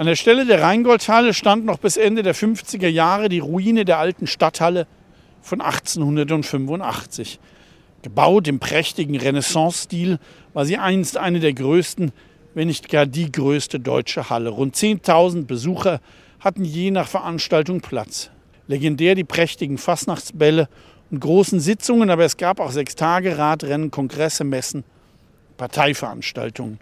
An 0.00 0.06
der 0.06 0.16
Stelle 0.16 0.46
der 0.46 0.62
Rheingoldhalle 0.62 1.34
stand 1.34 1.66
noch 1.66 1.76
bis 1.76 1.98
Ende 1.98 2.22
der 2.22 2.34
50er 2.34 2.88
Jahre 2.88 3.28
die 3.28 3.40
Ruine 3.40 3.84
der 3.84 3.98
alten 3.98 4.26
Stadthalle 4.26 4.86
von 5.42 5.60
1885. 5.60 7.38
Gebaut 8.00 8.48
im 8.48 8.60
prächtigen 8.60 9.14
Renaissance-Stil 9.18 10.18
war 10.54 10.64
sie 10.64 10.78
einst 10.78 11.18
eine 11.18 11.38
der 11.38 11.52
größten, 11.52 12.12
wenn 12.54 12.68
nicht 12.68 12.88
gar 12.88 13.04
die 13.04 13.30
größte 13.30 13.78
deutsche 13.78 14.30
Halle. 14.30 14.48
Rund 14.48 14.74
10.000 14.74 15.44
Besucher 15.44 16.00
hatten 16.38 16.64
je 16.64 16.90
nach 16.90 17.06
Veranstaltung 17.06 17.82
Platz. 17.82 18.30
Legendär 18.68 19.14
die 19.14 19.24
prächtigen 19.24 19.76
Fastnachtsbälle 19.76 20.70
und 21.10 21.20
großen 21.20 21.60
Sitzungen, 21.60 22.08
aber 22.08 22.24
es 22.24 22.38
gab 22.38 22.58
auch 22.58 22.70
sechs 22.70 22.94
Tage 22.94 23.36
Radrennen, 23.36 23.90
Kongresse, 23.90 24.44
Messen, 24.44 24.82
Parteiveranstaltungen. 25.58 26.78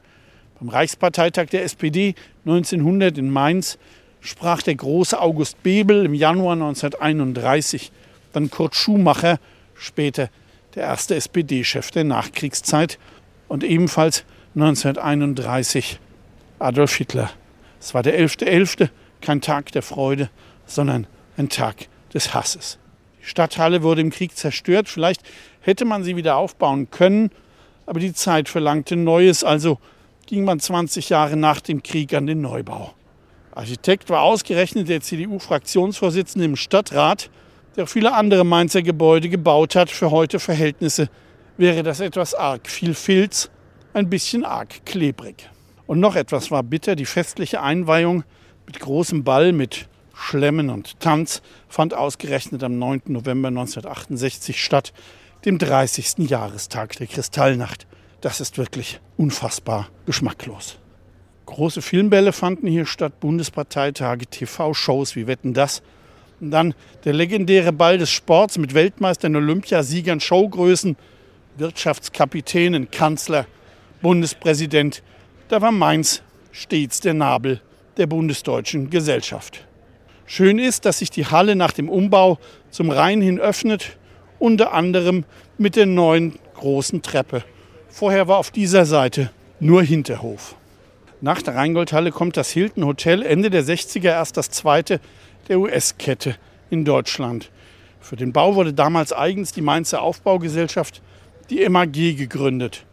Beim 0.61 0.71
Reichsparteitag 0.71 1.47
der 1.51 1.63
SPD 1.63 2.15
1900 2.45 3.17
in 3.19 3.31
Mainz 3.31 3.79
sprach 4.21 4.63
der 4.63 4.75
große 4.75 5.21
August 5.21 5.63
Bebel 5.63 6.05
im 6.05 6.15
Januar 6.15 6.55
1931, 6.55 7.93
dann 8.33 8.51
Kurt 8.51 8.75
Schumacher, 8.75 9.39
später 9.75 10.31
der 10.75 10.85
erste 10.85 11.15
SPD-Chef 11.15 11.91
der 11.93 12.05
Nachkriegszeit 12.05 12.99
und 13.47 13.63
ebenfalls 13.63 14.25
1931 14.57 16.01
Adolf 16.59 16.97
Hitler. 16.97 17.31
Es 17.81 17.95
war 17.95 18.03
der 18.03 18.19
11.11., 18.19 18.81
.11., 18.81 18.89
kein 19.21 19.41
Tag 19.41 19.71
der 19.73 19.83
Freude, 19.83 20.31
sondern 20.67 21.07
ein 21.37 21.49
Tag 21.49 21.87
des 22.13 22.35
Hasses. 22.35 22.79
Die 23.21 23.27
Stadthalle 23.27 23.83
wurde 23.83 24.01
im 24.01 24.11
Krieg 24.11 24.37
zerstört. 24.37 24.89
Vielleicht 24.89 25.23
hätte 25.61 25.85
man 25.85 26.03
sie 26.03 26.17
wieder 26.17 26.37
aufbauen 26.37 26.91
können, 26.91 27.31
aber 27.87 28.01
die 28.01 28.13
Zeit 28.13 28.49
verlangte 28.49 28.97
Neues, 28.97 29.45
also 29.45 29.79
ging 30.29 30.45
man 30.45 30.61
20 30.61 31.09
Jahre 31.09 31.37
nach 31.37 31.61
dem 31.61 31.83
Krieg 31.83 32.13
an 32.13 32.27
den 32.27 32.43
Neubau. 32.43 32.93
Architekt 33.53 34.11
war 34.11 34.21
ausgerechnet 34.21 34.89
der 34.89 35.01
CDU-Fraktionsvorsitzende 35.01 36.45
im 36.45 36.55
Stadtrat, 36.55 37.31
der 37.75 37.85
auch 37.85 37.89
viele 37.89 38.13
andere 38.13 38.45
Mainzer 38.45 38.83
Gebäude 38.83 39.31
gebaut 39.31 39.75
hat. 39.75 39.89
Für 39.89 40.11
heute 40.11 40.39
Verhältnisse 40.39 41.09
wäre 41.57 41.83
das 41.83 42.01
etwas 42.01 42.35
arg 42.35 42.69
viel 42.69 42.93
Filz, 42.93 43.49
ein 43.95 44.11
bisschen 44.11 44.45
arg 44.45 44.85
klebrig. 44.85 45.49
Und 45.87 45.99
noch 45.99 46.15
etwas 46.15 46.51
war 46.51 46.63
bitter, 46.63 46.95
die 46.95 47.07
festliche 47.07 47.63
Einweihung 47.63 48.23
mit 48.67 48.79
großem 48.81 49.25
Ball, 49.25 49.53
mit 49.53 49.89
Schlemmen 50.15 50.69
und 50.69 51.01
Tanz 51.01 51.41
fand 51.69 51.95
ausgerechnet 51.95 52.63
am 52.63 52.79
9. 52.79 53.03
November 53.07 53.49
1968 53.49 54.63
statt, 54.63 54.93
dem 55.47 55.57
30. 55.57 56.29
Jahrestag 56.29 56.97
der 56.97 57.07
Kristallnacht. 57.07 57.88
Das 58.21 58.41
ist 58.41 58.59
wirklich 58.59 58.99
unfassbar 59.17 59.89
geschmacklos. 60.05 60.79
Große 61.47 61.83
Filmbälle 61.83 62.33
fanden 62.33 62.67
hier 62.67 62.85
statt, 62.85 63.21
Bundesparteitage, 63.21 64.27
TV-Shows, 64.27 65.15
wie 65.15 65.29
wetten 65.29 65.55
das? 65.55 65.83
Und 66.41 66.51
dann 66.51 66.75
der 67.05 67.15
legendäre 67.15 67.73
Ball 67.73 67.97
des 67.97 68.11
Sports 68.11 68.59
mit 68.59 68.75
Weltmeistern, 68.75 69.37
Olympiasiegern, 69.37 70.21
Showgrößen, 70.21 70.97
Wirtschaftskapitänen, 71.57 72.91
Kanzler, 72.91 73.47
Bundespräsident. 74.03 75.03
Da 75.49 75.63
war 75.63 75.73
Mainz 75.73 76.23
stets 76.51 77.01
der 77.01 77.15
Nabel 77.15 77.61
der 77.97 78.09
bundesdeutschen 78.09 78.91
Gesellschaft. 78.91 79.65
Schön 80.27 80.59
ist, 80.59 80.85
dass 80.85 80.99
sich 80.99 81.11
die 81.11 81.27
Halle 81.27 81.57
nach 81.57 81.73
dem 81.73 81.89
Umbau 81.89 82.39
zum 82.71 82.91
Rhein 82.91 83.21
hin 83.21 83.39
öffnet, 83.39 83.97
unter 84.39 84.73
anderem 84.73 85.25
mit 85.57 85.77
der 85.77 85.87
neuen 85.87 86.39
großen 86.55 87.03
Treppe 87.03 87.45
Vorher 87.99 88.29
war 88.29 88.37
auf 88.39 88.53
dieser 88.53 88.87
Seite 88.87 89.33
nur 89.59 89.83
Hinterhof. 89.83 90.55
Nach 91.21 91.43
der 91.43 91.57
Rheingoldhalle 91.57 92.13
kommt 92.13 92.37
das 92.37 92.49
Hilton 92.49 92.85
Hotel 92.85 93.25
Ende 93.25 93.51
der 93.51 93.65
60er 93.65 94.11
erst 94.11 94.37
das 94.37 94.51
zweite 94.51 95.01
der 95.49 95.59
US-Kette 95.59 96.37
in 96.71 96.85
Deutschland. 96.85 97.51
Für 97.99 98.15
den 98.15 98.33
Bau 98.33 98.55
wurde 98.55 98.73
damals 98.73 99.13
eigens 99.13 99.51
die 99.51 99.63
Mainzer 99.63 100.01
Aufbaugesellschaft, 100.01 101.03
die 101.51 101.69
MAG, 101.69 101.93
gegründet. 101.93 102.85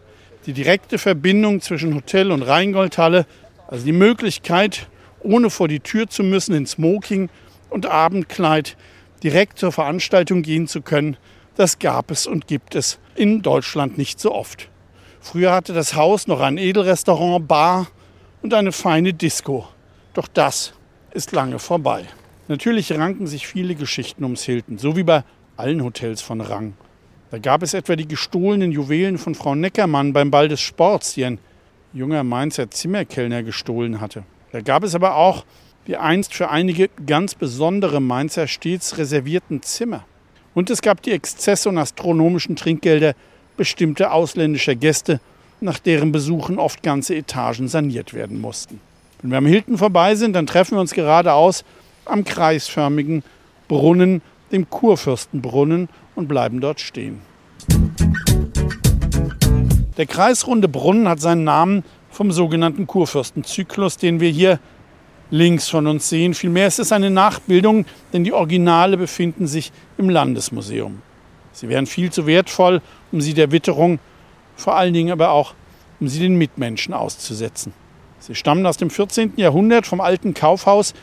Die 0.47 0.53
direkte 0.53 0.97
Verbindung 0.97 1.61
zwischen 1.61 1.93
Hotel 1.93 2.31
und 2.31 2.41
Rheingoldhalle, 2.41 3.27
also 3.67 3.85
die 3.85 3.91
Möglichkeit, 3.91 4.87
ohne 5.19 5.51
vor 5.51 5.67
die 5.67 5.81
Tür 5.81 6.07
zu 6.07 6.23
müssen, 6.23 6.55
in 6.55 6.65
Smoking 6.65 7.29
und 7.69 7.85
Abendkleid 7.85 8.75
direkt 9.21 9.59
zur 9.59 9.71
Veranstaltung 9.71 10.41
gehen 10.41 10.67
zu 10.67 10.81
können, 10.81 11.15
das 11.55 11.77
gab 11.77 12.09
es 12.09 12.25
und 12.25 12.47
gibt 12.47 12.73
es 12.73 12.97
in 13.13 13.43
Deutschland 13.43 13.99
nicht 13.99 14.19
so 14.19 14.33
oft. 14.33 14.67
Früher 15.25 15.53
hatte 15.53 15.73
das 15.73 15.95
Haus 15.95 16.27
noch 16.27 16.39
ein 16.39 16.59
Edelrestaurant, 16.59 17.47
Bar 17.47 17.87
und 18.43 18.53
eine 18.53 18.71
feine 18.71 19.11
Disco. 19.11 19.67
Doch 20.13 20.27
das 20.27 20.73
ist 21.15 21.31
lange 21.31 21.57
vorbei. 21.57 22.05
Natürlich 22.47 22.91
ranken 22.91 23.25
sich 23.25 23.47
viele 23.47 23.73
Geschichten 23.73 24.23
ums 24.23 24.43
Hilton, 24.43 24.77
so 24.77 24.95
wie 24.95 25.01
bei 25.01 25.23
allen 25.57 25.83
Hotels 25.83 26.21
von 26.21 26.41
Rang. 26.41 26.73
Da 27.31 27.39
gab 27.39 27.63
es 27.63 27.73
etwa 27.73 27.95
die 27.95 28.07
gestohlenen 28.07 28.71
Juwelen 28.71 29.17
von 29.17 29.33
Frau 29.33 29.55
Neckermann 29.55 30.13
beim 30.13 30.29
Ball 30.29 30.47
des 30.47 30.61
Sports, 30.61 31.15
die 31.15 31.25
ein 31.25 31.39
junger 31.91 32.23
Mainzer 32.23 32.69
Zimmerkellner 32.69 33.41
gestohlen 33.41 33.99
hatte. 34.01 34.25
Da 34.51 34.61
gab 34.61 34.83
es 34.83 34.93
aber 34.93 35.15
auch 35.15 35.43
die 35.87 35.97
einst 35.97 36.35
für 36.35 36.51
einige 36.51 36.91
ganz 37.07 37.33
besondere 37.33 37.99
Mainzer 37.99 38.45
stets 38.45 38.99
reservierten 38.99 39.63
Zimmer. 39.63 40.05
Und 40.53 40.69
es 40.69 40.83
gab 40.83 41.01
die 41.01 41.11
Exzesse 41.13 41.67
und 41.67 41.79
astronomischen 41.79 42.55
Trinkgelder 42.55 43.15
bestimmte 43.57 44.11
ausländischer 44.11 44.75
Gäste, 44.75 45.19
nach 45.61 45.79
deren 45.79 46.11
Besuchen 46.11 46.59
oft 46.59 46.83
ganze 46.83 47.15
Etagen 47.15 47.67
saniert 47.67 48.13
werden 48.13 48.39
mussten. 48.39 48.79
Wenn 49.21 49.31
wir 49.31 49.37
am 49.37 49.45
Hilton 49.45 49.77
vorbei 49.77 50.15
sind, 50.15 50.33
dann 50.33 50.47
treffen 50.47 50.75
wir 50.75 50.81
uns 50.81 50.93
geradeaus 50.93 51.63
am 52.05 52.23
kreisförmigen 52.23 53.23
Brunnen, 53.67 54.21
dem 54.51 54.69
Kurfürstenbrunnen, 54.69 55.89
und 56.15 56.27
bleiben 56.27 56.61
dort 56.61 56.79
stehen. 56.79 57.19
Der 59.97 60.05
kreisrunde 60.05 60.67
Brunnen 60.67 61.07
hat 61.09 61.19
seinen 61.19 61.43
Namen 61.43 61.83
vom 62.09 62.31
sogenannten 62.31 62.87
Kurfürstenzyklus, 62.87 63.97
den 63.97 64.19
wir 64.19 64.29
hier 64.29 64.59
links 65.31 65.69
von 65.69 65.87
uns 65.87 66.07
sehen. 66.09 66.33
Vielmehr 66.33 66.67
ist 66.67 66.79
es 66.79 66.91
eine 66.91 67.09
Nachbildung, 67.09 67.85
denn 68.13 68.23
die 68.23 68.33
Originale 68.33 68.97
befinden 68.97 69.47
sich 69.47 69.71
im 69.97 70.09
Landesmuseum. 70.09 71.01
Sie 71.51 71.69
wären 71.69 71.85
viel 71.85 72.11
zu 72.11 72.27
wertvoll, 72.27 72.81
um 73.15 73.21
sie 73.21 73.33
der 73.33 73.53
Witterung, 73.53 73.99
vor 74.57 74.75
allen 74.75 74.93
Dingen 74.93 75.13
aber 75.13 75.31
auch, 75.31 75.53
um 76.01 76.09
sie 76.09 76.19
den 76.19 76.35
Mitmenschen 76.35 76.93
auszusetzen. 76.93 77.71
Sie 78.19 78.35
stammen 78.35 78.65
aus 78.65 78.75
dem 78.75 78.89
14. 78.89 79.33
Jahrhundert 79.37 79.87
vom 79.87 80.01
alten 80.01 80.33
Kaufhaus, 80.33 80.93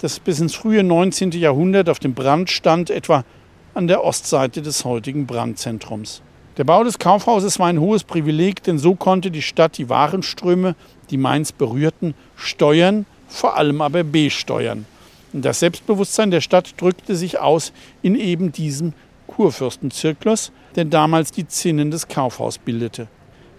das 0.00 0.18
bis 0.18 0.40
ins 0.40 0.54
frühe 0.54 0.82
19. 0.82 1.32
Jahrhundert 1.32 1.90
auf 1.90 1.98
dem 1.98 2.14
Brand 2.14 2.50
stand, 2.50 2.88
etwa 2.88 3.26
an 3.74 3.86
der 3.86 4.02
Ostseite 4.02 4.62
des 4.62 4.86
heutigen 4.86 5.26
Brandzentrums. 5.26 6.22
Der 6.56 6.64
Bau 6.64 6.84
des 6.84 6.98
Kaufhauses 6.98 7.58
war 7.58 7.66
ein 7.66 7.80
hohes 7.80 8.04
Privileg, 8.04 8.62
denn 8.62 8.78
so 8.78 8.94
konnte 8.94 9.30
die 9.30 9.42
Stadt 9.42 9.76
die 9.76 9.90
Warenströme, 9.90 10.74
die 11.10 11.18
Mainz 11.18 11.52
berührten, 11.52 12.14
steuern, 12.34 13.04
vor 13.28 13.58
allem 13.58 13.82
aber 13.82 14.04
besteuern. 14.04 14.86
Und 15.34 15.44
das 15.44 15.60
Selbstbewusstsein 15.60 16.30
der 16.30 16.40
Stadt 16.40 16.80
drückte 16.80 17.14
sich 17.14 17.38
aus 17.38 17.74
in 18.00 18.14
eben 18.14 18.52
diesem 18.52 18.94
Kurfürstenzyklus, 19.32 20.52
der 20.76 20.84
damals 20.84 21.32
die 21.32 21.46
Zinnen 21.48 21.90
des 21.90 22.06
Kaufhaus 22.06 22.58
bildete. 22.58 23.08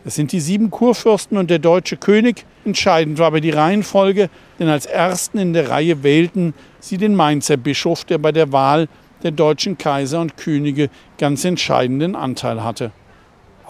Es 0.05 0.15
sind 0.15 0.31
die 0.31 0.39
sieben 0.39 0.69
Kurfürsten 0.69 1.37
und 1.37 1.49
der 1.49 1.59
deutsche 1.59 1.97
König. 1.97 2.45
Entscheidend 2.63 3.17
war 3.17 3.27
aber 3.27 3.41
die 3.41 3.49
Reihenfolge, 3.49 4.29
denn 4.59 4.67
als 4.67 4.85
ersten 4.85 5.39
in 5.39 5.53
der 5.53 5.69
Reihe 5.69 6.03
wählten 6.03 6.53
sie 6.79 6.97
den 6.97 7.15
Mainzer 7.15 7.57
Bischof, 7.57 8.05
der 8.05 8.19
bei 8.19 8.31
der 8.31 8.51
Wahl 8.51 8.87
der 9.23 9.31
deutschen 9.31 9.77
Kaiser 9.77 10.21
und 10.21 10.37
Könige 10.37 10.89
ganz 11.17 11.43
entscheidenden 11.43 12.15
Anteil 12.15 12.63
hatte. 12.63 12.91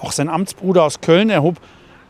Auch 0.02 0.12
sein 0.12 0.28
Amtsbruder 0.28 0.84
aus 0.84 1.00
Köln 1.00 1.30
erhob 1.30 1.62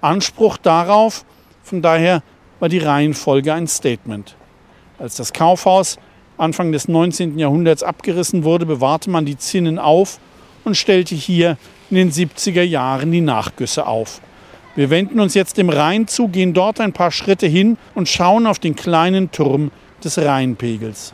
Anspruch 0.01 0.57
darauf, 0.57 1.23
von 1.61 1.81
daher 1.81 2.23
war 2.59 2.69
die 2.69 2.79
Reihenfolge 2.79 3.53
ein 3.53 3.67
Statement. 3.67 4.35
Als 4.97 5.15
das 5.17 5.33
Kaufhaus 5.33 5.99
Anfang 6.43 6.73
des 6.73 6.89
19. 6.89 7.39
Jahrhunderts 7.39 7.83
abgerissen 7.83 8.43
wurde, 8.43 8.65
bewahrte 8.65 9.09
man 9.09 9.25
die 9.25 9.37
Zinnen 9.37 9.79
auf 9.79 10.19
und 10.65 10.75
stellte 10.75 11.15
hier 11.15 11.57
in 11.89 11.95
den 11.95 12.11
70er 12.11 12.63
Jahren 12.63 13.13
die 13.13 13.21
Nachgüsse 13.21 13.87
auf. 13.87 14.19
Wir 14.75 14.89
wenden 14.89 15.21
uns 15.21 15.35
jetzt 15.35 15.57
dem 15.57 15.69
Rhein 15.69 16.07
zu, 16.07 16.27
gehen 16.27 16.53
dort 16.53 16.81
ein 16.81 16.91
paar 16.91 17.11
Schritte 17.11 17.47
hin 17.47 17.77
und 17.95 18.09
schauen 18.09 18.45
auf 18.45 18.59
den 18.59 18.75
kleinen 18.75 19.31
Turm 19.31 19.71
des 20.03 20.17
Rheinpegels. 20.17 21.13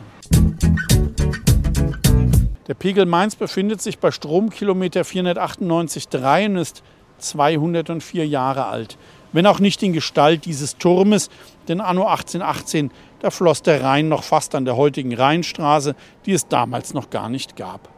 Der 2.66 2.74
Pegel 2.74 3.06
Mainz 3.06 3.36
befindet 3.36 3.80
sich 3.80 3.98
bei 3.98 4.10
Stromkilometer 4.10 5.02
498,3 5.02 6.46
und 6.46 6.56
ist 6.56 6.82
204 7.18 8.26
Jahre 8.26 8.66
alt. 8.66 8.98
Wenn 9.32 9.46
auch 9.46 9.60
nicht 9.60 9.82
in 9.82 9.92
Gestalt 9.92 10.44
dieses 10.44 10.76
Turmes, 10.76 11.30
denn 11.68 11.80
anno 11.80 12.06
1818, 12.06 12.90
da 13.20 13.30
floss 13.30 13.62
der 13.62 13.82
Rhein 13.82 14.08
noch 14.08 14.24
fast 14.24 14.54
an 14.54 14.64
der 14.64 14.76
heutigen 14.76 15.14
Rheinstraße, 15.14 15.94
die 16.26 16.32
es 16.32 16.48
damals 16.48 16.94
noch 16.94 17.10
gar 17.10 17.28
nicht 17.28 17.54
gab. 17.56 17.88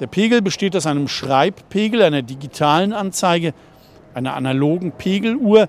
Der 0.00 0.08
Pegel 0.08 0.42
besteht 0.42 0.76
aus 0.76 0.86
einem 0.86 1.08
Schreibpegel, 1.08 2.02
einer 2.02 2.22
digitalen 2.22 2.92
Anzeige, 2.92 3.54
einer 4.12 4.34
analogen 4.34 4.92
Pegeluhr, 4.92 5.68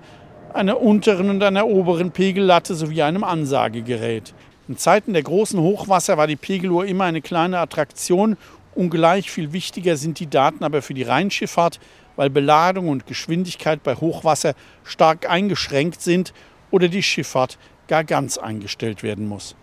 einer 0.52 0.80
unteren 0.80 1.30
und 1.30 1.42
einer 1.42 1.66
oberen 1.66 2.10
Pegellatte 2.10 2.74
sowie 2.74 3.02
einem 3.02 3.24
Ansagegerät. 3.24 4.34
In 4.68 4.76
Zeiten 4.76 5.12
der 5.12 5.22
großen 5.22 5.60
Hochwasser 5.60 6.18
war 6.18 6.26
die 6.26 6.36
Pegeluhr 6.36 6.84
immer 6.84 7.04
eine 7.04 7.22
kleine 7.22 7.58
Attraktion. 7.58 8.36
Ungleich 8.74 9.30
viel 9.30 9.52
wichtiger 9.52 9.96
sind 9.96 10.18
die 10.18 10.28
Daten 10.28 10.62
aber 10.62 10.82
für 10.82 10.94
die 10.94 11.04
Rheinschifffahrt, 11.04 11.80
weil 12.16 12.28
Beladung 12.30 12.88
und 12.88 13.06
Geschwindigkeit 13.06 13.82
bei 13.82 13.94
Hochwasser 13.94 14.54
stark 14.84 15.30
eingeschränkt 15.30 16.02
sind 16.02 16.34
oder 16.70 16.88
die 16.88 17.02
Schifffahrt 17.02 17.58
gar 17.88 18.04
ganz 18.04 18.38
eingestellt 18.38 19.02
werden 19.02 19.26
muss. 19.26 19.56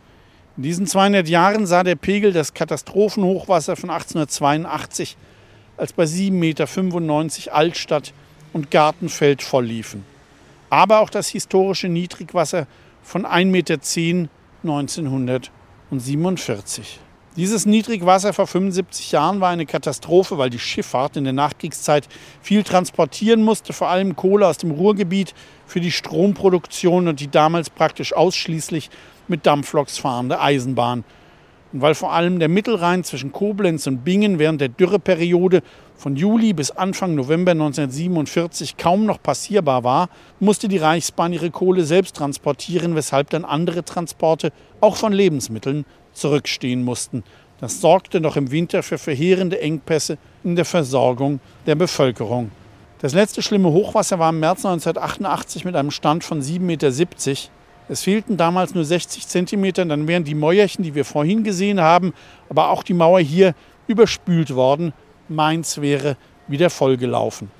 In 0.57 0.63
diesen 0.63 0.87
200 0.87 1.27
Jahren 1.27 1.65
sah 1.65 1.83
der 1.83 1.95
Pegel 1.95 2.33
das 2.33 2.53
Katastrophenhochwasser 2.53 3.75
von 3.75 3.89
1882, 3.89 5.17
als 5.77 5.93
bei 5.93 6.03
7,95 6.03 6.31
Meter 6.31 6.67
Altstadt 7.53 8.13
und 8.53 8.71
Gartenfeld 8.71 9.41
voll 9.41 9.65
liefen. 9.65 10.05
Aber 10.69 10.99
auch 10.99 11.09
das 11.09 11.29
historische 11.29 11.89
Niedrigwasser 11.89 12.67
von 13.03 13.25
1,10 13.25 13.45
Meter 13.45 13.79
1947. 14.63 16.99
Dieses 17.37 17.65
Niedrigwasser 17.65 18.31
vor 18.31 18.47
75 18.47 19.11
Jahren 19.11 19.41
war 19.41 19.49
eine 19.49 19.65
Katastrophe, 19.65 20.37
weil 20.37 20.49
die 20.49 20.59
Schifffahrt 20.59 21.17
in 21.17 21.25
der 21.25 21.33
Nachkriegszeit 21.33 22.07
viel 22.41 22.63
transportieren 22.63 23.43
musste, 23.43 23.73
vor 23.73 23.89
allem 23.89 24.15
Kohle 24.15 24.47
aus 24.47 24.57
dem 24.57 24.71
Ruhrgebiet 24.71 25.33
für 25.67 25.81
die 25.81 25.91
Stromproduktion 25.91 27.09
und 27.09 27.19
die 27.19 27.29
damals 27.29 27.69
praktisch 27.69 28.13
ausschließlich 28.13 28.89
mit 29.27 29.45
Dampfloks 29.45 29.97
fahrende 29.97 30.39
Eisenbahn. 30.39 31.03
Und 31.73 31.81
weil 31.81 31.93
vor 31.93 32.13
allem 32.13 32.39
der 32.39 32.47
Mittelrhein 32.47 33.03
zwischen 33.03 33.33
Koblenz 33.33 33.85
und 33.85 34.05
Bingen 34.05 34.39
während 34.39 34.61
der 34.61 34.69
Dürreperiode 34.69 35.61
von 35.97 36.15
Juli 36.15 36.53
bis 36.53 36.71
Anfang 36.71 37.15
November 37.15 37.51
1947 37.51 38.77
kaum 38.77 39.05
noch 39.05 39.21
passierbar 39.21 39.83
war, 39.83 40.07
musste 40.39 40.69
die 40.69 40.77
Reichsbahn 40.77 41.33
ihre 41.33 41.51
Kohle 41.51 41.83
selbst 41.83 42.15
transportieren, 42.15 42.95
weshalb 42.95 43.29
dann 43.31 43.43
andere 43.43 43.83
Transporte, 43.83 44.53
auch 44.79 44.95
von 44.95 45.11
Lebensmitteln, 45.11 45.83
zurückstehen 46.15 46.83
mussten. 46.83 47.23
Das 47.59 47.79
sorgte 47.79 48.19
noch 48.19 48.35
im 48.35 48.51
Winter 48.51 48.83
für 48.83 48.97
verheerende 48.97 49.61
Engpässe 49.61 50.17
in 50.43 50.55
der 50.55 50.65
Versorgung 50.65 51.39
der 51.65 51.75
Bevölkerung. 51.75 52.51
Das 52.99 53.13
letzte 53.13 53.41
schlimme 53.41 53.71
Hochwasser 53.71 54.19
war 54.19 54.29
im 54.29 54.39
März 54.39 54.65
1988 54.65 55.63
mit 55.65 55.75
einem 55.75 55.91
Stand 55.91 56.23
von 56.23 56.41
7,70 56.41 56.59
Meter. 56.59 56.91
Es 57.87 58.03
fehlten 58.03 58.35
damals 58.35 58.73
nur 58.73 58.83
60 58.83 59.27
Zentimeter, 59.27 59.85
dann 59.85 60.07
wären 60.07 60.23
die 60.23 60.33
Mäuerchen, 60.33 60.83
die 60.83 60.95
wir 60.95 61.05
vorhin 61.05 61.43
gesehen 61.43 61.79
haben, 61.79 62.13
aber 62.49 62.69
auch 62.69 62.81
die 62.81 62.95
Mauer 62.95 63.19
hier 63.19 63.53
überspült 63.87 64.55
worden. 64.55 64.91
Mainz 65.29 65.79
wäre 65.79 66.17
wieder 66.47 66.69
vollgelaufen. 66.69 67.51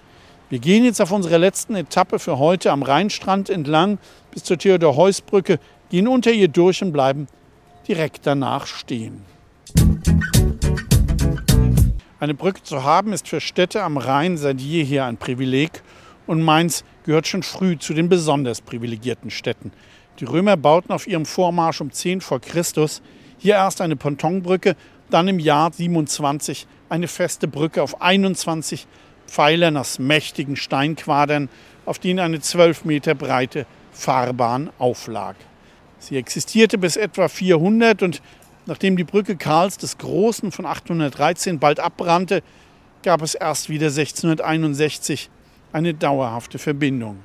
Wir 0.49 0.59
gehen 0.59 0.83
jetzt 0.83 1.01
auf 1.01 1.11
unserer 1.11 1.37
letzten 1.37 1.75
Etappe 1.75 2.19
für 2.19 2.37
heute 2.37 2.71
am 2.71 2.83
Rheinstrand 2.83 3.49
entlang 3.49 3.97
bis 4.31 4.43
zur 4.43 4.57
Theodor-Heuss-Brücke, 4.57 5.59
gehen 5.89 6.07
unter 6.07 6.31
ihr 6.31 6.47
durch 6.47 6.81
und 6.81 6.91
bleiben 6.91 7.27
direkt 7.87 8.25
danach 8.25 8.67
stehen. 8.67 9.21
Eine 12.19 12.33
Brücke 12.33 12.63
zu 12.63 12.83
haben 12.83 13.13
ist 13.13 13.27
für 13.27 13.41
Städte 13.41 13.83
am 13.83 13.97
Rhein 13.97 14.37
seit 14.37 14.59
jeher 14.59 15.05
ein 15.05 15.17
Privileg 15.17 15.83
und 16.27 16.41
Mainz 16.41 16.83
gehört 17.03 17.27
schon 17.27 17.43
früh 17.43 17.77
zu 17.77 17.93
den 17.93 18.09
besonders 18.09 18.61
privilegierten 18.61 19.29
Städten. 19.29 19.71
Die 20.19 20.25
Römer 20.25 20.57
bauten 20.57 20.91
auf 20.91 21.07
ihrem 21.07 21.25
Vormarsch 21.25 21.81
um 21.81 21.91
10 21.91 22.21
vor 22.21 22.39
Christus 22.39 23.01
hier 23.37 23.55
erst 23.55 23.81
eine 23.81 23.95
Pontonbrücke, 23.95 24.75
dann 25.09 25.27
im 25.27 25.39
Jahr 25.39 25.71
27 25.71 26.67
eine 26.89 27.07
feste 27.07 27.47
Brücke 27.47 27.83
auf 27.83 28.01
21 28.01 28.87
Pfeilern 29.27 29.77
aus 29.77 29.99
mächtigen 29.99 30.55
Steinquadern, 30.55 31.49
auf 31.85 31.99
denen 31.99 32.19
eine 32.19 32.39
12 32.39 32.85
Meter 32.85 33.13
breite 33.13 33.65
Fahrbahn 33.91 34.69
auflag. 34.79 35.35
Sie 36.07 36.17
existierte 36.17 36.77
bis 36.77 36.97
etwa 36.97 37.27
400 37.27 38.03
und 38.03 38.21
nachdem 38.67 38.95
die 38.95 39.03
Brücke 39.03 39.35
Karls 39.37 39.79
des 39.79 39.97
Großen 39.97 40.51
von 40.51 40.67
813 40.67 41.57
bald 41.57 41.79
abbrannte, 41.79 42.43
gab 43.01 43.23
es 43.23 43.33
erst 43.33 43.69
wieder 43.69 43.87
1661 43.87 45.31
eine 45.73 45.95
dauerhafte 45.95 46.59
Verbindung. 46.59 47.17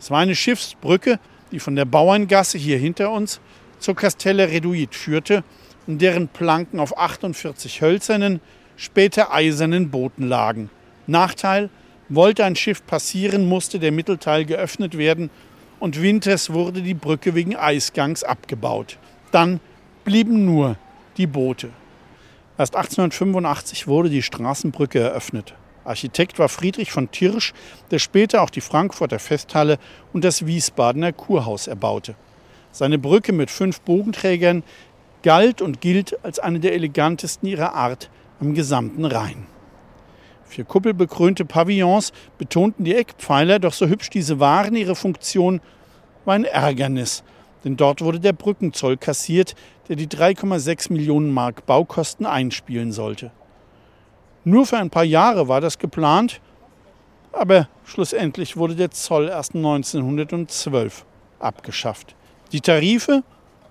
Es 0.00 0.10
war 0.10 0.20
eine 0.20 0.34
Schiffsbrücke, 0.34 1.20
die 1.52 1.60
von 1.60 1.76
der 1.76 1.84
Bauerngasse 1.84 2.56
hier 2.56 2.78
hinter 2.78 3.10
uns 3.10 3.40
zur 3.78 3.94
Castelle 3.94 4.50
Reduit 4.50 4.94
führte 4.94 5.44
und 5.86 6.00
deren 6.00 6.28
Planken 6.28 6.80
auf 6.80 6.96
48 6.96 7.82
hölzernen, 7.82 8.40
später 8.78 9.34
eisernen 9.34 9.90
Booten 9.90 10.26
lagen. 10.26 10.70
Nachteil, 11.06 11.68
wollte 12.08 12.46
ein 12.46 12.56
Schiff 12.56 12.86
passieren, 12.86 13.46
musste 13.46 13.78
der 13.78 13.92
Mittelteil 13.92 14.46
geöffnet 14.46 14.96
werden 14.96 15.28
und 15.80 16.00
winters 16.02 16.52
wurde 16.52 16.82
die 16.82 16.94
Brücke 16.94 17.34
wegen 17.34 17.56
Eisgangs 17.56 18.24
abgebaut. 18.24 18.98
Dann 19.32 19.60
blieben 20.04 20.44
nur 20.44 20.76
die 21.16 21.26
Boote. 21.26 21.70
Erst 22.56 22.74
1885 22.74 23.86
wurde 23.86 24.10
die 24.10 24.22
Straßenbrücke 24.22 24.98
eröffnet. 24.98 25.54
Architekt 25.84 26.38
war 26.38 26.48
Friedrich 26.48 26.92
von 26.92 27.10
Tirsch, 27.10 27.54
der 27.90 27.98
später 27.98 28.42
auch 28.42 28.50
die 28.50 28.60
Frankfurter 28.60 29.18
Festhalle 29.18 29.78
und 30.12 30.24
das 30.24 30.44
Wiesbadener 30.44 31.12
Kurhaus 31.12 31.66
erbaute. 31.66 32.14
Seine 32.72 32.98
Brücke 32.98 33.32
mit 33.32 33.50
fünf 33.50 33.80
Bogenträgern 33.80 34.62
galt 35.22 35.62
und 35.62 35.80
gilt 35.80 36.22
als 36.24 36.38
eine 36.38 36.60
der 36.60 36.74
elegantesten 36.74 37.48
ihrer 37.48 37.74
Art 37.74 38.10
am 38.40 38.54
gesamten 38.54 39.04
Rhein. 39.04 39.46
Vier 40.48 40.64
kuppelbekrönte 40.64 41.44
Pavillons 41.44 42.12
betonten 42.38 42.84
die 42.84 42.94
Eckpfeiler, 42.94 43.58
doch 43.58 43.74
so 43.74 43.86
hübsch 43.86 44.08
diese 44.08 44.40
waren, 44.40 44.74
ihre 44.74 44.96
Funktion 44.96 45.60
war 46.24 46.34
ein 46.34 46.44
Ärgernis, 46.44 47.22
denn 47.64 47.76
dort 47.76 48.00
wurde 48.00 48.18
der 48.18 48.32
Brückenzoll 48.32 48.96
kassiert, 48.96 49.54
der 49.88 49.96
die 49.96 50.06
3,6 50.06 50.90
Millionen 50.92 51.32
Mark 51.32 51.66
Baukosten 51.66 52.24
einspielen 52.24 52.92
sollte. 52.92 53.30
Nur 54.44 54.64
für 54.64 54.78
ein 54.78 54.88
paar 54.88 55.04
Jahre 55.04 55.48
war 55.48 55.60
das 55.60 55.78
geplant, 55.78 56.40
aber 57.32 57.68
schlussendlich 57.84 58.56
wurde 58.56 58.74
der 58.74 58.90
Zoll 58.90 59.28
erst 59.28 59.54
1912 59.54 61.04
abgeschafft. 61.40 62.14
Die 62.52 62.62
Tarife 62.62 63.22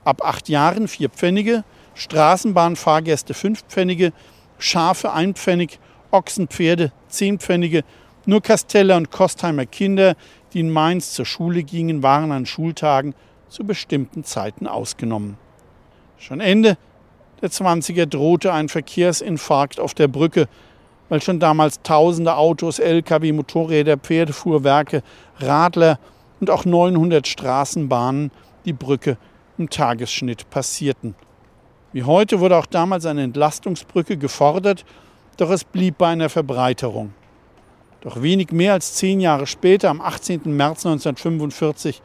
ab 0.04 0.22
acht 0.24 0.48
Jahren 0.48 0.88
vier 0.88 1.10
Pfennige, 1.10 1.64
Straßenbahnfahrgäste 1.96 3.34
fünf 3.34 3.64
Pfennige, 3.64 4.14
Schafe 4.60 5.12
ein 5.12 5.34
Pfennig, 5.34 5.80
Ochsenpferde 6.12 6.92
zehn 7.08 7.40
Pfennige, 7.40 7.84
nur 8.26 8.42
Kasteller 8.42 8.98
und 8.98 9.12
Kostheimer 9.12 9.66
Kinder, 9.66 10.16
die 10.54 10.60
in 10.60 10.70
Mainz 10.70 11.14
zur 11.14 11.26
Schule 11.26 11.64
gingen, 11.64 12.04
waren 12.04 12.32
an 12.32 12.46
Schultagen 12.46 13.16
zu 13.50 13.64
bestimmten 13.64 14.24
Zeiten 14.24 14.68
ausgenommen. 14.68 15.38
Schon 16.18 16.42
Ende 16.42 16.78
der 17.42 17.50
20er 17.50 18.06
drohte 18.06 18.52
ein 18.52 18.68
Verkehrsinfarkt 18.68 19.80
auf 19.80 19.94
der 19.94 20.08
Brücke, 20.08 20.48
weil 21.10 21.22
schon 21.22 21.40
damals 21.40 21.82
tausende 21.84 22.36
Autos, 22.36 22.80
Lkw, 22.80 23.32
Motorräder, 23.32 23.98
Pferdefuhrwerke, 23.98 25.04
Radler 25.40 26.00
und 26.40 26.50
auch 26.50 26.66
900 26.66 27.28
Straßenbahnen 27.28 28.32
die 28.66 28.74
Brücke 28.74 29.18
im 29.58 29.70
Tagesschnitt 29.70 30.50
passierten. 30.50 31.16
Wie 31.94 32.04
heute 32.04 32.40
wurde 32.40 32.58
auch 32.58 32.66
damals 32.66 33.06
eine 33.06 33.24
Entlastungsbrücke 33.24 34.18
gefordert, 34.18 34.84
doch 35.38 35.52
es 35.52 35.64
blieb 35.64 35.98
bei 35.98 36.10
einer 36.10 36.30
Verbreiterung. 36.30 37.14
Doch 38.02 38.22
wenig 38.22 38.52
mehr 38.52 38.74
als 38.74 38.96
zehn 38.96 39.20
Jahre 39.20 39.48
später, 39.48 39.90
am 39.90 40.02
18. 40.02 40.42
März 40.46 40.86
1945, 40.86 42.02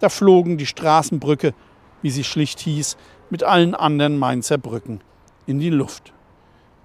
da 0.00 0.08
flogen 0.08 0.58
die 0.58 0.66
Straßenbrücke, 0.66 1.54
wie 2.02 2.10
sie 2.10 2.24
schlicht 2.24 2.60
hieß, 2.60 2.96
mit 3.30 3.44
allen 3.44 3.74
anderen 3.74 4.18
Mainzer 4.18 4.58
Brücken 4.58 5.00
in 5.46 5.58
die 5.58 5.70
Luft. 5.70 6.12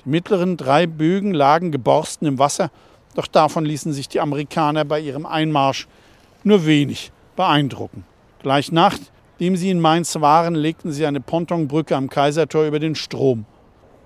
Die 0.05 0.09
mittleren 0.09 0.57
drei 0.57 0.87
Bögen 0.87 1.33
lagen 1.33 1.71
geborsten 1.71 2.27
im 2.27 2.39
Wasser, 2.39 2.71
doch 3.15 3.27
davon 3.27 3.65
ließen 3.65 3.93
sich 3.93 4.07
die 4.07 4.19
Amerikaner 4.19 4.85
bei 4.85 4.99
ihrem 4.99 5.25
Einmarsch 5.25 5.87
nur 6.43 6.65
wenig 6.65 7.11
beeindrucken. 7.35 8.05
Gleich 8.41 8.71
nachdem 8.71 9.55
sie 9.55 9.71
in 9.71 9.79
Mainz 9.79 10.15
waren, 10.19 10.55
legten 10.55 10.91
sie 10.91 11.05
eine 11.05 11.21
Pontonbrücke 11.21 11.95
am 11.95 12.09
Kaisertor 12.09 12.65
über 12.65 12.79
den 12.79 12.95
Strom. 12.95 13.45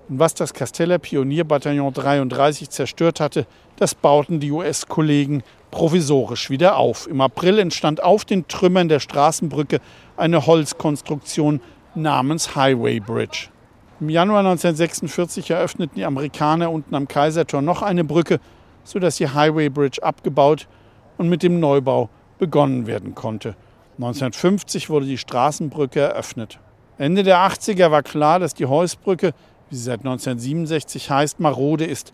Und 0.08 0.18
was 0.18 0.34
das 0.34 0.52
Casteller 0.52 0.98
Pionierbataillon 0.98 1.92
33 1.92 2.70
zerstört 2.70 3.20
hatte, 3.20 3.46
das 3.76 3.94
bauten 3.94 4.40
die 4.40 4.50
US-Kollegen 4.50 5.42
provisorisch 5.70 6.50
wieder 6.50 6.76
auf. 6.76 7.06
Im 7.06 7.20
April 7.20 7.58
entstand 7.58 8.02
auf 8.02 8.24
den 8.24 8.46
Trümmern 8.48 8.88
der 8.88 9.00
Straßenbrücke 9.00 9.80
eine 10.16 10.46
Holzkonstruktion 10.46 11.60
namens 11.94 12.54
Highway 12.56 13.00
Bridge. 13.00 13.48
Im 14.00 14.08
Januar 14.08 14.40
1946 14.40 15.50
eröffneten 15.50 15.94
die 15.96 16.04
Amerikaner 16.04 16.70
unten 16.70 16.94
am 16.94 17.06
Kaisertor 17.06 17.62
noch 17.62 17.82
eine 17.82 18.04
Brücke, 18.04 18.40
sodass 18.84 19.16
die 19.16 19.28
Highway 19.28 19.68
Bridge 19.68 20.02
abgebaut 20.02 20.66
und 21.18 21.28
mit 21.28 21.42
dem 21.42 21.60
Neubau 21.60 22.10
begonnen 22.38 22.86
werden 22.86 23.14
konnte. 23.14 23.54
1950 23.98 24.90
wurde 24.90 25.06
die 25.06 25.18
Straßenbrücke 25.18 26.00
eröffnet. 26.00 26.58
Ende 26.98 27.22
der 27.22 27.38
80er 27.38 27.90
war 27.90 28.02
klar, 28.02 28.38
dass 28.40 28.54
die 28.54 28.66
Heusbrücke, 28.66 29.34
wie 29.72 29.76
sie 29.76 29.84
seit 29.84 30.00
1967 30.00 31.10
heißt, 31.10 31.40
marode 31.40 31.86
ist. 31.86 32.12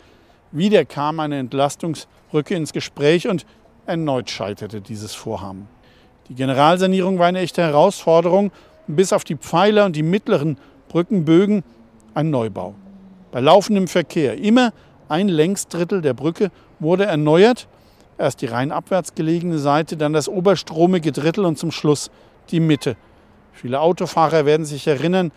Wieder 0.53 0.85
kam 0.85 1.19
eine 1.19 1.41
Entlastungsbrücke 1.41 2.55
ins 2.55 2.73
Gespräch 2.73 3.27
und 3.27 3.45
erneut 3.85 4.31
scheiterte 4.31 4.81
dieses 4.81 5.15
Vorhaben. 5.15 5.67
Die 6.29 6.37
Generalsanierung 6.37 7.19
war 7.19 7.27
eine 7.27 7.41
echte 7.41 7.63
Herausforderung, 7.63 8.53
bis 8.87 9.13
auf 9.13 9.25
die 9.25 9.35
Pfeiler 9.35 9.87
und 9.87 9.97
die 9.97 10.05
mittleren 10.05 10.57
Brückenbögen 10.89 11.65
ein 12.15 12.31
Neubau. 12.31 12.75
Bei 13.33 13.41
laufendem 13.41 13.89
Verkehr 13.89 14.39
immer 14.39 14.73
ein 15.09 15.27
Längsdrittel 15.29 16.01
der 16.01 16.15
Brücke 16.15 16.53
wurde 16.79 17.07
erneuert, 17.07 17.67
erst 18.19 18.41
die 18.41 18.47
rein 18.47 18.71
abwärts 18.71 19.17
gelegene 19.17 19.59
Seite, 19.59 19.97
dann 19.97 20.13
das 20.13 20.29
oberstromige 20.29 21.11
Drittel 21.11 21.45
und 21.45 21.59
zum 21.59 21.73
Schluss 21.73 22.13
die 22.51 22.61
Mitte. 22.61 22.97
Viele 23.53 23.81
Autofahrer 23.81 24.47
werden 24.47 24.65
sich 24.65 24.87
erinnern, 24.87 25.33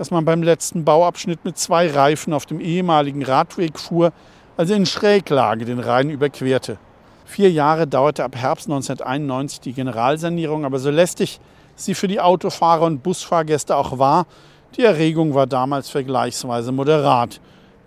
dass 0.00 0.10
man 0.10 0.24
beim 0.24 0.42
letzten 0.42 0.82
Bauabschnitt 0.82 1.44
mit 1.44 1.58
zwei 1.58 1.90
Reifen 1.90 2.32
auf 2.32 2.46
dem 2.46 2.58
ehemaligen 2.58 3.22
Radweg 3.22 3.78
fuhr, 3.78 4.14
also 4.56 4.72
in 4.72 4.86
Schräglage 4.86 5.66
den 5.66 5.78
Rhein 5.78 6.08
überquerte. 6.08 6.78
Vier 7.26 7.50
Jahre 7.50 7.86
dauerte 7.86 8.24
ab 8.24 8.34
Herbst 8.34 8.66
1991 8.68 9.60
die 9.60 9.74
Generalsanierung, 9.74 10.64
aber 10.64 10.78
so 10.78 10.88
lästig 10.88 11.38
sie 11.76 11.92
für 11.92 12.08
die 12.08 12.18
Autofahrer 12.18 12.86
und 12.86 13.02
Busfahrgäste 13.02 13.76
auch 13.76 13.98
war, 13.98 14.26
die 14.74 14.84
Erregung 14.84 15.34
war 15.34 15.46
damals 15.46 15.90
vergleichsweise 15.90 16.72
moderat. 16.72 17.38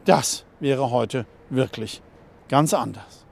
Das 0.06 0.46
wäre 0.60 0.92
heute 0.92 1.26
wirklich 1.50 2.00
ganz 2.48 2.76
anders. 2.76 3.26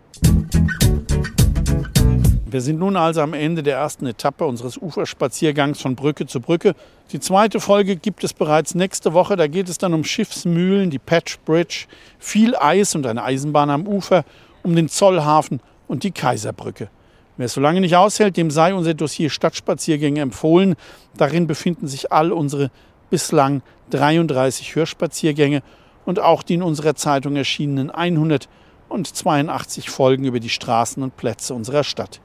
Wir 2.52 2.60
sind 2.60 2.80
nun 2.80 2.98
also 2.98 3.22
am 3.22 3.34
Ende 3.34 3.64
der 3.64 3.78
ersten 3.78 4.06
Etappe 4.06 4.44
unseres 4.46 4.78
Uferspaziergangs 4.78 5.80
von 5.80 5.96
Brücke 5.96 6.26
zu 6.26 6.42
Brücke. 6.42 6.76
Die 7.14 7.22
zweite 7.22 7.62
Folge 7.62 7.96
gibt 7.96 8.26
es 8.26 8.34
bereits 8.34 8.76
nächste 8.76 9.14
Woche. 9.14 9.38
Da 9.38 9.48
geht 9.48 9.70
es 9.70 9.78
dann 9.78 9.94
um 9.94 10.04
Schiffsmühlen, 10.04 10.90
die 10.90 11.00
Patch 11.00 11.40
Bridge, 11.46 11.86
viel 12.20 12.54
Eis 12.58 12.94
und 12.94 13.08
eine 13.08 13.24
Eisenbahn 13.24 13.70
am 13.70 13.88
Ufer, 13.88 14.26
um 14.64 14.76
den 14.76 14.90
Zollhafen 14.90 15.62
und 15.88 16.04
die 16.04 16.12
Kaiserbrücke. 16.12 16.90
Wer 17.38 17.46
es 17.46 17.54
so 17.54 17.62
lange 17.62 17.80
nicht 17.80 17.96
aushält, 17.96 18.36
dem 18.36 18.52
sei 18.52 18.74
unser 18.74 18.96
Dossier 18.96 19.30
Stadtspaziergänge 19.30 20.20
empfohlen. 20.20 20.76
Darin 21.16 21.48
befinden 21.48 21.88
sich 21.88 22.12
all 22.12 22.34
unsere 22.34 22.70
bislang 23.10 23.62
33 23.92 24.76
Hörspaziergänge 24.76 25.64
und 26.04 26.20
auch 26.20 26.44
die 26.44 26.56
in 26.56 26.64
unserer 26.64 26.96
Zeitung 26.96 27.38
erschienenen 27.38 27.92
182 27.92 29.90
Folgen 29.90 30.26
über 30.26 30.42
die 30.42 30.50
Straßen 30.50 31.02
und 31.02 31.16
Plätze 31.16 31.54
unserer 31.54 31.86
Stadt. 31.86 32.20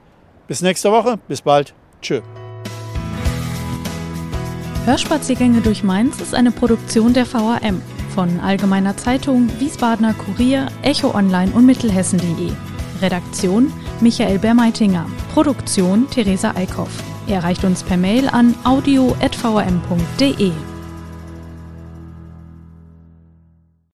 Bis 0.47 0.61
nächste 0.61 0.91
Woche. 0.91 1.17
Bis 1.27 1.41
bald. 1.41 1.73
Tschö. 2.01 2.21
Hörspaziergänge 4.85 5.59
durch 5.61 5.83
Mainz 5.83 6.21
ist 6.21 6.33
eine 6.33 6.51
Produktion 6.51 7.13
der 7.13 7.31
VAM 7.31 7.81
von 8.15 8.39
Allgemeiner 8.39 8.95
Zeitung, 8.95 9.49
Wiesbadener 9.59 10.13
Kurier, 10.13 10.67
Echo 10.81 11.13
Online 11.13 11.51
und 11.51 11.65
Mittelhessen.de. 11.65 12.51
Redaktion 13.01 13.71
Michael 13.99 14.39
Bermeitinger. 14.39 15.05
Produktion 15.33 16.09
Theresa 16.09 16.51
Eickhoff. 16.55 17.03
Er 17.27 17.37
erreicht 17.37 17.63
uns 17.63 17.83
per 17.83 17.97
Mail 17.97 18.29
an 18.29 18.55
audio.vam.de. 18.63 20.51